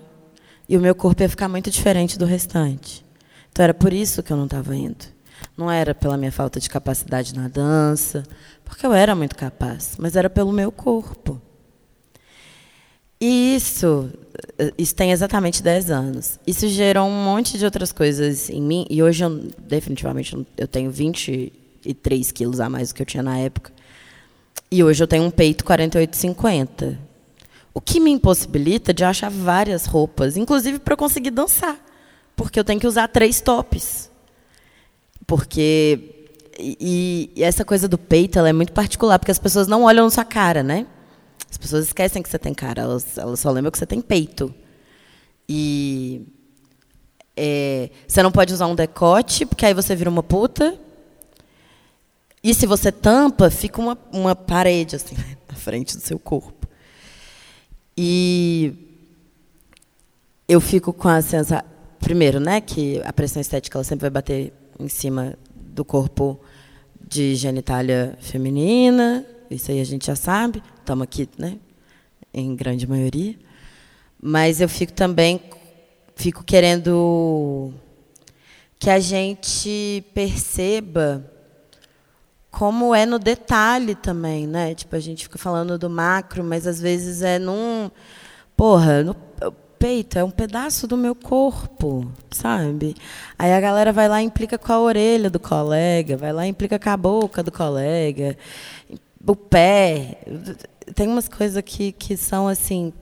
[0.73, 3.05] e o meu corpo ia ficar muito diferente do restante.
[3.51, 5.05] Então era por isso que eu não estava indo.
[5.55, 8.23] Não era pela minha falta de capacidade na dança,
[8.65, 11.39] porque eu era muito capaz, mas era pelo meu corpo.
[13.21, 14.09] E isso,
[14.75, 16.39] isso tem exatamente 10 anos.
[16.47, 19.29] Isso gerou um monte de outras coisas em mim, e hoje eu
[19.59, 23.71] definitivamente eu tenho 23 quilos a mais do que eu tinha na época.
[24.71, 26.97] E hoje eu tenho um peito 48,50.
[27.73, 31.77] O que me impossibilita de achar várias roupas, inclusive para eu conseguir dançar.
[32.35, 34.11] Porque eu tenho que usar três tops.
[35.25, 36.27] Porque.
[36.59, 40.05] E, e, essa coisa do peito ela é muito particular, porque as pessoas não olham
[40.05, 40.85] na sua cara, né?
[41.49, 44.53] As pessoas esquecem que você tem cara, elas, elas só lembram que você tem peito.
[45.49, 46.27] E.
[47.35, 50.77] É, você não pode usar um decote, porque aí você vira uma puta.
[52.43, 55.15] E se você tampa, fica uma, uma parede assim
[55.49, 56.62] na frente do seu corpo.
[57.97, 58.73] E
[60.47, 61.67] eu fico com a sensação.
[61.99, 66.39] Primeiro, né, que a pressão estética ela sempre vai bater em cima do corpo
[67.07, 71.57] de genitália feminina, isso aí a gente já sabe, estamos aqui, né,
[72.33, 73.35] em grande maioria.
[74.21, 75.39] Mas eu fico também
[76.15, 77.73] fico querendo
[78.79, 81.32] que a gente perceba
[82.53, 84.75] como é no detalhe também, né?
[84.75, 87.89] Tipo, a gente fica falando do macro, mas às vezes é num
[88.55, 89.15] porra, no,
[89.79, 92.95] peito é um pedaço do meu corpo, sabe?
[93.39, 96.49] Aí a galera vai lá e implica com a orelha do colega, vai lá e
[96.49, 98.37] implica com a boca do colega,
[99.25, 100.19] o pé.
[100.93, 102.93] Tem umas coisas que, que são assim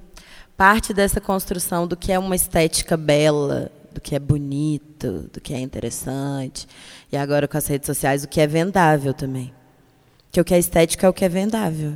[0.55, 5.53] parte dessa construção do que é uma estética bela, do que é bonito, do que
[5.53, 6.67] é interessante.
[7.11, 9.53] E agora com as redes sociais, o que é vendável também.
[10.31, 11.93] Que o que é estética é o que é vendável.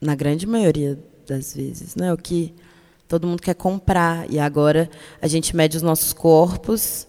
[0.00, 2.54] Na grande maioria das vezes, não é o que
[3.06, 4.30] Todo mundo quer comprar.
[4.30, 4.88] E agora
[5.20, 7.06] a gente mede os nossos corpos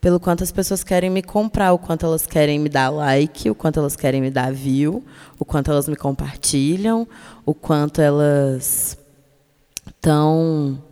[0.00, 3.54] pelo quanto as pessoas querem me comprar, o quanto elas querem me dar like, o
[3.54, 5.04] quanto elas querem me dar view,
[5.38, 7.06] o quanto elas me compartilham,
[7.44, 8.96] o quanto elas
[9.86, 10.82] estão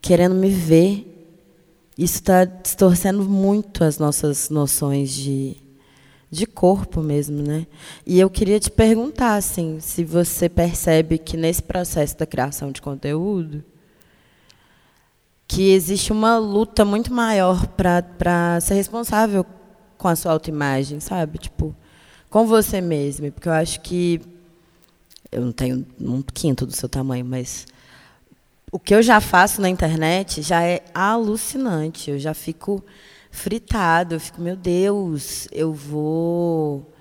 [0.00, 1.15] querendo me ver.
[1.96, 5.56] Isso está distorcendo muito as nossas noções de,
[6.30, 7.66] de corpo mesmo, né?
[8.04, 12.82] E eu queria te perguntar, assim, se você percebe que nesse processo da criação de
[12.82, 13.64] conteúdo
[15.48, 19.46] que existe uma luta muito maior para ser responsável
[19.96, 21.38] com a sua autoimagem, sabe?
[21.38, 21.74] Tipo,
[22.28, 23.30] com você mesmo.
[23.32, 24.20] Porque eu acho que.
[25.30, 27.66] Eu não tenho um quinto do seu tamanho, mas.
[28.72, 32.10] O que eu já faço na internet já é alucinante.
[32.10, 32.84] Eu já fico
[33.30, 36.92] fritado, eu fico, meu Deus, eu vou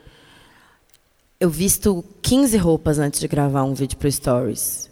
[1.39, 4.89] eu visto 15 roupas antes de gravar um vídeo para Stories.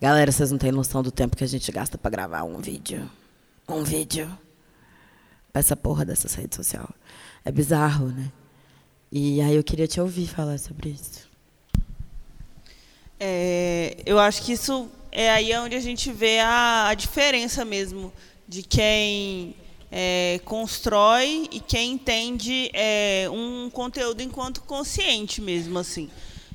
[0.00, 3.10] Galera, vocês não têm noção do tempo que a gente gasta para gravar um vídeo.
[3.68, 4.30] Um vídeo.
[5.54, 6.88] Essa porra dessa rede social.
[7.44, 8.30] É bizarro, né?
[9.10, 11.28] E aí eu queria te ouvir falar sobre isso.
[13.18, 18.10] É, eu acho que isso é aí onde a gente vê a, a diferença mesmo
[18.48, 19.54] de quem
[19.90, 26.10] é, constrói e quem entende é, um conteúdo enquanto consciente mesmo assim.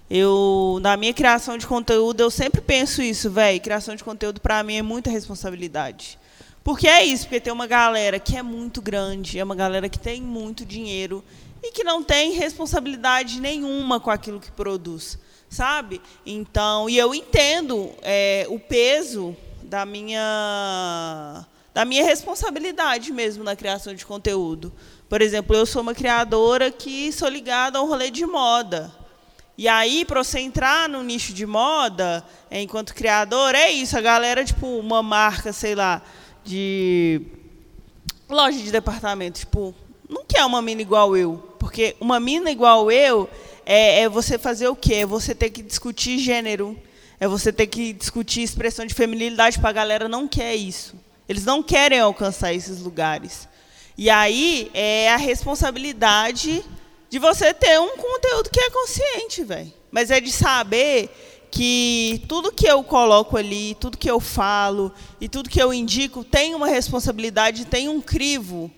[0.09, 3.61] Eu na minha criação de conteúdo eu sempre penso isso, velho.
[3.61, 6.17] Criação de conteúdo para mim é muita responsabilidade.
[6.63, 9.99] Porque é isso, porque tem uma galera que é muito grande, é uma galera que
[9.99, 11.23] tem muito dinheiro
[11.63, 15.17] e que não tem responsabilidade nenhuma com aquilo que produz,
[15.49, 16.01] sabe?
[16.25, 23.93] Então, e eu entendo é, o peso da minha da minha responsabilidade mesmo na criação
[23.93, 24.73] de conteúdo.
[25.07, 28.91] Por exemplo, eu sou uma criadora que sou ligada ao rolê de moda.
[29.55, 33.97] E aí, para você entrar no nicho de moda, é, enquanto criador, é isso.
[33.97, 36.01] A galera, tipo, uma marca, sei lá,
[36.43, 37.21] de
[38.27, 39.73] loja de departamento, tipo,
[40.09, 41.55] não quer uma mina igual eu.
[41.59, 43.29] Porque uma mina igual eu
[43.69, 44.95] é, é você fazer o quê?
[44.95, 46.79] É você ter que discutir gênero.
[47.19, 50.95] É você ter que discutir expressão de feminilidade para a galera não quer isso.
[51.27, 53.47] Eles não querem alcançar esses lugares.
[53.97, 56.63] E aí é a responsabilidade
[57.09, 59.73] de você ter um conteúdo que é consciente, velho.
[59.91, 61.09] Mas é de saber
[61.51, 66.23] que tudo que eu coloco ali, tudo que eu falo e tudo que eu indico
[66.23, 68.71] tem uma responsabilidade, tem um crivo.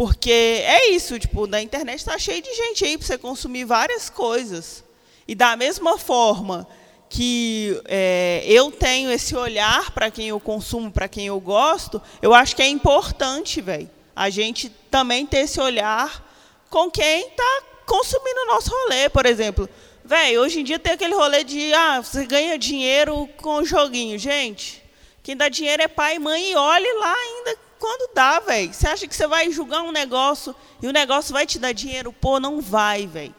[0.00, 4.08] Porque é isso, tipo, na internet está cheio de gente aí para você consumir várias
[4.08, 4.82] coisas.
[5.28, 6.66] E da mesma forma
[7.10, 12.32] que é, eu tenho esse olhar para quem eu consumo, para quem eu gosto, eu
[12.32, 16.26] acho que é importante, velho, a gente também ter esse olhar
[16.70, 19.68] com quem está consumindo o nosso rolê, por exemplo.
[20.02, 24.18] Velho, hoje em dia tem aquele rolê de, ah, você ganha dinheiro com joguinho.
[24.18, 24.82] Gente,
[25.22, 28.72] quem dá dinheiro é pai e mãe e olhe lá ainda quando dá, velho.
[28.72, 32.12] Você acha que você vai julgar um negócio e o negócio vai te dar dinheiro?
[32.12, 33.34] Pô, não vai, velho.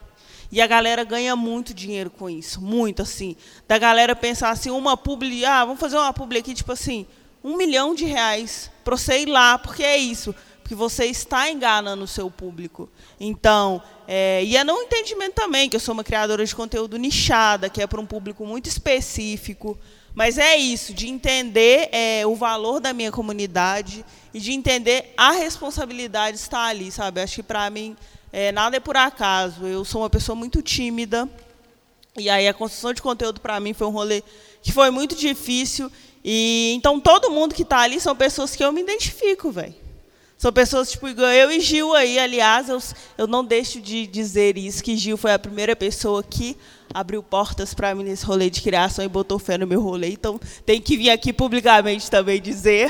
[0.52, 3.38] E a galera ganha muito dinheiro com isso, muito assim.
[3.68, 7.06] Da galera pensar assim, uma publi, ah, vamos fazer uma publi aqui, tipo assim,
[7.42, 12.04] um milhão de reais para você ir lá, porque é isso, porque você está enganando
[12.04, 12.90] o seu público.
[13.18, 17.70] Então, é, e é no entendimento também, que eu sou uma criadora de conteúdo nichada,
[17.70, 19.80] que é para um público muito específico,
[20.14, 25.32] mas é isso, de entender é, o valor da minha comunidade e de entender a
[25.32, 27.22] responsabilidade estar ali, sabe?
[27.22, 27.96] Acho que para mim
[28.32, 29.66] é, nada é por acaso.
[29.66, 31.30] Eu sou uma pessoa muito tímida.
[32.18, 34.24] E aí a construção de conteúdo para mim foi um rolê
[34.62, 35.92] que foi muito difícil.
[36.24, 39.76] E então todo mundo que está ali são pessoas que eu me identifico, velho.
[40.42, 42.80] São pessoas tipo eu e Gil aí, aliás, eu,
[43.16, 46.58] eu não deixo de dizer isso que Gil foi a primeira pessoa que
[46.92, 50.10] abriu portas para mim nesse rolê de criação e botou fé no meu rolê.
[50.10, 52.90] Então tem que vir aqui publicamente também dizer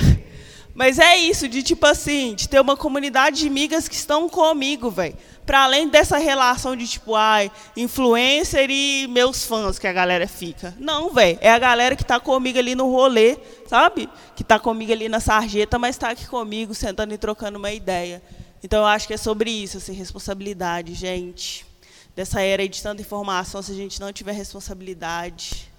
[0.82, 4.90] mas é isso, de tipo assim, de ter uma comunidade de amigas que estão comigo,
[4.90, 5.16] velho.
[5.46, 10.74] Para além dessa relação de tipo, ai, influencer e meus fãs que a galera fica.
[10.80, 11.38] Não, velho.
[11.40, 13.38] É a galera que está comigo ali no rolê,
[13.68, 14.10] sabe?
[14.36, 18.20] Que está comigo ali na sarjeta, mas está aqui comigo, sentando e trocando uma ideia.
[18.64, 21.64] Então eu acho que é sobre isso, assim, responsabilidade, gente.
[22.16, 25.72] Dessa era de tanta informação, se a gente não tiver responsabilidade,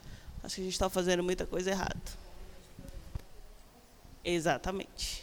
[0.45, 2.22] acho que a gente está fazendo muita coisa errada.
[4.25, 5.23] Exatamente.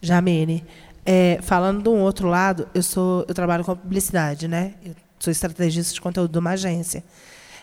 [0.00, 0.64] Jamene,
[1.04, 4.74] é, falando de um outro lado, eu sou, eu trabalho com publicidade, né?
[4.84, 7.04] Eu sou estrategista de conteúdo de uma agência.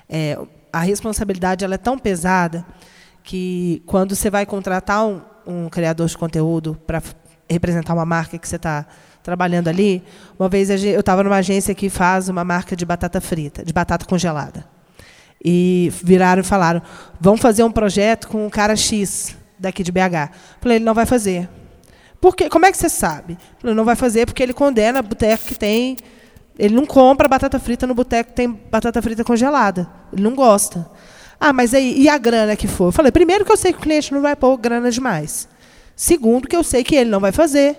[0.10, 0.38] É,
[0.72, 2.66] a responsabilidade ela é tão pesada
[3.24, 7.02] que quando você vai contratar um, um criador de conteúdo para
[7.50, 8.86] representar uma marca que você está
[9.24, 10.04] trabalhando ali,
[10.38, 14.06] uma vez eu estava numa agência que faz uma marca de batata frita, de batata
[14.06, 14.66] congelada.
[15.44, 16.82] E viraram e falaram:
[17.20, 20.32] vamos fazer um projeto com um cara X daqui de BH.
[20.62, 21.50] Falei, ele não vai fazer.
[22.22, 22.50] Por quê?
[22.50, 23.38] Como é que você sabe?
[23.60, 25.98] Falei, não vai fazer porque ele condena boteco que tem.
[26.58, 29.90] Ele não compra batata frita no boteco que tem batata frita congelada.
[30.12, 30.90] Ele não gosta.
[31.40, 32.88] Ah, mas aí, e a grana que for?
[32.88, 35.48] Eu falei, primeiro que eu sei que o cliente não vai pôr grana demais.
[35.96, 37.78] Segundo, que eu sei que ele não vai fazer,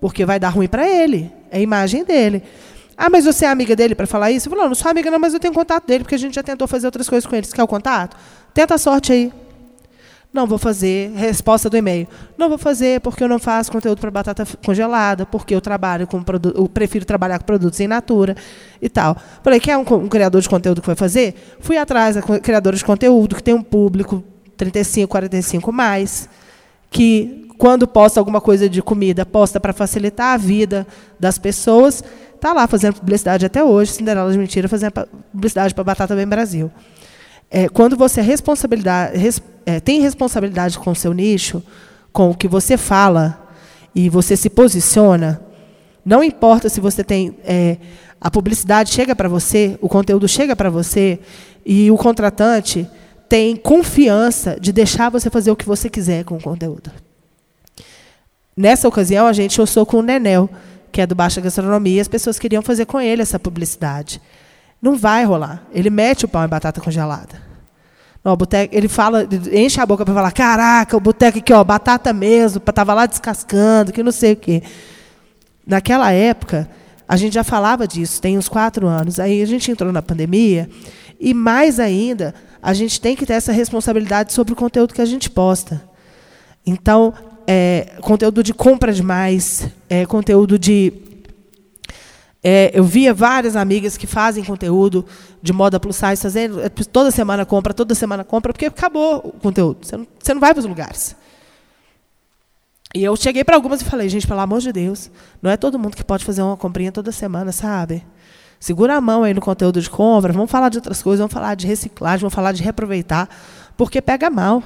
[0.00, 1.30] porque vai dar ruim para ele.
[1.50, 2.42] É a imagem dele.
[2.96, 4.46] Ah, mas você é amiga dele para falar isso?
[4.46, 6.34] Eu falei, não, não sou amiga não, mas eu tenho contato dele, porque a gente
[6.34, 7.46] já tentou fazer outras coisas com ele.
[7.46, 8.16] Você quer o contato?
[8.54, 9.32] Tenta a sorte aí.
[10.34, 11.12] Não vou fazer.
[11.14, 12.08] Resposta do e-mail.
[12.36, 16.20] Não vou fazer porque eu não faço conteúdo para batata congelada, porque eu trabalho com
[16.56, 18.36] eu prefiro trabalhar com produtos em natura
[18.82, 19.16] e tal.
[19.44, 21.36] Falei, quer um, um criador de conteúdo que vai fazer?
[21.60, 24.24] Fui atrás da criadora de conteúdo, que tem um público
[24.56, 26.28] 35, 45 mais,
[26.90, 30.84] que quando posta alguma coisa de comida, posta para facilitar a vida
[31.18, 32.02] das pessoas,
[32.34, 34.94] está lá fazendo publicidade até hoje, Cinderela de Mentira, fazendo
[35.30, 36.72] publicidade para Batata Bem Brasil.
[37.48, 41.62] É, quando você responsabilidade, res, é, tem responsabilidade com o seu nicho,
[42.12, 43.48] com o que você fala
[43.94, 45.40] e você se posiciona,
[46.04, 47.78] não importa se você tem é,
[48.20, 51.18] a publicidade chega para você, o conteúdo chega para você
[51.64, 52.88] e o contratante
[53.28, 56.90] tem confiança de deixar você fazer o que você quiser com o conteúdo.
[58.56, 60.48] Nessa ocasião, a gente ouçou com o Nenel,
[60.92, 64.20] que é do Baixa Gastronomia, as pessoas queriam fazer com ele essa publicidade.
[64.80, 65.66] Não vai rolar.
[65.72, 67.42] Ele mete o pão em batata congelada.
[68.24, 72.10] Não, boteco, ele fala, enche a boca para falar: caraca, o boteco aqui, ó, batata
[72.10, 74.62] mesmo, estava lá descascando, que não sei o quê.
[75.66, 76.68] Naquela época,
[77.06, 79.20] a gente já falava disso, tem uns quatro anos.
[79.20, 80.70] Aí a gente entrou na pandemia,
[81.20, 85.06] e mais ainda, a gente tem que ter essa responsabilidade sobre o conteúdo que a
[85.06, 85.82] gente posta.
[86.66, 87.12] Então,
[87.46, 90.92] é, conteúdo de compra demais, é, conteúdo de.
[92.46, 95.06] É, eu via várias amigas que fazem conteúdo
[95.40, 99.40] de moda plus size, fazendo, é, toda semana compra, toda semana compra, porque acabou o
[99.40, 99.78] conteúdo.
[99.80, 101.16] Você não, você não vai para os lugares.
[102.94, 105.10] E eu cheguei para algumas e falei, gente, pelo amor de Deus,
[105.40, 108.04] não é todo mundo que pode fazer uma comprinha toda semana, sabe?
[108.60, 111.54] Segura a mão aí no conteúdo de compra, vamos falar de outras coisas, vamos falar
[111.54, 113.26] de reciclagem, vamos falar de reaproveitar,
[113.74, 114.62] porque pega mal.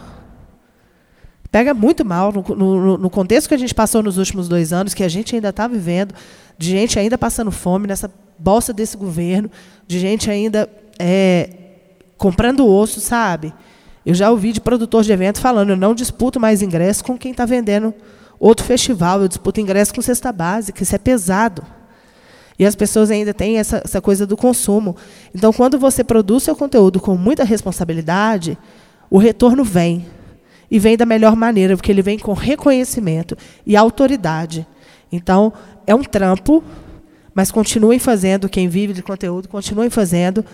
[1.51, 4.93] Pega muito mal no, no, no, contexto que a gente passou nos últimos dois anos,
[4.93, 6.15] que a gente ainda está vivendo,
[6.59, 9.51] de gente ainda passando fome nessa bolsa desse governo,
[9.87, 10.69] de gente ainda
[10.99, 11.51] é,
[12.19, 13.55] comprando osso, sabe?
[14.05, 17.31] Eu já ouvi de produtor de evento falando, eu não disputo mais ingresso com quem
[17.31, 17.95] está vendendo
[18.39, 21.65] outro festival, eu disputo ingresso com cesta básica, isso é pesado.
[22.59, 24.97] E as pessoas ainda têm essa, essa coisa do consumo.
[25.35, 28.59] Então, quando você produz seu conteúdo com muita responsabilidade,
[29.09, 30.05] o retorno vem
[30.71, 33.37] e vem da melhor maneira, porque ele vem com reconhecimento
[33.67, 34.67] e autoridade.
[35.11, 35.53] Então,
[35.87, 36.63] é um trampo,
[37.35, 40.45] mas continuem fazendo, quem vive de conteúdo, continuem fazendo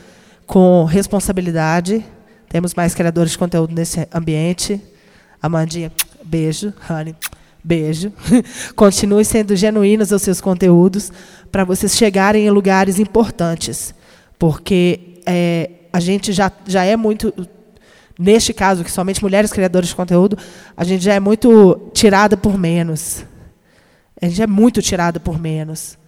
[0.46, 2.04] com responsabilidade.
[2.48, 4.80] Temos mais criadores de conteúdo nesse ambiente.
[5.42, 5.90] Amandinha,
[6.22, 6.72] beijo.
[6.88, 7.16] Honey,
[7.62, 8.12] beijo.
[8.76, 11.10] Continuem sendo genuínos aos seus conteúdos
[11.50, 13.94] para vocês chegarem em lugares importantes.
[14.38, 17.32] Porque é, a gente já, já é muito
[18.18, 20.38] neste caso, que somente mulheres criadoras de conteúdo,
[20.76, 23.24] a gente já é muito tirada por menos.
[24.20, 25.98] A gente é muito tirada por menos.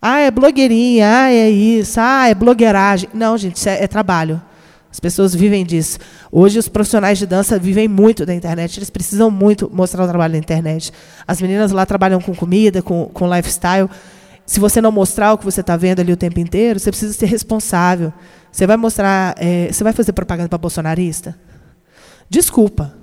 [0.00, 3.08] Ah, é blogueirinha, ah, é isso, ah, é blogueiragem.
[3.14, 4.42] Não, gente, isso é, é trabalho.
[4.90, 5.98] As pessoas vivem disso.
[6.30, 8.78] Hoje, os profissionais de dança vivem muito da internet.
[8.78, 10.92] Eles precisam muito mostrar o trabalho na internet.
[11.26, 13.88] As meninas lá trabalham com comida, com, com lifestyle.
[14.44, 17.14] Se você não mostrar o que você está vendo ali o tempo inteiro, você precisa
[17.14, 18.12] ser responsável.
[18.50, 21.34] Você vai mostrar, é, você vai fazer propaganda para bolsonarista?
[22.32, 22.94] Desculpa.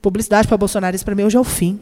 [0.00, 1.80] Publicidade para bolsonaristas, para mim, hoje é o fim.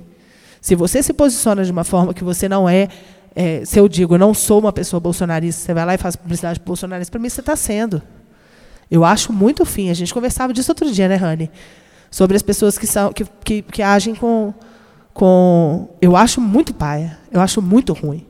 [0.62, 2.88] Se você se posiciona de uma forma que você não é,
[3.36, 6.16] é se eu digo, eu não sou uma pessoa bolsonarista, você vai lá e faz
[6.16, 8.00] publicidade para bolsonarista, para mim você está sendo.
[8.90, 9.90] Eu acho muito fim.
[9.90, 11.50] A gente conversava disso outro dia, né, Rani?
[12.10, 14.54] Sobre as pessoas que, são, que, que, que agem com,
[15.12, 15.86] com.
[16.00, 17.18] Eu acho muito paia.
[17.30, 18.26] Eu acho muito ruim.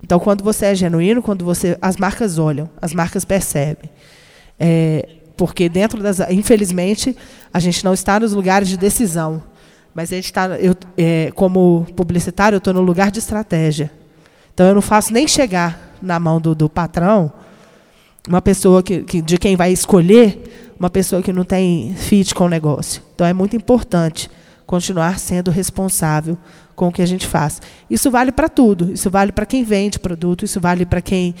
[0.00, 1.76] Então, quando você é genuíno, quando você.
[1.82, 3.90] As marcas olham, as marcas percebem.
[4.60, 5.08] É,
[5.40, 7.16] porque dentro das, infelizmente,
[7.50, 9.42] a gente não está nos lugares de decisão,
[9.94, 13.90] mas a gente está, eu, é, como publicitário, eu estou no lugar de estratégia.
[14.52, 17.32] Então eu não faço nem chegar na mão do, do patrão
[18.28, 22.44] uma pessoa que, que, de quem vai escolher uma pessoa que não tem fit com
[22.44, 23.00] o negócio.
[23.14, 24.30] Então é muito importante
[24.66, 26.36] continuar sendo responsável
[26.76, 27.62] com o que a gente faz.
[27.88, 28.92] Isso vale para tudo.
[28.92, 30.44] Isso vale para quem vende produto.
[30.44, 31.34] Isso vale para quem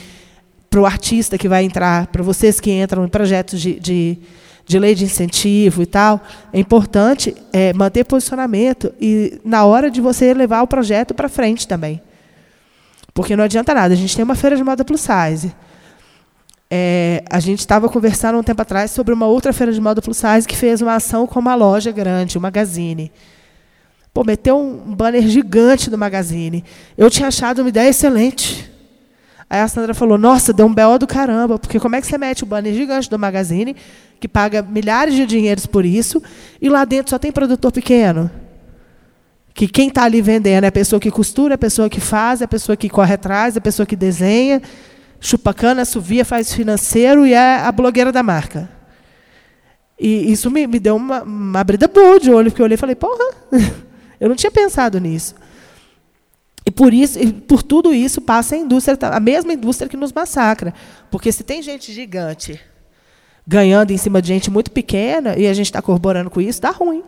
[0.70, 4.18] para o artista que vai entrar, para vocês que entram em projetos de, de,
[4.64, 6.20] de, lei de incentivo e tal,
[6.52, 11.66] é importante é, manter posicionamento e na hora de você levar o projeto para frente
[11.66, 12.00] também.
[13.12, 13.92] Porque não adianta nada.
[13.92, 15.52] A gente tem uma feira de moda plus size.
[16.70, 20.18] É, a gente estava conversando um tempo atrás sobre uma outra feira de moda plus
[20.18, 23.10] size que fez uma ação com uma loja grande, o Magazine.
[24.14, 26.64] Pô, meteu um banner gigante do Magazine.
[26.96, 28.70] Eu tinha achado uma ideia excelente.
[29.50, 32.16] Aí a Sandra falou: Nossa, deu um BO do caramba, porque como é que você
[32.16, 33.74] mete o banner gigante do Magazine,
[34.20, 36.22] que paga milhares de dinheiros por isso,
[36.62, 38.30] e lá dentro só tem produtor pequeno?
[39.52, 42.40] Que quem está ali vendendo é a pessoa que costura, é a pessoa que faz,
[42.40, 44.62] é a pessoa que corre atrás, é a pessoa que desenha,
[45.18, 48.70] chupa cana, assovia, faz financeiro e é a blogueira da marca.
[49.98, 52.78] E isso me, me deu uma, uma abrida boa de olho, porque eu olhei e
[52.78, 53.34] falei: Porra,
[54.20, 55.34] eu não tinha pensado nisso.
[56.70, 60.12] E por isso, e por tudo isso passa a indústria, a mesma indústria que nos
[60.12, 60.72] massacra.
[61.10, 62.60] Porque se tem gente gigante
[63.44, 66.70] ganhando em cima de gente muito pequena e a gente está corroborando com isso, dá
[66.70, 67.02] ruim.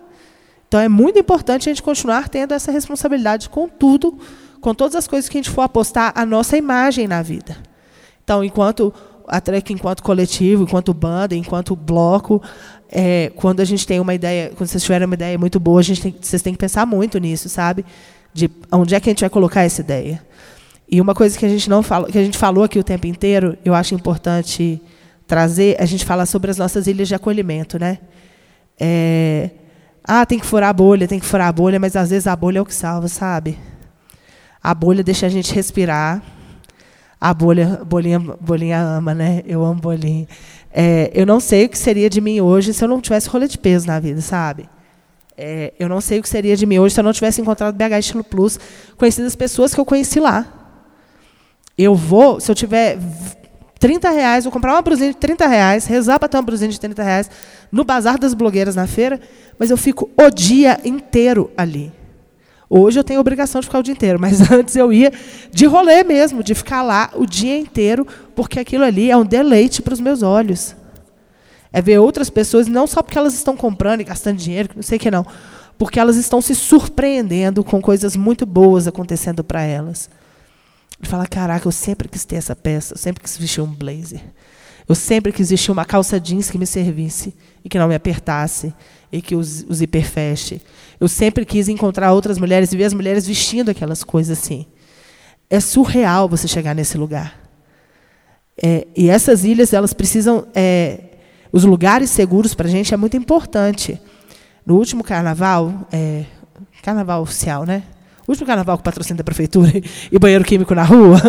[0.67, 4.19] Então é muito importante a gente continuar tendo essa responsabilidade com tudo,
[4.61, 7.57] com todas as coisas que a gente for apostar a nossa imagem na vida.
[8.25, 8.93] Então, enquanto
[9.29, 12.43] a Trek, enquanto coletivo, enquanto banda, enquanto bloco,
[12.91, 15.85] é, quando a gente tem uma ideia, quando vocês tiverem uma ideia muito boa, a
[15.85, 17.85] gente tem, vocês têm que pensar muito nisso, sabe?
[18.33, 20.23] De onde é que a gente vai colocar essa ideia.
[20.89, 23.07] E uma coisa que a gente não falou, que a gente falou aqui o tempo
[23.07, 24.81] inteiro, eu acho importante
[25.27, 27.99] trazer, a gente fala sobre as nossas ilhas de acolhimento, né?
[28.79, 29.51] É,
[30.05, 32.37] ah, tem que furar a bolha, tem que furar a bolha, mas às vezes a
[32.37, 33.59] bolha é o que salva, sabe?
[34.63, 36.23] A bolha deixa a gente respirar.
[37.21, 39.43] A bolha, bolinha, bolinha ama, né?
[39.47, 40.27] Eu amo bolinha.
[40.73, 43.47] É, eu não sei o que seria de mim hoje se eu não tivesse rolê
[43.47, 44.69] de peso na vida, sabe?
[45.37, 47.75] É, eu não sei o que seria de mim hoje se eu não tivesse encontrado
[47.75, 48.59] BH Estilo Plus,
[48.97, 50.47] conhecido as pessoas que eu conheci lá.
[51.77, 52.99] Eu vou, se eu tiver
[53.79, 56.79] 30 reais, vou comprar uma brusinha de 30 reais, rezar para ter uma brusinha de
[56.79, 57.31] 30 reais
[57.71, 59.21] no Bazar das Blogueiras na feira,
[59.59, 61.93] mas eu fico o dia inteiro ali.
[62.71, 65.13] Hoje eu tenho a obrigação de ficar o dia inteiro, mas antes eu ia
[65.51, 69.83] de rolê mesmo, de ficar lá o dia inteiro, porque aquilo ali é um deleite
[69.83, 70.77] para os meus olhos.
[71.73, 74.99] É ver outras pessoas, não só porque elas estão comprando e gastando dinheiro, não sei
[74.99, 75.27] o que não,
[75.79, 80.11] porque elas estão se surpreendendo com coisas muito boas acontecendo para elas.
[81.03, 84.21] E falar, caraca, eu sempre quis ter essa peça, eu sempre quis vestir um blazer.
[84.89, 87.35] Eu sempre quis vestir uma calça jeans que me servisse
[87.65, 88.75] e que não me apertasse
[89.11, 90.61] e que os, os hiperfeche.
[90.99, 94.67] Eu sempre quis encontrar outras mulheres e ver as mulheres vestindo aquelas coisas assim.
[95.49, 97.39] É surreal você chegar nesse lugar.
[98.61, 100.47] É, e essas ilhas, elas precisam.
[100.55, 101.01] É,
[101.53, 104.01] os lugares seguros para a gente é muito importante.
[104.65, 106.25] No último carnaval, é,
[106.83, 107.83] carnaval oficial, né?
[108.27, 109.71] O último carnaval que patrocina a prefeitura
[110.11, 111.21] e banheiro químico na rua,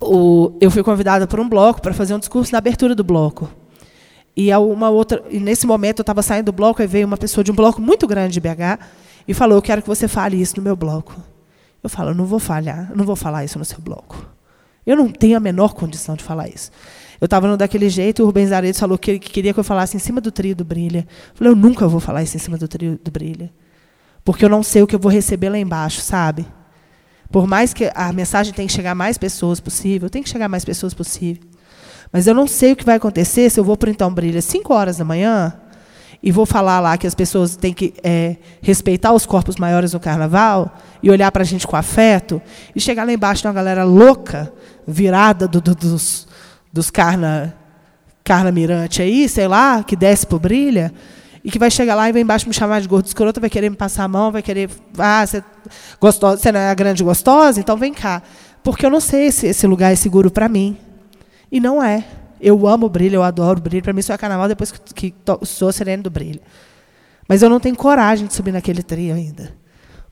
[0.00, 3.48] o, eu fui convidada por um bloco para fazer um discurso na abertura do bloco.
[4.36, 7.44] E uma outra, e nesse momento eu estava saindo do bloco e veio uma pessoa
[7.44, 8.78] de um bloco muito grande de BH
[9.26, 11.16] e falou: "Eu quero que você fale isso no meu bloco".
[11.82, 14.26] Eu falo: "Não vou falhar, não vou falar isso no seu bloco".
[14.86, 16.70] Eu não tenho a menor condição de falar isso.
[17.20, 19.96] Eu estava daquele jeito e o Rubens Aredes falou que, que queria que eu falasse
[19.96, 21.06] em cima do trio do Brilha.
[21.30, 23.50] Eu falei: "Eu nunca vou falar isso em cima do trio do Brilha".
[24.24, 26.46] Porque eu não sei o que eu vou receber lá embaixo, sabe?
[27.30, 30.46] Por mais que a mensagem tenha que chegar a mais pessoas possível, tem que chegar
[30.46, 31.42] a mais pessoas possível.
[32.12, 34.72] Mas eu não sei o que vai acontecer se eu vou para Então Brilha 5
[34.72, 35.52] horas da manhã
[36.22, 40.00] e vou falar lá que as pessoas têm que é, respeitar os corpos maiores no
[40.00, 42.40] carnaval e olhar para a gente com afeto
[42.76, 44.52] e chegar lá embaixo uma galera louca,
[44.86, 46.27] virada do, do, dos,
[46.72, 47.54] dos carna,
[48.24, 50.92] carna mirante aí, sei lá, que desce o Brilha
[51.44, 53.70] e que vai chegar lá e vai embaixo me chamar de gordo escroto, vai querer
[53.70, 54.68] me passar a mão, vai querer,
[54.98, 55.42] ah, você,
[56.00, 58.22] gostosa, você não é a grande gostosa, então vem cá.
[58.62, 60.76] Porque eu não sei se esse lugar é seguro para mim.
[61.50, 62.04] E não é.
[62.40, 63.82] Eu amo o brilho, eu adoro o brilho.
[63.82, 66.40] Para mim, só é carnaval depois que, que sou sereno do brilho.
[67.26, 69.54] Mas eu não tenho coragem de subir naquele trio ainda.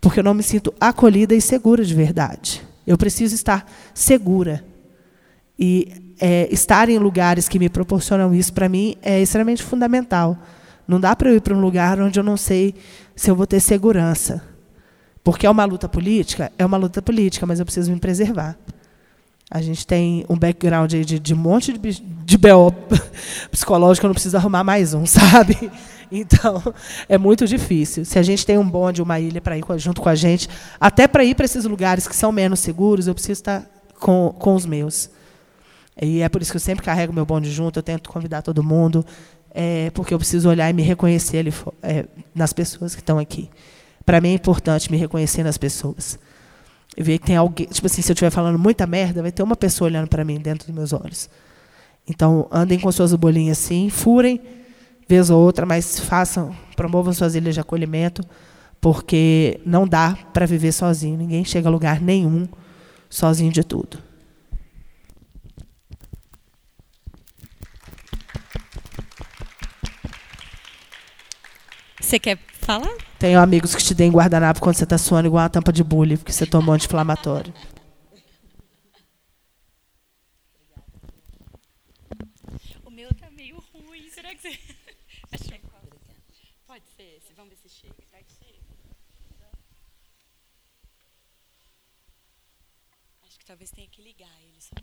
[0.01, 2.63] Porque eu não me sinto acolhida e segura de verdade.
[2.87, 4.65] Eu preciso estar segura.
[5.59, 10.37] E é, estar em lugares que me proporcionam isso, para mim, é extremamente fundamental.
[10.87, 12.75] Não dá para eu ir para um lugar onde eu não sei
[13.15, 14.43] se eu vou ter segurança.
[15.25, 16.53] Porque é uma luta política?
[16.57, 18.57] É uma luta política, mas eu preciso me preservar.
[19.51, 22.73] A gente tem um background de, de um monte de, de BO
[23.51, 25.71] psicológico, eu não preciso arrumar mais um, sabe?
[26.11, 26.63] Então,
[27.09, 28.05] é muito difícil.
[28.05, 30.49] Se a gente tem um bonde, uma ilha para ir junto com a gente,
[30.81, 33.67] até para ir para esses lugares que são menos seguros, eu preciso estar
[33.99, 35.11] com, com os meus.
[36.01, 38.63] E é por isso que eu sempre carrego meu bonde junto, eu tento convidar todo
[38.63, 39.05] mundo,
[39.51, 42.05] é, porque eu preciso olhar e me reconhecer ali, é,
[42.35, 43.49] nas pessoas que estão aqui.
[44.05, 46.19] Para mim é importante me reconhecer nas pessoas
[47.03, 49.57] ver que tem alguém, tipo assim, se eu estiver falando muita merda, vai ter uma
[49.57, 51.29] pessoa olhando para mim dentro dos meus olhos.
[52.09, 54.41] Então, andem com suas bolinhas assim, furem
[55.09, 58.23] vez ou outra, mas façam, promovam suas ilhas de acolhimento,
[58.81, 61.19] porque não dá para viver sozinho.
[61.19, 62.47] Ninguém chega a lugar nenhum
[63.11, 63.99] sozinho de tudo.
[72.07, 72.97] Você quer falar?
[73.19, 76.17] Tenho amigos que te deem guardanapo quando você está suando igual uma tampa de bule,
[76.17, 77.53] porque você tomou anti-inflamatório.
[82.85, 84.09] O meu tá meio ruim.
[84.09, 84.57] Será que você.
[86.65, 87.33] Pode ser esse.
[87.37, 87.95] Vamos ver se chega.
[88.09, 88.61] Será que chega?
[93.27, 94.77] Acho que talvez tenha que ligar ele só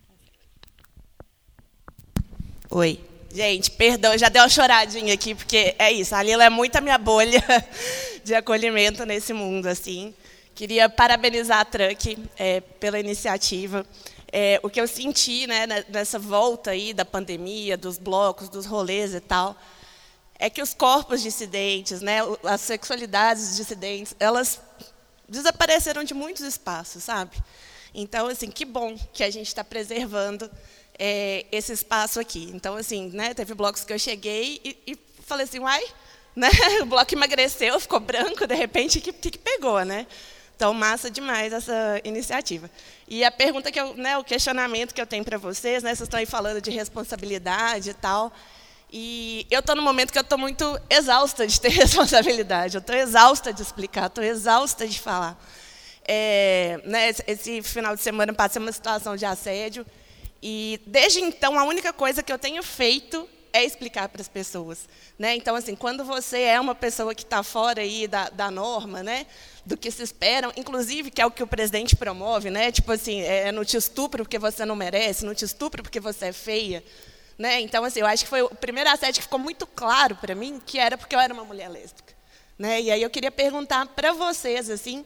[2.69, 3.12] Oi.
[3.33, 6.81] Gente, perdão, já deu uma choradinha aqui, porque é isso, a Lila é muito a
[6.81, 7.43] minha bolha
[8.23, 10.13] de acolhimento nesse mundo, assim.
[10.53, 13.83] Queria parabenizar a Truck é, pela iniciativa.
[14.31, 19.15] é, o que eu senti né, nessa volta aí da pandemia, dos blocos, dos rolês
[19.15, 19.59] e tal,
[20.37, 24.61] é que os corpos dissidentes, né, as sexualidades dissidentes, elas
[25.27, 27.35] desapareceram de muitos espaços, sabe?
[27.95, 30.51] Então, assim, que bom que a gente está preservando
[30.97, 32.51] é, esse espaço aqui.
[32.53, 35.83] Então, assim, né, teve blocos que eu cheguei e, e falei assim, uai,
[36.35, 36.49] né,
[36.81, 40.07] o bloco emagreceu, ficou branco, de repente, o que, que, que pegou, né?
[40.55, 42.69] Então, massa demais essa iniciativa.
[43.07, 46.07] E a pergunta que eu, né, o questionamento que eu tenho para vocês, né, vocês
[46.07, 48.31] estão aí falando de responsabilidade e tal,
[48.95, 52.95] e eu estou no momento que eu estou muito exausta de ter responsabilidade, eu estou
[52.95, 55.35] exausta de explicar, estou exausta de falar.
[56.05, 59.85] É, né, esse final de semana passei uma situação de assédio,
[60.45, 64.89] e desde então a única coisa que eu tenho feito é explicar para as pessoas.
[65.17, 65.37] Né?
[65.37, 69.25] Então, assim, quando você é uma pessoa que está fora aí da, da norma, né,
[69.65, 73.21] do que se esperam, inclusive que é o que o presidente promove, né, tipo assim,
[73.21, 76.83] é, não te estupro porque você não merece, não te estupro porque você é feia.
[77.37, 77.61] Né?
[77.61, 80.61] Então, assim, eu acho que foi o primeiro assédio que ficou muito claro para mim
[80.65, 82.13] que era porque eu era uma mulher lésbica.
[82.59, 82.81] Né?
[82.81, 85.05] E aí eu queria perguntar para vocês, assim,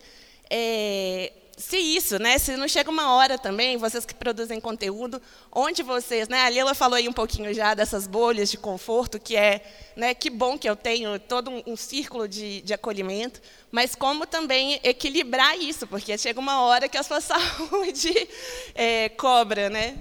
[0.49, 5.20] é, se isso, né, se não chega uma hora também, vocês que produzem conteúdo,
[5.52, 9.36] onde vocês, né, a Lila falou aí um pouquinho já dessas bolhas de conforto, que
[9.36, 9.66] é,
[9.96, 14.28] né, que bom que eu tenho todo um, um círculo de, de acolhimento, mas como
[14.28, 18.30] também equilibrar isso, porque chega uma hora que a sua saúde
[18.76, 19.98] é, cobra, né?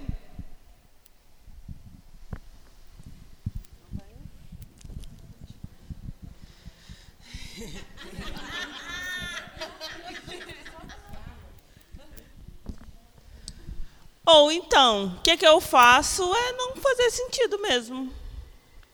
[14.27, 18.11] Ou então, o que, que eu faço é não fazer sentido mesmo.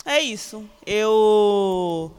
[0.06, 0.64] É isso.
[0.86, 2.12] Eu.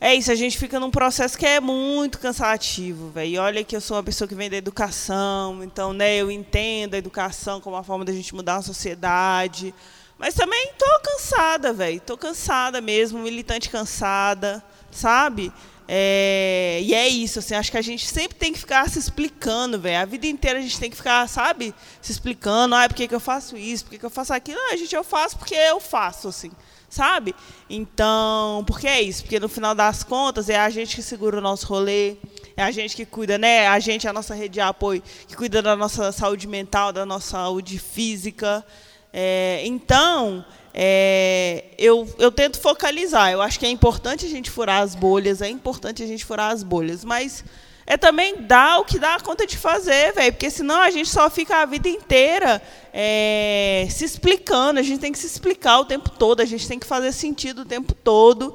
[0.00, 3.30] É isso, a gente fica num processo que é muito cansativo, velho.
[3.30, 6.94] E olha que eu sou uma pessoa que vem da educação, então, né, eu entendo
[6.94, 9.74] a educação como uma forma da gente mudar a sociedade.
[10.16, 12.00] Mas também tô cansada, velho.
[12.00, 15.52] Tô cansada mesmo, militante cansada, sabe?
[15.90, 19.80] É, e é isso, assim, acho que a gente sempre tem que ficar se explicando,
[19.80, 20.02] velho.
[20.02, 23.14] A vida inteira a gente tem que ficar, sabe, se explicando, ah, por que, que
[23.14, 24.60] eu faço isso, por que, que eu faço aquilo.
[24.70, 26.50] A gente, eu faço porque eu faço, assim,
[26.90, 27.34] sabe?
[27.70, 31.40] Então, porque é isso, porque no final das contas é a gente que segura o
[31.40, 32.18] nosso rolê,
[32.54, 33.66] é a gente que cuida, né?
[33.66, 37.30] A gente, a nossa rede de apoio, que cuida da nossa saúde mental, da nossa
[37.30, 38.62] saúde física.
[39.10, 40.44] É, então,
[40.74, 43.32] é, eu, eu tento focalizar.
[43.32, 46.52] Eu acho que é importante a gente furar as bolhas, é importante a gente furar
[46.52, 47.44] as bolhas, mas
[47.86, 51.30] é também dar o que dá conta de fazer, velho, porque senão a gente só
[51.30, 52.62] fica a vida inteira
[52.92, 54.78] é, se explicando.
[54.78, 57.62] A gente tem que se explicar o tempo todo, a gente tem que fazer sentido
[57.62, 58.54] o tempo todo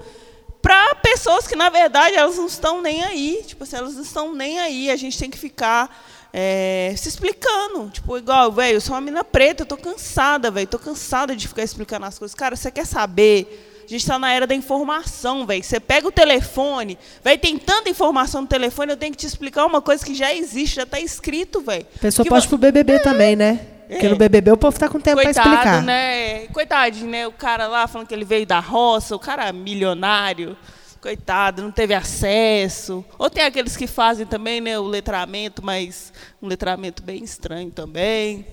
[0.62, 4.34] para pessoas que na verdade elas não estão nem aí, tipo assim, elas não estão
[4.34, 4.90] nem aí.
[4.90, 5.90] A gente tem que ficar
[6.34, 7.92] é, se explicando.
[7.92, 10.66] Tipo, igual, velho, eu sou uma mina preta, eu tô cansada, velho.
[10.66, 12.34] Tô cansada de ficar explicando as coisas.
[12.34, 13.84] Cara, você quer saber?
[13.86, 15.64] A gente está na era da informação, velho.
[15.64, 19.66] Você pega o telefone, velho, tem tanta informação no telefone, eu tenho que te explicar
[19.66, 21.86] uma coisa que já existe, já está escrito, velho.
[21.98, 23.00] A pessoa pode ir pro BBB é.
[23.00, 23.60] também, né?
[23.90, 25.84] Porque no BBB o povo tá com tempo para explicar.
[25.84, 26.48] né?
[26.48, 27.28] Coitadinho, né?
[27.28, 30.58] O cara lá falando que ele veio da roça, o cara milionário
[31.04, 33.04] coitado, não teve acesso.
[33.20, 38.48] Ou tem aqueles que fazem também né, o letramento, mas um letramento bem estranho também.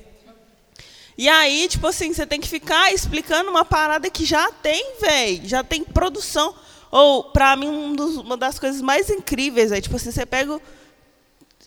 [1.16, 5.48] E aí, tipo assim, você tem que ficar explicando uma parada que já tem, velho,
[5.48, 6.52] já tem produção.
[6.90, 10.60] Ou, para mim, um dos, uma das coisas mais incríveis é, tipo assim, você pega.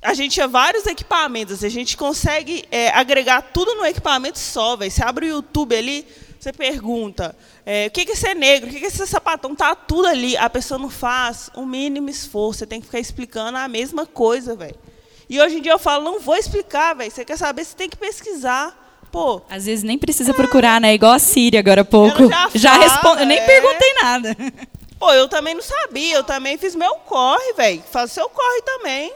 [0.01, 4.91] A gente tinha vários equipamentos, a gente consegue é, agregar tudo no equipamento só, velho.
[4.91, 6.05] Você abre o YouTube ali,
[6.44, 7.34] você pergunta,
[7.65, 8.70] é, o que é ser negro?
[8.70, 9.56] O que é ser sapatão?
[9.56, 10.36] Tá tudo ali.
[10.36, 12.60] A pessoa não faz o mínimo esforço.
[12.60, 14.76] Você tem que ficar explicando a mesma coisa, velho.
[15.30, 17.10] E hoje em dia eu falo, não vou explicar, velho.
[17.10, 18.78] Você quer saber, você tem que pesquisar.
[19.10, 19.41] Pô.
[19.49, 20.34] Às vezes nem precisa é.
[20.34, 20.94] procurar, né?
[20.94, 22.28] Igual a Siri agora há pouco.
[22.30, 23.45] já já responde, eu nem é.
[23.45, 24.36] perguntei nada.
[24.99, 26.15] Pô, eu também não sabia.
[26.15, 27.82] Eu também fiz meu corre, velho.
[27.90, 29.14] Faz seu corre também.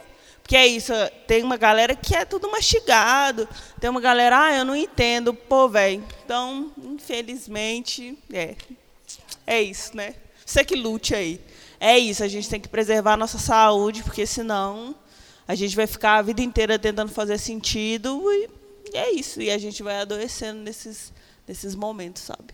[0.48, 0.94] Porque é isso,
[1.28, 3.46] tem uma galera que é tudo mastigado,
[3.82, 6.02] tem uma galera, ah, eu não entendo, pô, velho.
[6.24, 8.56] Então, infelizmente, é.
[9.46, 10.16] É isso, né?
[10.46, 11.42] Você que lute aí.
[11.82, 14.96] É isso, a gente tem que preservar a nossa saúde, porque senão
[15.46, 18.50] a gente vai ficar a vida inteira tentando fazer sentido e
[18.94, 19.42] é isso.
[19.42, 21.12] E a gente vai adoecendo nesses,
[21.46, 22.54] nesses momentos, sabe?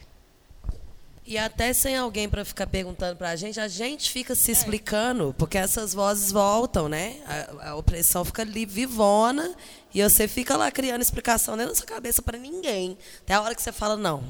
[1.26, 5.34] E até sem alguém para ficar perguntando para a gente, a gente fica se explicando,
[5.38, 7.22] porque essas vozes voltam, né?
[7.26, 9.56] A, a, opressão fica ali vivona
[9.94, 12.98] e você fica lá criando explicação dentro da sua cabeça para ninguém.
[13.22, 14.22] Até a hora que você fala, não,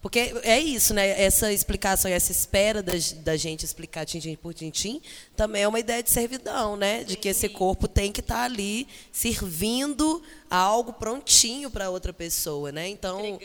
[0.00, 1.20] Porque é isso, né?
[1.20, 2.92] Essa explicação e essa espera da,
[3.22, 5.00] da gente explicar tintim por tintim
[5.36, 7.04] também é uma ideia de servidão, né?
[7.04, 12.70] De que esse corpo tem que estar tá ali servindo algo prontinho para outra pessoa,
[12.70, 12.86] né?
[12.88, 13.38] Então,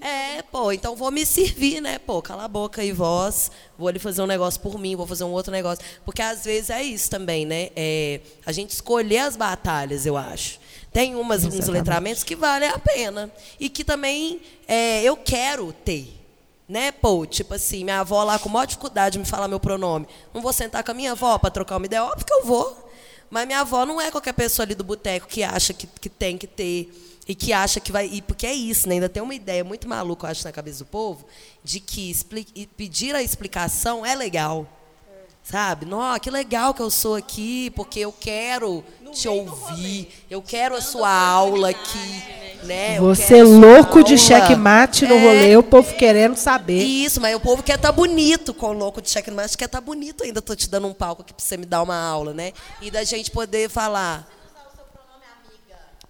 [0.00, 1.98] é, pô, então vou me servir, né?
[1.98, 5.24] Pô, cala a boca aí, voz, vou ali fazer um negócio por mim, vou fazer
[5.24, 7.70] um outro negócio, porque às vezes é isso também, né?
[7.74, 10.59] É, a gente escolher as batalhas, eu acho.
[10.92, 13.30] Tem umas, uns letramentos que valem a pena.
[13.58, 16.16] E que também é, eu quero ter.
[16.68, 20.06] Né, pô, tipo assim, minha avó lá com maior dificuldade me falar meu pronome.
[20.32, 22.04] Não vou sentar com a minha avó para trocar uma ideia?
[22.04, 22.90] Óbvio que eu vou.
[23.28, 26.38] Mas minha avó não é qualquer pessoa ali do boteco que acha que, que tem
[26.38, 26.92] que ter
[27.26, 28.06] e que acha que vai.
[28.06, 28.94] E porque é isso, né?
[28.94, 31.24] Ainda tem uma ideia muito maluca, eu acho, na cabeça do povo,
[31.62, 32.12] de que
[32.76, 34.66] pedir a explicação é legal.
[35.42, 35.84] Sabe?
[35.84, 40.80] Nossa, que legal que eu sou aqui, porque eu quero te ouvir, eu quero a
[40.80, 42.22] sua aula aqui.
[42.62, 43.00] Né?
[43.00, 46.82] Você louco de checkmate no é, rolê, o povo querendo saber.
[46.82, 49.80] Isso, mas o povo quer estar tá bonito com o louco de checkmate, quer estar
[49.80, 50.40] tá bonito ainda.
[50.40, 52.52] Estou te dando um palco aqui para você me dar uma aula, né?
[52.82, 54.28] E da gente poder falar.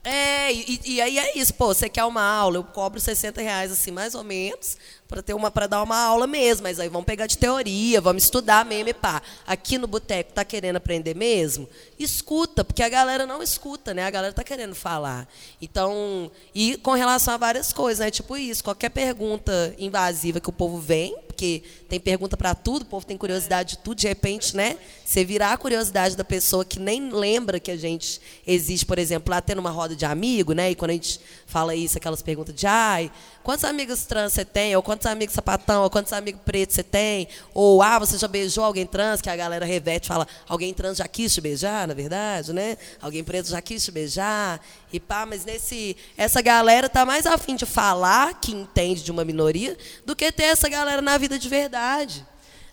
[0.02, 3.70] É, e, e, aí é isso, pô, você quer uma aula, eu cobro 60 reais,
[3.70, 4.78] assim, mais ou menos,
[5.10, 8.22] para ter uma para dar uma aula mesmo, mas aí vamos pegar de teoria, vamos
[8.22, 9.20] estudar mesmo e pá.
[9.44, 11.68] Aqui no boteco tá querendo aprender mesmo?
[12.02, 14.04] Escuta, porque a galera não escuta, né?
[14.04, 15.28] A galera tá querendo falar.
[15.60, 18.10] Então, e com relação a várias coisas, né?
[18.10, 22.84] Tipo isso, qualquer pergunta invasiva que o povo vem, porque tem pergunta para tudo, o
[22.86, 24.78] povo tem curiosidade de tudo, de repente, né?
[25.04, 29.30] Você virar a curiosidade da pessoa que nem lembra que a gente existe, por exemplo,
[29.30, 30.70] lá tendo uma roda de amigo, né?
[30.70, 33.10] E quando a gente fala isso, aquelas perguntas de ai,
[33.42, 34.76] quantos amigos trans você tem?
[34.76, 35.82] Ou quantos amigos sapatão?
[35.82, 37.26] Ou quantos amigos pretos você tem?
[37.52, 39.20] Ou ah, você já beijou alguém trans?
[39.20, 42.76] Que a galera revete fala, alguém trans já quis te beijar, na verdade, né?
[43.02, 44.60] Alguém preto já quis te beijar.
[44.92, 45.96] E pá, mas nesse.
[46.16, 49.76] Essa galera tá mais afim de falar que entende de uma minoria
[50.06, 52.24] do que ter essa galera na vida de verdade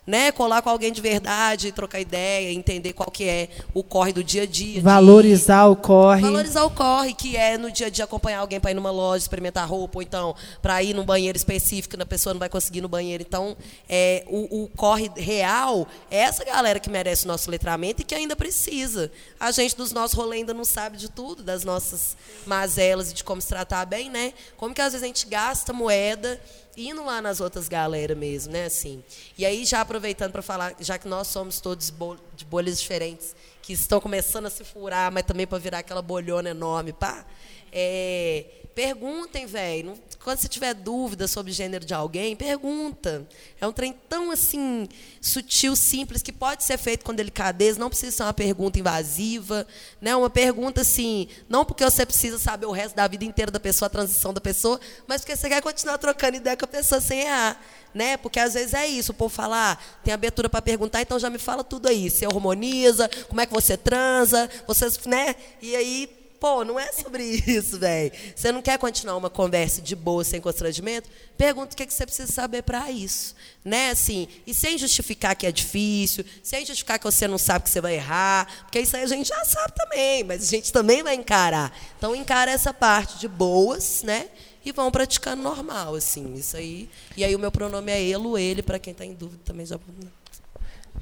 [0.08, 4.24] né, colar com alguém de verdade, trocar ideia, entender qual que é o corre do
[4.24, 4.80] dia a dia.
[4.80, 5.72] Valorizar de...
[5.72, 6.22] o corre.
[6.22, 9.18] Valorizar o corre, que é no dia a dia acompanhar alguém para ir numa loja,
[9.18, 12.80] experimentar roupa, ou então para ir num banheiro específico, na pessoa não vai conseguir ir
[12.80, 13.22] no banheiro.
[13.22, 13.54] Então,
[13.86, 18.14] é, o, o, corre real é essa galera que merece o nosso letramento e que
[18.14, 19.12] ainda precisa.
[19.38, 22.16] A gente dos nossos rolês ainda não sabe de tudo, das nossas
[22.46, 24.32] mazelas e de como se tratar bem, né?
[24.56, 26.40] Como que às vezes a gente gasta moeda
[26.78, 28.66] indo lá nas outras galera mesmo, né?
[28.66, 29.02] Assim.
[29.36, 31.92] E aí, já aproveitando para falar, já que nós somos todos
[32.34, 36.50] de bolhas diferentes, que estão começando a se furar, mas também para virar aquela bolhona
[36.50, 37.26] enorme, pá.
[37.72, 38.44] É,
[38.78, 39.98] perguntem, velho.
[40.22, 43.26] Quando você tiver dúvida sobre o gênero de alguém, pergunta.
[43.60, 44.88] É um trem tão assim
[45.20, 47.76] sutil, simples que pode ser feito com delicadeza.
[47.76, 49.66] Não precisa ser uma pergunta invasiva,
[50.00, 50.14] né?
[50.14, 53.88] Uma pergunta assim, não porque você precisa saber o resto da vida inteira da pessoa,
[53.88, 54.78] a transição da pessoa,
[55.08, 57.60] mas porque você quer continuar trocando ideia com a pessoa sem errar,
[57.92, 58.16] né?
[58.16, 59.10] Porque às vezes é isso.
[59.10, 62.08] O povo fala, ah, tem abertura para perguntar, então já me fala tudo aí.
[62.08, 65.34] Você hormoniza, como é que você transa, vocês, né?
[65.60, 68.12] E aí Pô, não é sobre isso, velho.
[68.34, 71.08] Você não quer continuar uma conversa de boa, sem constrangimento?
[71.36, 73.34] Pergunta o que você precisa saber para isso.
[73.64, 73.90] Né?
[73.90, 77.80] Assim, e sem justificar que é difícil, sem justificar que você não sabe que você
[77.80, 81.14] vai errar, porque isso aí a gente já sabe também, mas a gente também vai
[81.14, 81.76] encarar.
[81.96, 84.28] Então, encara essa parte de boas, né?
[84.64, 86.88] E vão praticando normal, assim, isso aí.
[87.16, 89.78] E aí o meu pronome é elo, ele, para quem está em dúvida também já.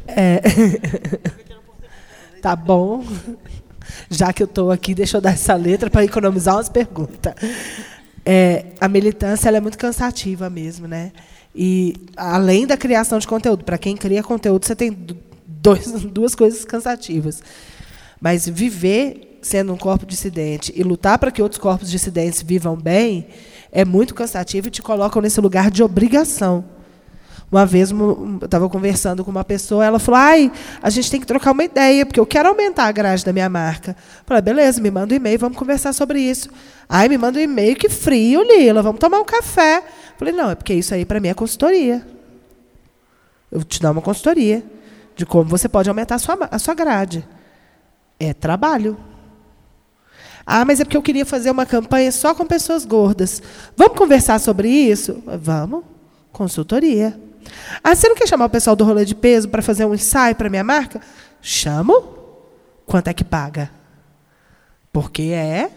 [0.06, 0.40] É.
[2.40, 3.02] tá bom
[4.10, 7.34] já que eu estou aqui, deixa eu dar essa letra para economizar umas perguntas.
[8.24, 11.12] É, a militância é muito cansativa mesmo, né?
[11.54, 14.96] E além da criação de conteúdo, para quem cria conteúdo, você tem
[15.46, 17.42] dois, duas coisas cansativas.
[18.20, 23.28] Mas viver sendo um corpo dissidente e lutar para que outros corpos dissidentes vivam bem
[23.70, 26.64] é muito cansativo e te colocam nesse lugar de obrigação.
[27.50, 30.50] Uma vez eu estava conversando com uma pessoa, ela falou: ai,
[30.82, 33.48] a gente tem que trocar uma ideia, porque eu quero aumentar a grade da minha
[33.48, 33.92] marca.
[33.92, 36.50] Eu falei, beleza, me manda um e-mail, vamos conversar sobre isso.
[36.88, 39.78] Ai, me manda um e-mail, que frio, Lila, vamos tomar um café.
[39.78, 42.04] Eu falei, não, é porque isso aí para mim é consultoria.
[43.50, 44.64] Eu te dar uma consultoria
[45.14, 47.26] de como você pode aumentar a sua, a sua grade.
[48.18, 48.96] É trabalho.
[50.44, 53.40] Ah, mas é porque eu queria fazer uma campanha só com pessoas gordas.
[53.76, 55.22] Vamos conversar sobre isso?
[55.40, 55.84] Vamos.
[56.32, 57.25] Consultoria.
[57.82, 60.34] Ah, você não quer chamar o pessoal do rolê de peso para fazer um ensaio
[60.34, 61.00] para minha marca?
[61.40, 62.14] Chamo.
[62.84, 63.70] Quanto é que paga?
[64.92, 65.70] Porque é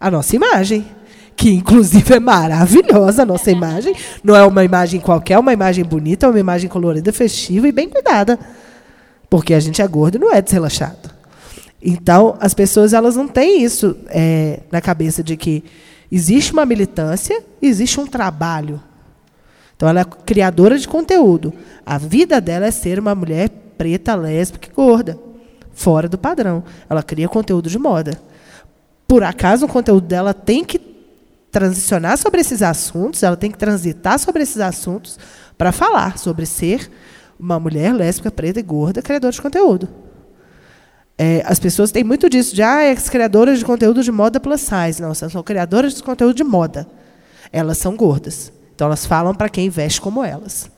[0.00, 0.86] a nossa imagem,
[1.36, 3.94] que inclusive é maravilhosa a nossa imagem.
[4.22, 7.72] Não é uma imagem qualquer, é uma imagem bonita, é uma imagem colorida, festiva e
[7.72, 8.38] bem cuidada.
[9.28, 11.10] Porque a gente é gordo e não é desrelaxado.
[11.82, 15.64] Então, as pessoas elas não têm isso é, na cabeça de que
[16.10, 18.80] existe uma militância, existe um trabalho
[19.76, 21.52] Então, ela é criadora de conteúdo.
[21.84, 25.18] A vida dela é ser uma mulher preta, lésbica e gorda,
[25.72, 26.62] fora do padrão.
[26.88, 28.20] Ela cria conteúdo de moda.
[29.06, 30.78] Por acaso, o conteúdo dela tem que
[31.50, 35.18] transicionar sobre esses assuntos, ela tem que transitar sobre esses assuntos
[35.56, 36.90] para falar sobre ser
[37.38, 39.88] uma mulher lésbica, preta e gorda, criadora de conteúdo.
[41.16, 44.40] É, as pessoas têm muito disso, de ah, é as criadoras de conteúdo de moda
[44.40, 45.00] plus size.
[45.00, 46.88] Não, são criadoras de conteúdo de moda.
[47.52, 48.52] Elas são gordas.
[48.74, 50.70] Então elas falam para quem veste como elas.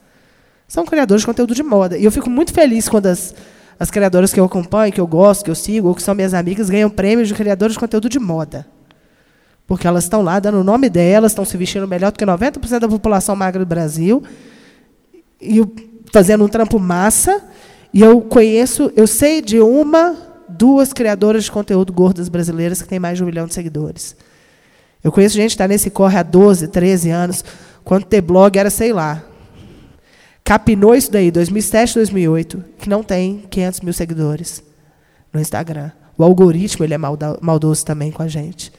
[0.68, 1.96] São criadoras de conteúdo de moda.
[1.96, 3.34] E eu fico muito feliz quando as,
[3.78, 6.34] as criadoras que eu acompanho, que eu gosto, que eu sigo, ou que são minhas
[6.34, 8.66] amigas, ganham prêmios de criadoras de conteúdo de moda.
[9.66, 12.78] Porque elas estão lá dando o nome delas, estão se vestindo melhor do que 90%
[12.80, 14.22] da população magra do Brasil,
[15.40, 15.60] e
[16.12, 17.42] fazendo um trampo massa.
[17.92, 20.16] E eu conheço, eu sei de uma,
[20.48, 24.16] duas criadoras de conteúdo gordas brasileiras que têm mais de um milhão de seguidores.
[25.02, 27.44] Eu conheço gente que está nesse corre há 12, 13 anos,
[27.86, 29.22] quando ter blog era, sei lá,
[30.42, 34.60] capinou isso daí, 2007, 2008, que não tem 500 mil seguidores
[35.32, 35.92] no Instagram.
[36.18, 38.72] O algoritmo ele é maldoso também com a gente.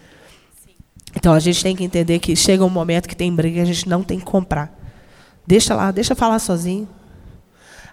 [1.16, 3.66] Então a gente tem que entender que chega um momento que tem briga e a
[3.66, 4.78] gente não tem que comprar.
[5.48, 6.86] Deixa lá, deixa falar sozinho.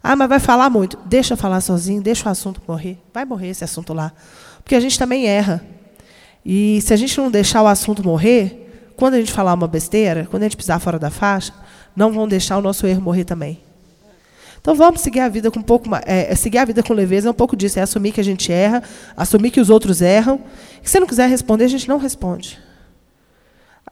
[0.03, 0.99] Ah, mas vai falar muito.
[1.07, 2.99] Deixa falar sozinho, deixa o assunto morrer.
[3.12, 4.12] Vai morrer esse assunto lá.
[4.65, 5.65] Porque a gente também erra.
[6.45, 8.64] E se a gente não deixar o assunto morrer,
[8.97, 11.53] quando a gente falar uma besteira, quando a gente pisar fora da faixa,
[11.97, 13.61] não vão deixar o nosso erro morrer também.
[14.61, 17.29] Então vamos seguir a vida com um pouco é, é, seguir a vida com leveza
[17.29, 18.83] é um pouco disso, é assumir que a gente erra,
[19.15, 20.41] assumir que os outros erram.
[20.83, 22.59] Se você não quiser responder, a gente não responde.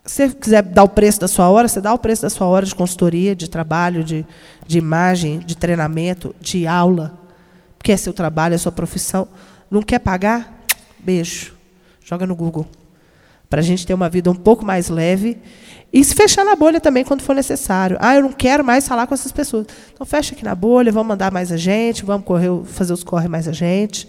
[0.05, 2.47] Se você quiser dar o preço da sua hora, você dá o preço da sua
[2.47, 4.27] hora de consultoria, de trabalho, de,
[4.66, 7.20] de imagem, de treinamento, de aula.
[7.77, 9.29] Porque é seu trabalho, é sua profissão.
[9.70, 10.65] Não quer pagar?
[10.99, 11.55] Beijo.
[12.03, 12.66] Joga no Google.
[13.53, 15.37] Para a gente ter uma vida um pouco mais leve.
[15.93, 17.99] E se fechar na bolha também quando for necessário.
[18.01, 19.66] Ah, eu não quero mais falar com essas pessoas.
[19.93, 23.29] Então fecha aqui na bolha, vamos mandar mais a gente, vamos correr, fazer os corre
[23.29, 24.09] mais a gente.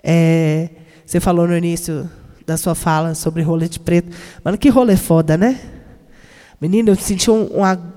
[0.00, 0.68] É,
[1.04, 2.08] você falou no início
[2.46, 4.16] da sua fala sobre rolê de preto.
[4.44, 5.58] Mano, que rolê foda, né?
[6.60, 7.94] Menina, eu senti um, uma,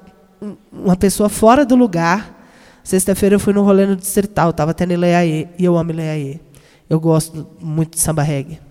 [0.74, 2.44] uma pessoa fora do lugar.
[2.84, 6.40] Sexta-feira eu fui no rolê no Distrital, estava tendo Ileaê, e eu amo Ileaê.
[6.90, 8.70] Eu gosto muito de samba reggae.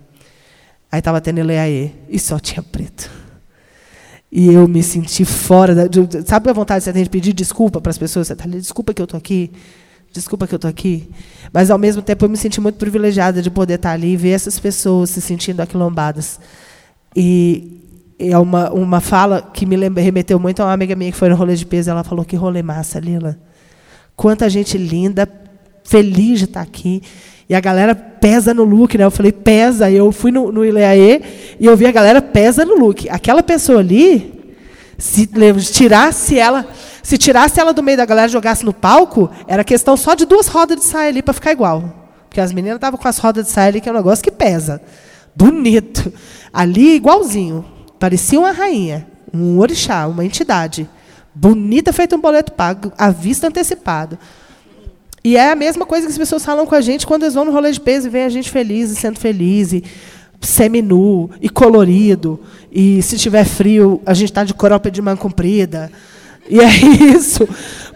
[0.91, 3.09] Aí estava tendo Ileaê, e só tinha preto.
[4.31, 5.83] E eu me senti fora da.
[6.25, 8.27] Sabe a vontade que você tem de pedir desculpa para as pessoas?
[8.27, 9.51] Você está ali, desculpa que eu estou aqui.
[10.13, 11.09] Desculpa que eu estou aqui.
[11.53, 14.31] Mas, ao mesmo tempo, eu me senti muito privilegiada de poder estar ali e ver
[14.31, 16.39] essas pessoas se sentindo aquilombadas.
[17.15, 17.81] E
[18.19, 21.35] é uma, uma fala que me remeteu muito a uma amiga minha que foi no
[21.35, 21.89] rolê de peso.
[21.89, 23.37] Ela falou: Que rolê massa, Lila.
[24.15, 25.27] Quanta gente linda,
[25.83, 27.01] feliz de estar aqui.
[27.51, 29.03] E a galera pesa no look, né?
[29.03, 29.91] Eu falei, pesa.
[29.91, 31.21] Eu fui no, no Ileaê
[31.59, 33.09] e eu vi a galera pesa no look.
[33.09, 34.55] Aquela pessoa ali,
[34.97, 35.27] se
[35.73, 36.65] tirasse ela
[37.03, 40.23] se tirasse ela do meio da galera e jogasse no palco, era questão só de
[40.23, 42.07] duas rodas de saia ali para ficar igual.
[42.29, 44.31] Porque as meninas estavam com as rodas de saia ali, que é um negócio que
[44.31, 44.81] pesa.
[45.35, 46.13] Bonito.
[46.53, 47.65] Ali, igualzinho.
[47.99, 50.89] Parecia uma rainha, um orixá, uma entidade.
[51.35, 54.17] Bonita, feito um boleto pago, à vista antecipado.
[55.23, 57.45] E é a mesma coisa que as pessoas falam com a gente quando eles vão
[57.45, 59.83] no rolê de peso e veem a gente feliz e sendo feliz, e
[60.41, 62.39] seminu, e colorido.
[62.71, 65.91] E se tiver frio, a gente está de cropped de mão comprida.
[66.49, 66.67] E é
[67.15, 67.47] isso,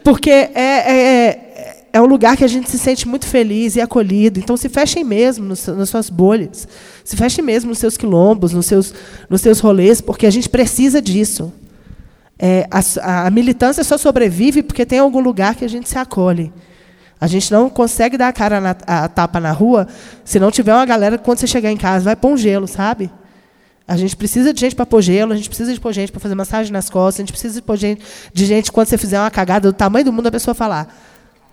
[0.04, 3.82] porque é, é, é, é um lugar que a gente se sente muito feliz e
[3.82, 4.40] acolhido.
[4.40, 6.68] Então, se fechem mesmo nos, nas suas bolhas,
[7.04, 8.94] se fechem mesmo nos seus quilombos, nos seus,
[9.28, 11.52] nos seus rolês, porque a gente precisa disso.
[12.38, 16.54] É, a, a militância só sobrevive porque tem algum lugar que a gente se acolhe.
[17.20, 19.88] A gente não consegue dar a cara na, a tapa na rua
[20.24, 22.68] se não tiver uma galera que, quando você chegar em casa, vai pôr um gelo,
[22.68, 23.10] sabe?
[23.88, 26.20] A gente precisa de gente para pôr gelo, a gente precisa de pôr gente para
[26.20, 29.20] fazer massagem nas costas, a gente precisa de pôr gente, de gente quando você fizer
[29.20, 30.94] uma cagada do tamanho do mundo, a pessoa falar.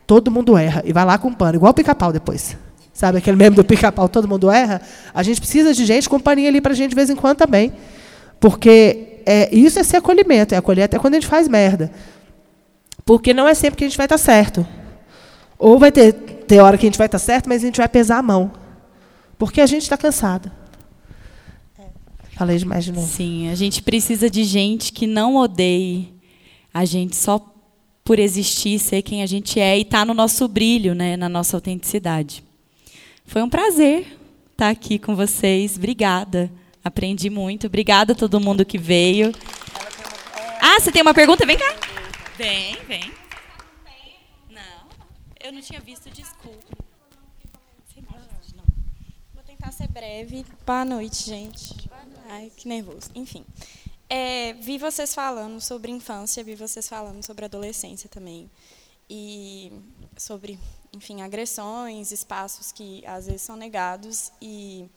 [0.07, 0.83] Todo mundo erra.
[0.85, 2.57] E vai lá com pano, igual o pica-pau depois.
[2.93, 4.81] Sabe aquele meme do pica-pau, todo mundo erra?
[5.15, 7.37] A gente precisa de gente com paninho ali para a gente de vez em quando
[7.37, 7.73] também.
[8.41, 11.91] Porque é, isso é ser acolhimento, é acolher até quando a gente faz merda.
[13.05, 14.67] Porque não é sempre que a gente vai estar certo.
[15.63, 17.77] Ou vai ter, ter hora que a gente vai estar tá certo, mas a gente
[17.77, 18.51] vai pesar a mão.
[19.39, 20.51] Porque a gente está cansado.
[22.35, 23.07] Falei demais de novo.
[23.07, 26.13] Sim, a gente precisa de gente que não odeie
[26.75, 27.41] a gente só
[28.03, 31.29] por existir, ser quem a gente é e estar tá no nosso brilho, né, na
[31.29, 32.43] nossa autenticidade.
[33.25, 34.19] Foi um prazer
[34.51, 35.77] estar aqui com vocês.
[35.77, 36.51] Obrigada.
[36.83, 37.69] Aprendi muito.
[37.69, 39.33] Obrigada a todo mundo que veio.
[40.61, 41.47] Ah, você tem uma pergunta?
[41.47, 41.73] Vem cá.
[42.37, 43.22] Vem, vem.
[45.43, 46.77] Eu não tinha visto, desculpa.
[49.35, 50.47] Vou tentar ser breve.
[50.65, 51.91] Boa noite, gente.
[52.29, 53.11] Ai, que nervoso.
[53.15, 53.45] Enfim.
[54.09, 58.49] é, vi vocês falando sobre infância, vi vocês falando sobre adolescência também.
[59.11, 59.73] E
[60.17, 60.59] sobre,
[60.93, 64.31] enfim, agressões, espaços que às vezes são negados.
[64.41, 64.89] E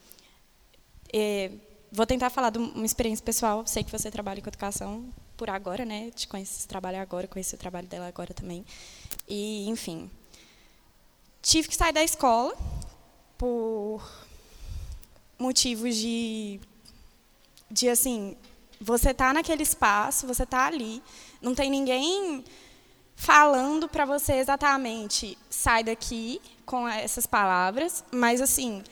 [1.12, 1.50] é,
[1.90, 3.66] vou tentar falar de uma experiência pessoal.
[3.66, 6.10] Sei que você trabalha com educação por agora, né?
[6.12, 8.64] Te conheço, trabalho agora, conheci o trabalho dela agora também.
[9.28, 10.08] E, enfim,
[11.46, 12.56] tive que sair da escola
[13.38, 14.02] por
[15.38, 16.58] motivos de,
[17.70, 18.36] de assim,
[18.80, 21.00] você tá naquele espaço, você tá ali,
[21.40, 22.44] não tem ninguém
[23.14, 28.82] falando para você exatamente sai daqui com essas palavras, mas assim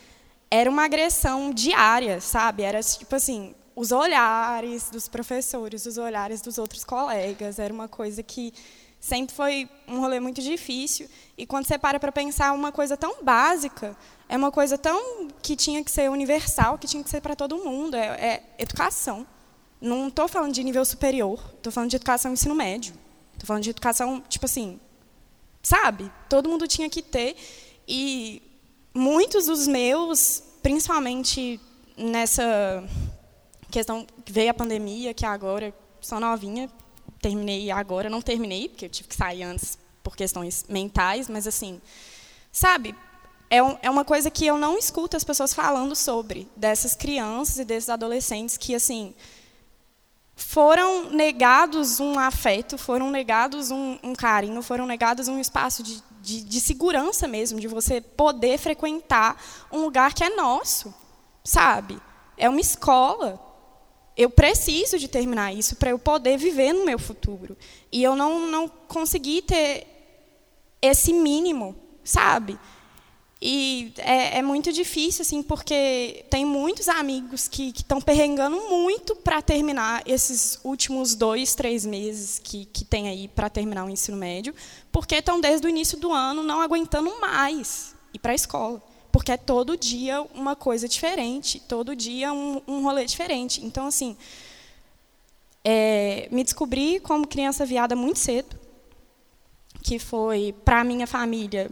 [0.48, 2.62] era uma agressão diária, sabe?
[2.62, 8.22] Era tipo assim os olhares dos professores, os olhares dos outros colegas, era uma coisa
[8.22, 8.54] que
[9.04, 11.06] sempre foi um rolê muito difícil.
[11.36, 13.94] E quando você para para pensar uma coisa tão básica,
[14.30, 17.58] é uma coisa tão que tinha que ser universal, que tinha que ser para todo
[17.58, 19.26] mundo, é, é educação.
[19.78, 22.94] Não estou falando de nível superior, estou falando de educação ensino médio.
[23.34, 24.80] Estou falando de educação, tipo assim,
[25.62, 26.10] sabe?
[26.26, 27.36] Todo mundo tinha que ter.
[27.86, 28.40] E
[28.94, 31.60] muitos dos meus, principalmente
[31.94, 32.82] nessa
[33.70, 36.70] questão que veio a pandemia, que agora sou novinha,
[37.24, 41.80] terminei agora, não terminei, porque eu tive que sair antes por questões mentais, mas assim,
[42.52, 42.94] sabe?
[43.48, 47.58] É, um, é uma coisa que eu não escuto as pessoas falando sobre, dessas crianças
[47.58, 49.14] e desses adolescentes que, assim,
[50.36, 56.44] foram negados um afeto, foram negados um, um carinho, foram negados um espaço de, de,
[56.44, 59.40] de, segurança mesmo, de você poder frequentar
[59.72, 60.92] um lugar que é nosso,
[61.42, 61.98] sabe?
[62.36, 63.40] É uma escola.
[64.16, 67.56] Eu preciso de terminar isso para eu poder viver no meu futuro.
[67.90, 69.86] E eu não, não consegui ter
[70.80, 71.74] esse mínimo,
[72.04, 72.58] sabe?
[73.46, 79.42] E é, é, muito difícil, assim, porque tem muitos amigos que estão perrengando muito para
[79.42, 84.54] terminar esses últimos dois, três meses que, que tem aí para terminar o ensino médio,
[84.90, 88.82] porque estão desde o início do ano não aguentando mais ir para a escola.
[89.14, 93.64] Porque é todo dia uma coisa diferente, todo dia um, um rolê diferente.
[93.64, 94.16] Então, assim,
[95.62, 98.58] é, me descobri como criança viada muito cedo,
[99.84, 101.70] que foi, para a minha família,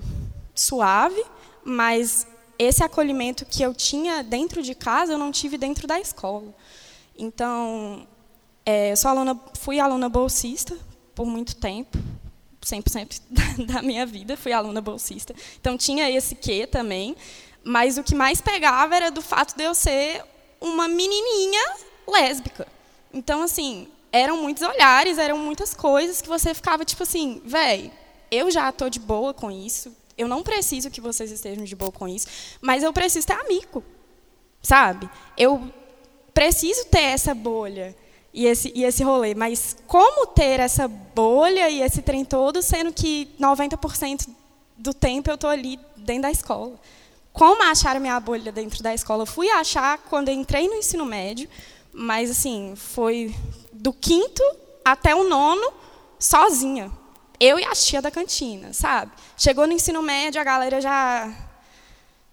[0.55, 1.21] suave,
[1.65, 6.55] mas esse acolhimento que eu tinha dentro de casa, eu não tive dentro da escola.
[7.19, 8.07] Então,
[8.65, 10.79] é, sou aluna, fui aluna bolsista
[11.13, 11.99] por muito tempo,
[12.67, 13.21] 100%
[13.67, 15.35] da minha vida fui aluna bolsista.
[15.61, 17.17] Então, tinha esse quê também,
[17.65, 20.25] mas o que mais pegava era do fato de eu ser
[20.61, 21.77] uma menininha
[22.07, 22.67] lésbica.
[23.13, 27.91] Então, assim, eram muitos olhares, eram muitas coisas que você ficava tipo assim, velho,
[28.31, 31.91] eu já estou de boa com isso, eu não preciso que vocês estejam de boa
[31.91, 32.27] com isso,
[32.61, 33.83] mas eu preciso ter amigo,
[34.63, 35.09] sabe?
[35.37, 35.73] Eu
[36.35, 37.97] preciso ter essa bolha
[38.33, 42.93] e esse, e esse rolê, mas como ter essa bolha e esse trem todo, sendo
[42.93, 44.29] que 90%
[44.79, 46.79] do tempo eu estou ali dentro da escola?
[47.33, 49.23] Como achar a minha bolha dentro da escola?
[49.23, 51.49] Eu fui achar quando entrei no ensino médio,
[51.93, 53.35] mas assim, foi
[53.73, 54.43] do quinto
[54.85, 55.73] até o nono
[56.19, 56.91] sozinha,
[57.39, 59.13] eu e a tia da cantina, sabe?
[59.37, 61.31] Chegou no ensino médio, a galera já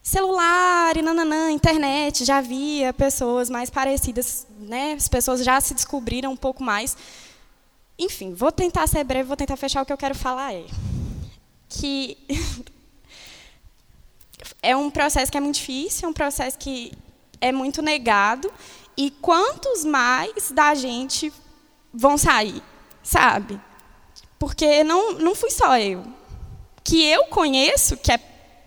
[0.02, 4.94] celular e nananã, internet, já via pessoas mais parecidas, né?
[4.94, 6.98] As pessoas já se descobriram um pouco mais.
[7.98, 10.66] Enfim, vou tentar ser breve, vou tentar fechar o que eu quero falar é
[11.70, 12.18] que
[14.62, 16.92] é um processo que é muito difícil, é um processo que
[17.40, 18.52] é muito negado
[18.98, 21.32] e quantos mais da gente
[21.94, 22.62] vão sair,
[23.04, 23.62] sabe?
[24.38, 26.04] Porque não, não fui só eu.
[26.84, 28.18] Que eu conheço, que é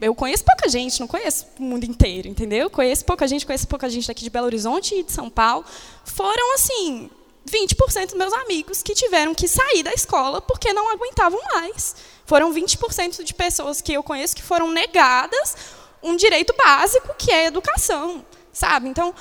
[0.02, 2.68] eu conheço pouca gente, não conheço o mundo inteiro, entendeu?
[2.68, 5.64] Conheço pouca gente, conheço pouca gente daqui de Belo Horizonte e de São Paulo.
[6.04, 7.08] Foram, assim,
[7.48, 11.94] 20% dos meus amigos que tiveram que sair da escola porque não aguentavam mais.
[12.26, 15.56] Foram 20% de pessoas que eu conheço que foram negadas
[16.02, 18.88] um direito básico, que é a educação, sabe?
[18.88, 19.14] Então,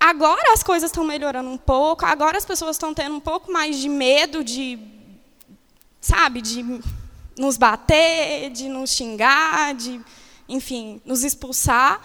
[0.00, 3.78] agora as coisas estão melhorando um pouco, agora as pessoas estão tendo um pouco mais
[3.78, 4.78] de medo de
[6.00, 6.62] sabe, de
[7.36, 10.00] nos bater, de nos xingar, de,
[10.48, 12.00] enfim, nos expulsar.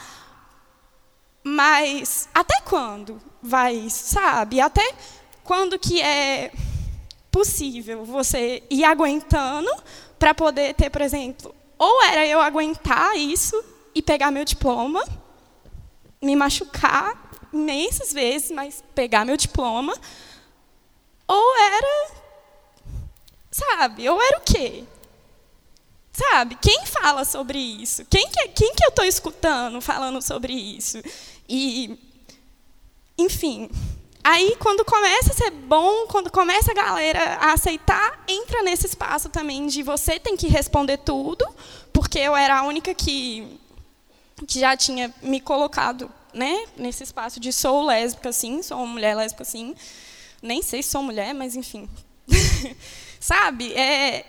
[1.44, 4.60] Mas até quando vai, sabe?
[4.60, 4.94] Até
[5.44, 6.52] quando que é
[7.32, 9.70] possível você ir aguentando
[10.18, 13.62] para poder ter, por exemplo, ou era eu aguentar isso
[13.96, 15.04] e pegar meu diploma,
[16.22, 19.94] me machucar imensas vezes, mas pegar meu diploma,
[21.28, 22.20] ou era
[23.52, 24.08] Sabe?
[24.08, 24.84] Ou era o quê?
[26.20, 26.58] Sabe?
[26.62, 28.04] Quem fala sobre isso?
[28.10, 31.02] Quem que, quem que eu estou escutando falando sobre isso?
[31.48, 31.98] E,
[33.18, 33.70] enfim,
[34.22, 39.30] Aí, quando começa a ser bom, quando começa a galera a aceitar, entra nesse espaço
[39.30, 41.48] também de você tem que responder tudo,
[41.94, 43.58] porque eu era a única que,
[44.46, 49.16] que já tinha me colocado né, nesse espaço de sou lésbica, sim, sou uma mulher
[49.16, 49.74] lésbica, sim.
[50.41, 51.90] Nem sei se sou mulher, mas enfim.
[53.22, 53.74] Sabe?
[53.74, 54.26] É,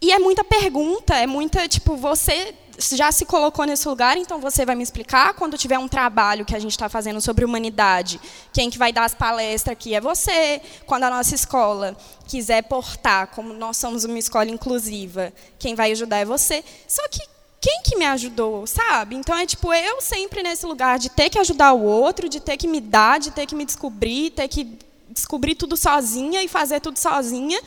[0.00, 4.64] e é muita pergunta, é muita, tipo, você já se colocou nesse lugar, então você
[4.64, 5.34] vai me explicar.
[5.34, 8.18] Quando tiver um trabalho que a gente está fazendo sobre humanidade,
[8.52, 10.62] quem que vai dar as palestras aqui é você.
[10.86, 11.96] Quando a nossa escola
[12.26, 16.64] quiser portar, como nós somos uma escola inclusiva, quem vai ajudar é você.
[16.88, 17.20] Só que
[17.60, 19.16] quem que me ajudou, sabe?
[19.16, 22.56] Então é tipo eu sempre nesse lugar de ter que ajudar o outro, de ter
[22.56, 24.78] que me dar, de ter que me descobrir, ter que
[25.10, 27.60] descobrir tudo sozinha e fazer tudo sozinha.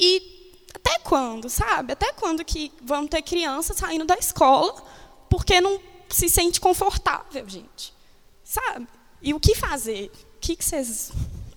[0.00, 0.33] E
[0.84, 1.94] até quando, sabe?
[1.94, 4.84] Até quando que vamos ter criança saindo da escola
[5.30, 5.80] porque não
[6.10, 7.94] se sente confortável, gente?
[8.44, 8.86] Sabe?
[9.22, 10.12] E o que fazer?
[10.36, 11.10] O que, vocês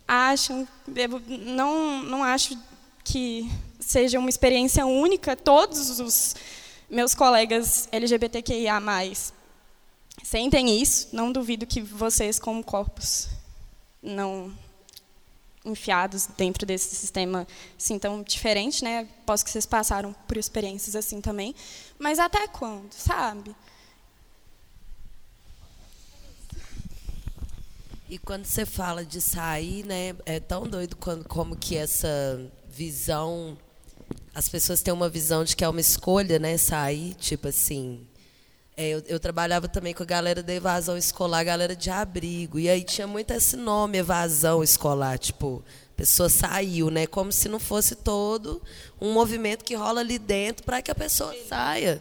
[0.07, 0.65] acham?
[0.95, 2.57] Eu não, não acho
[3.03, 5.35] que seja uma experiência única.
[5.35, 6.35] Todos os
[6.89, 8.81] meus colegas LGBTQIA+,
[10.23, 11.09] sentem isso.
[11.11, 13.27] Não duvido que vocês, como corpos,
[14.01, 14.53] não
[15.67, 19.07] enfiados dentro desse sistema assim tão diferente, né?
[19.25, 21.53] Posso que vocês passaram por experiências assim também,
[21.99, 23.55] mas até quando, sabe?
[28.09, 33.57] E quando você fala de sair, né, é tão doido quando, como que essa visão,
[34.33, 38.06] as pessoas têm uma visão de que é uma escolha, né, sair, tipo assim,
[38.79, 42.59] é, eu, eu, trabalhava também com a galera da evasão escolar, a galera de abrigo.
[42.59, 45.17] E aí tinha muito esse nome, evasão escolar.
[45.17, 45.63] Tipo,
[45.93, 47.07] a pessoa saiu, né?
[47.07, 48.61] Como se não fosse todo
[49.01, 51.99] um movimento que rola ali dentro para que a pessoa saia.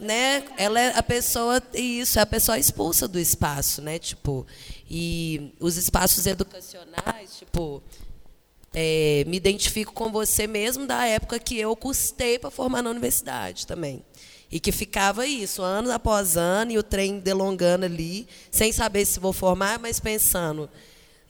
[0.00, 0.44] Né?
[0.56, 3.98] Ela é a pessoa, isso, é a pessoa expulsa do espaço, né?
[3.98, 4.46] Tipo,
[4.88, 7.82] e os espaços educacionais, tipo,
[8.72, 13.66] é, me identifico com você mesmo da época que eu custei para formar na universidade
[13.66, 14.02] também.
[14.50, 19.20] E que ficava isso, ano após ano, e o trem delongando ali, sem saber se
[19.20, 20.70] vou formar, mas pensando,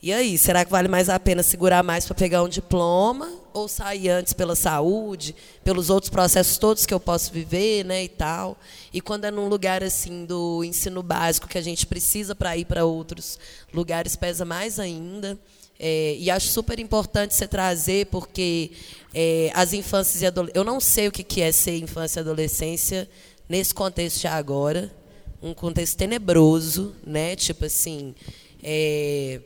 [0.01, 3.67] e aí, será que vale mais a pena segurar mais para pegar um diploma ou
[3.67, 5.35] sair antes pela saúde,
[5.65, 8.57] pelos outros processos todos que eu posso viver, né, e tal?
[8.93, 12.65] E quando é num lugar assim do ensino básico que a gente precisa para ir
[12.65, 13.41] para outros
[13.75, 15.37] lugares pesa mais ainda.
[15.79, 18.73] É, e acho super importante você trazer, porque
[19.15, 20.57] é, as infâncias e adolescências.
[20.57, 23.09] Eu não sei o que é ser infância e adolescência
[23.49, 24.93] nesse contexto de agora.
[25.41, 27.37] Um contexto tenebroso, né?
[27.37, 28.15] Tipo assim.
[28.63, 29.41] É,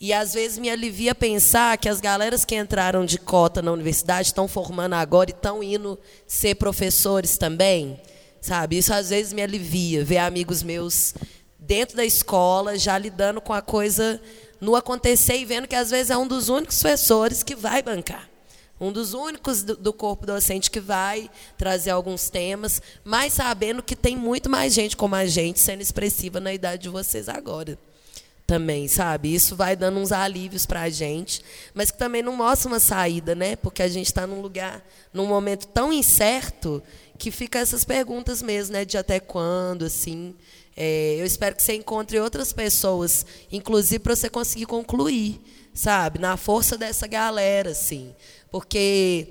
[0.00, 4.28] e às vezes me alivia pensar que as galeras que entraram de cota na universidade
[4.28, 8.00] estão formando agora e estão indo ser professores também.
[8.40, 8.78] Sabe?
[8.78, 11.14] Isso às vezes me alivia, ver amigos meus
[11.58, 14.20] dentro da escola já lidando com a coisa
[14.60, 18.28] no acontecer e vendo que às vezes é um dos únicos professores que vai bancar.
[18.78, 23.96] Um dos únicos do, do, corpo docente que vai trazer alguns temas, mas sabendo que
[23.96, 27.78] tem muito mais gente como a gente sendo expressiva na idade de vocês agora.
[28.46, 29.34] Também, sabe?
[29.34, 31.42] Isso vai dando uns alívios para a gente,
[31.74, 33.56] mas que também não mostra uma saída, né?
[33.56, 36.80] Porque a gente está num lugar, num momento tão incerto,
[37.18, 38.84] que fica essas perguntas mesmo, né?
[38.84, 40.34] De até quando, assim.
[40.76, 45.40] É, eu espero que você encontre outras pessoas, inclusive para você conseguir concluir,
[45.72, 46.18] sabe?
[46.18, 48.14] Na força dessa galera, assim.
[48.50, 49.28] Porque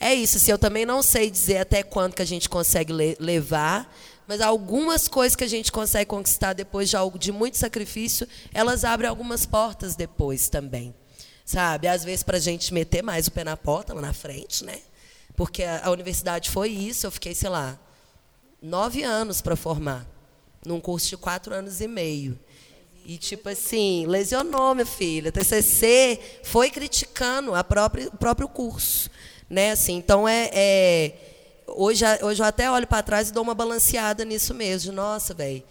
[0.00, 3.16] é isso, assim, eu também não sei dizer até quando que a gente consegue le
[3.20, 3.94] levar,
[4.26, 8.84] mas algumas coisas que a gente consegue conquistar depois de algo de muito sacrifício, elas
[8.84, 10.92] abrem algumas portas depois também.
[11.44, 11.86] Sabe?
[11.86, 14.80] Às vezes para a gente meter mais o pé na porta, lá na frente, né?
[15.36, 17.78] Porque a, a universidade foi isso, eu fiquei, sei lá,
[18.60, 20.17] nove anos para formar
[20.64, 22.38] num curso de quatro anos e meio.
[23.04, 25.32] E, tipo assim, lesionou, minha filha.
[25.32, 29.10] TCC foi criticando a própria, o próprio curso.
[29.48, 29.70] Né?
[29.70, 31.12] Assim, então, é, é
[31.66, 34.92] hoje, hoje eu até olho para trás e dou uma balanceada nisso mesmo.
[34.92, 35.62] Nossa, velho.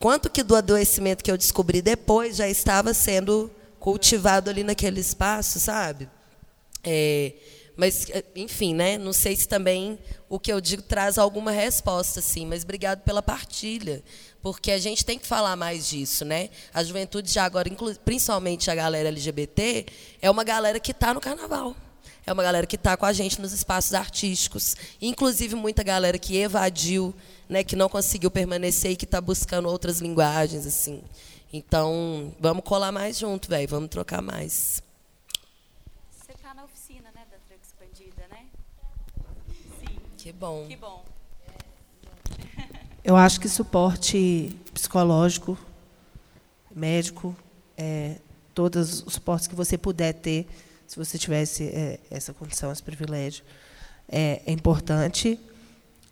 [0.00, 3.50] Quanto que do adoecimento que eu descobri depois já estava sendo
[3.80, 6.08] cultivado ali naquele espaço, sabe?
[6.84, 7.32] É,
[7.78, 8.98] mas, eh, enfim, né?
[8.98, 12.44] Não sei se também o que eu digo traz alguma resposta, sim.
[12.44, 14.02] Mas obrigado pela partilha,
[14.42, 16.50] porque a gente tem que falar mais disso, né?
[16.74, 17.70] A juventude já agora,
[18.04, 19.86] principalmente a galera LGBT,
[20.20, 21.76] é uma galera que está no carnaval.
[22.26, 24.74] É uma galera que está com a gente nos espaços artísticos.
[25.00, 27.14] Inclusive, muita galera que evadiu,
[27.48, 30.66] né, que não conseguiu permanecer e que está buscando outras linguagens.
[30.66, 31.00] assim.
[31.52, 33.68] Então, vamos colar mais junto, velho.
[33.68, 34.82] Vamos trocar mais.
[40.18, 40.66] Que bom.
[40.68, 41.04] Que bom.
[43.04, 45.58] Eu acho que suporte psicológico,
[46.74, 47.36] médico,
[47.76, 48.16] é
[48.54, 50.46] todos os suportes que você puder ter,
[50.86, 53.44] se você tivesse é, essa condição, esse privilégio.
[54.08, 55.38] É, é, importante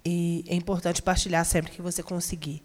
[0.04, 2.62] e é importante partilhar sempre que você conseguir.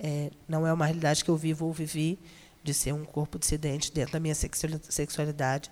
[0.00, 2.18] É, não é uma realidade que eu vivo ou vivi
[2.62, 5.70] de ser um corpo dissidente dentro da minha sexualidade,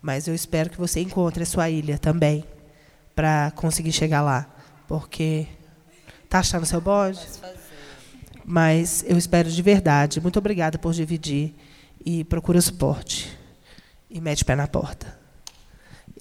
[0.00, 2.44] mas eu espero que você encontre a sua ilha também
[3.16, 4.46] para conseguir chegar lá,
[4.86, 5.48] porque
[6.28, 7.26] tá achando seu bode?
[8.44, 10.20] Mas eu espero de verdade.
[10.20, 11.54] Muito obrigada por dividir
[12.04, 13.36] e procura suporte
[14.08, 15.18] e mete o pé na porta.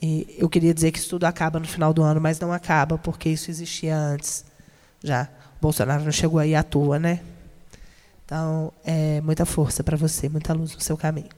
[0.02, 2.98] E eu queria dizer que isso tudo acaba no final do ano, mas não acaba,
[2.98, 4.46] porque isso existia antes.
[5.04, 5.30] Já.
[5.58, 7.22] O Bolsonaro não chegou aí à toa, né?
[8.24, 11.30] Então, é muita força para você, muita luz no seu caminho.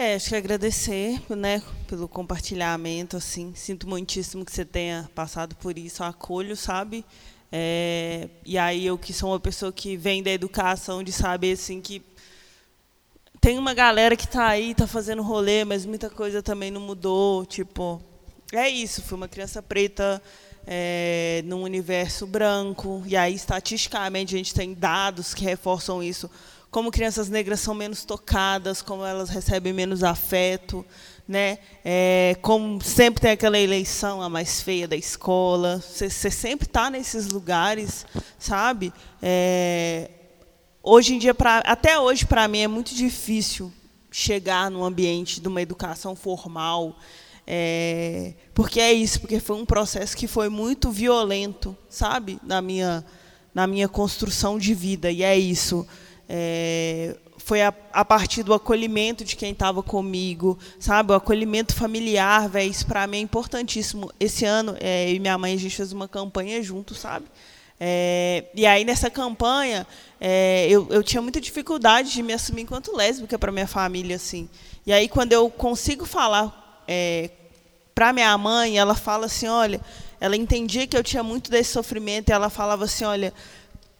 [0.00, 5.76] É, acho que agradecer, né, pelo compartilhamento, assim, sinto muitíssimo que você tenha passado por
[5.76, 7.04] isso, acolho, sabe?
[7.50, 11.80] É, e aí eu que sou uma pessoa que vem da educação, de saber assim
[11.80, 12.00] que
[13.40, 17.44] tem uma galera que está aí, está fazendo rolê, mas muita coisa também não mudou.
[17.44, 18.00] Tipo,
[18.52, 19.02] é isso.
[19.02, 20.22] Fui uma criança preta
[20.64, 23.02] é, num universo branco.
[23.04, 26.30] E aí, estatisticamente, a gente tem dados que reforçam isso.
[26.70, 30.84] Como crianças negras são menos tocadas, como elas recebem menos afeto.
[31.26, 31.58] Né?
[31.84, 37.28] É, como sempre tem aquela eleição a mais feia da escola, você sempre está nesses
[37.28, 38.06] lugares,
[38.38, 38.90] sabe?
[39.20, 40.10] É,
[40.82, 43.70] hoje em dia, pra, até hoje, para mim, é muito difícil
[44.10, 46.96] chegar no ambiente de uma educação formal,
[47.46, 53.04] é, porque é isso, porque foi um processo que foi muito violento, sabe, na minha,
[53.54, 55.86] na minha construção de vida, e é isso.
[56.28, 61.12] É, foi a, a, partir do acolhimento de quem estava comigo, sabe?
[61.12, 64.12] O acolhimento familiar, velho, isso para mim é importantíssimo.
[64.20, 67.26] Esse ano, é, eu e minha mãe, a gente fez uma campanha junto, sabe?
[67.80, 69.86] É, e aí, nessa campanha,
[70.20, 74.16] é, eu, eu tinha muita dificuldade de me assumir enquanto lésbica para minha família.
[74.16, 74.48] assim.
[74.84, 77.30] E aí, quando eu consigo falar é,
[77.94, 79.80] para minha mãe, ela fala assim: olha,
[80.20, 83.32] ela entendia que eu tinha muito desse sofrimento, e ela falava assim: olha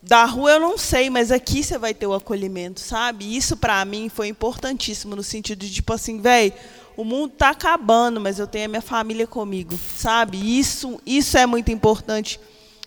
[0.03, 3.37] da rua eu não sei, mas aqui você vai ter o acolhimento, sabe?
[3.37, 6.53] Isso para mim foi importantíssimo no sentido de tipo assim, velho,
[6.97, 10.59] o mundo está acabando, mas eu tenho a minha família comigo, sabe?
[10.59, 12.41] Isso, isso é muito importante,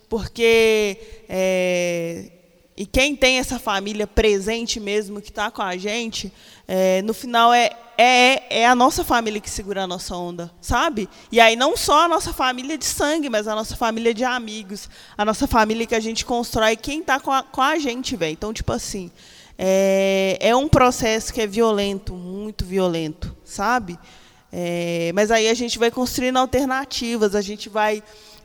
[0.10, 0.98] porque
[1.30, 2.32] é,
[2.82, 6.34] e quem tem essa família presente mesmo, que está com a gente,
[6.68, 11.08] é, no final é, é, é a nossa família que segura a nossa onda, sabe?
[11.32, 14.90] E aí não só a nossa família de sangue, mas a nossa família de amigos,
[15.16, 18.34] a nossa família que a gente constrói, quem está com a, com a gente, velho.
[18.34, 19.12] Então, tipo assim,
[19.60, 23.95] é, é um processo que é violento, muito violento, sabe?
[24.52, 28.02] É, mas aí a gente vai construindo alternativas, a gente vai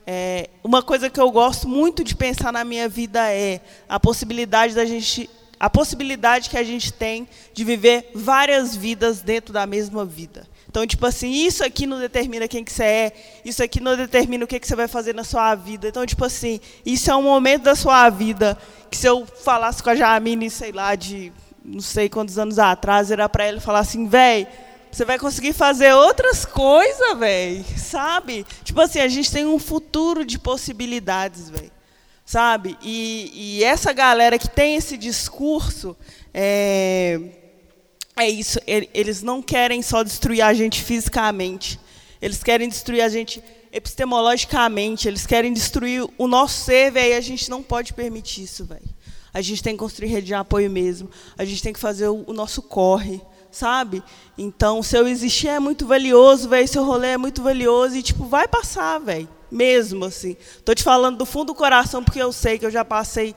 [0.07, 4.73] é, uma coisa que eu gosto muito de pensar na minha vida é a possibilidade
[4.73, 5.29] da gente,
[5.59, 10.47] a possibilidade que a gente tem de viver várias vidas dentro da mesma vida.
[10.69, 13.13] Então, tipo assim, isso aqui não determina quem que você é,
[13.45, 15.89] isso aqui não determina o que, que você vai fazer na sua vida.
[15.89, 18.57] Então, tipo assim, isso é um momento da sua vida
[18.91, 21.33] que se eu falasse com a Jamine, sei lá, de
[21.65, 24.47] não sei quantos anos atrás, era para ela falar assim, velho
[24.97, 27.63] você vai conseguir fazer outras coisas, velho.
[27.77, 28.47] Sabe?
[28.65, 31.71] Tipo assim, a gente tem um futuro de possibilidades, velho.
[32.25, 32.79] Sabe?
[32.81, 35.95] E, e, essa galera que tem esse discurso,
[36.33, 37.21] é,
[38.17, 38.59] é isso.
[38.67, 41.79] Eles não querem só destruir a gente fisicamente.
[42.21, 45.07] Eles querem destruir a gente epistemologicamente.
[45.07, 47.13] Eles querem destruir o nosso ser, velho.
[47.13, 48.89] E a gente não pode permitir isso, velho.
[49.35, 51.11] A gente tem que construir rede de apoio mesmo.
[51.37, 53.21] A gente tem que fazer o, o nosso corre
[53.57, 54.03] sabe?
[54.37, 58.47] Então, seu existir é muito valioso, velho, seu rolê é muito valioso e tipo, vai
[58.47, 59.29] passar, velho.
[59.51, 60.37] Mesmo assim.
[60.65, 63.35] Tô te falando do fundo do coração porque eu sei que eu já passei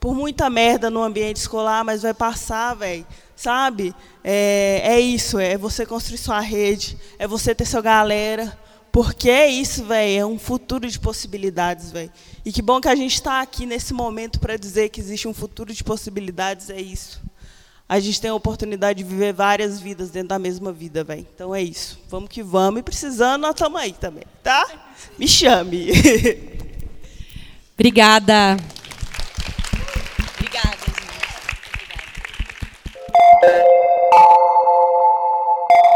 [0.00, 3.06] por muita merda no ambiente escolar, mas vai passar, velho.
[3.36, 3.94] Sabe?
[4.24, 8.58] É, é isso, é você construir sua rede, é você ter sua galera.
[8.90, 12.10] Porque é isso, velho, é um futuro de possibilidades, velho.
[12.44, 15.34] E que bom que a gente está aqui nesse momento para dizer que existe um
[15.34, 17.29] futuro de possibilidades, é isso
[17.90, 21.26] a gente tem a oportunidade de viver várias vidas dentro da mesma vida, velho.
[21.34, 21.98] Então é isso.
[22.08, 22.78] Vamos que vamos.
[22.78, 24.64] E precisando, nós estamos aí também, tá?
[25.18, 25.88] Me chame.
[27.74, 28.56] Obrigada.
[30.38, 31.02] Obrigada, gente.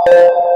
[0.02, 0.53] Obrigada.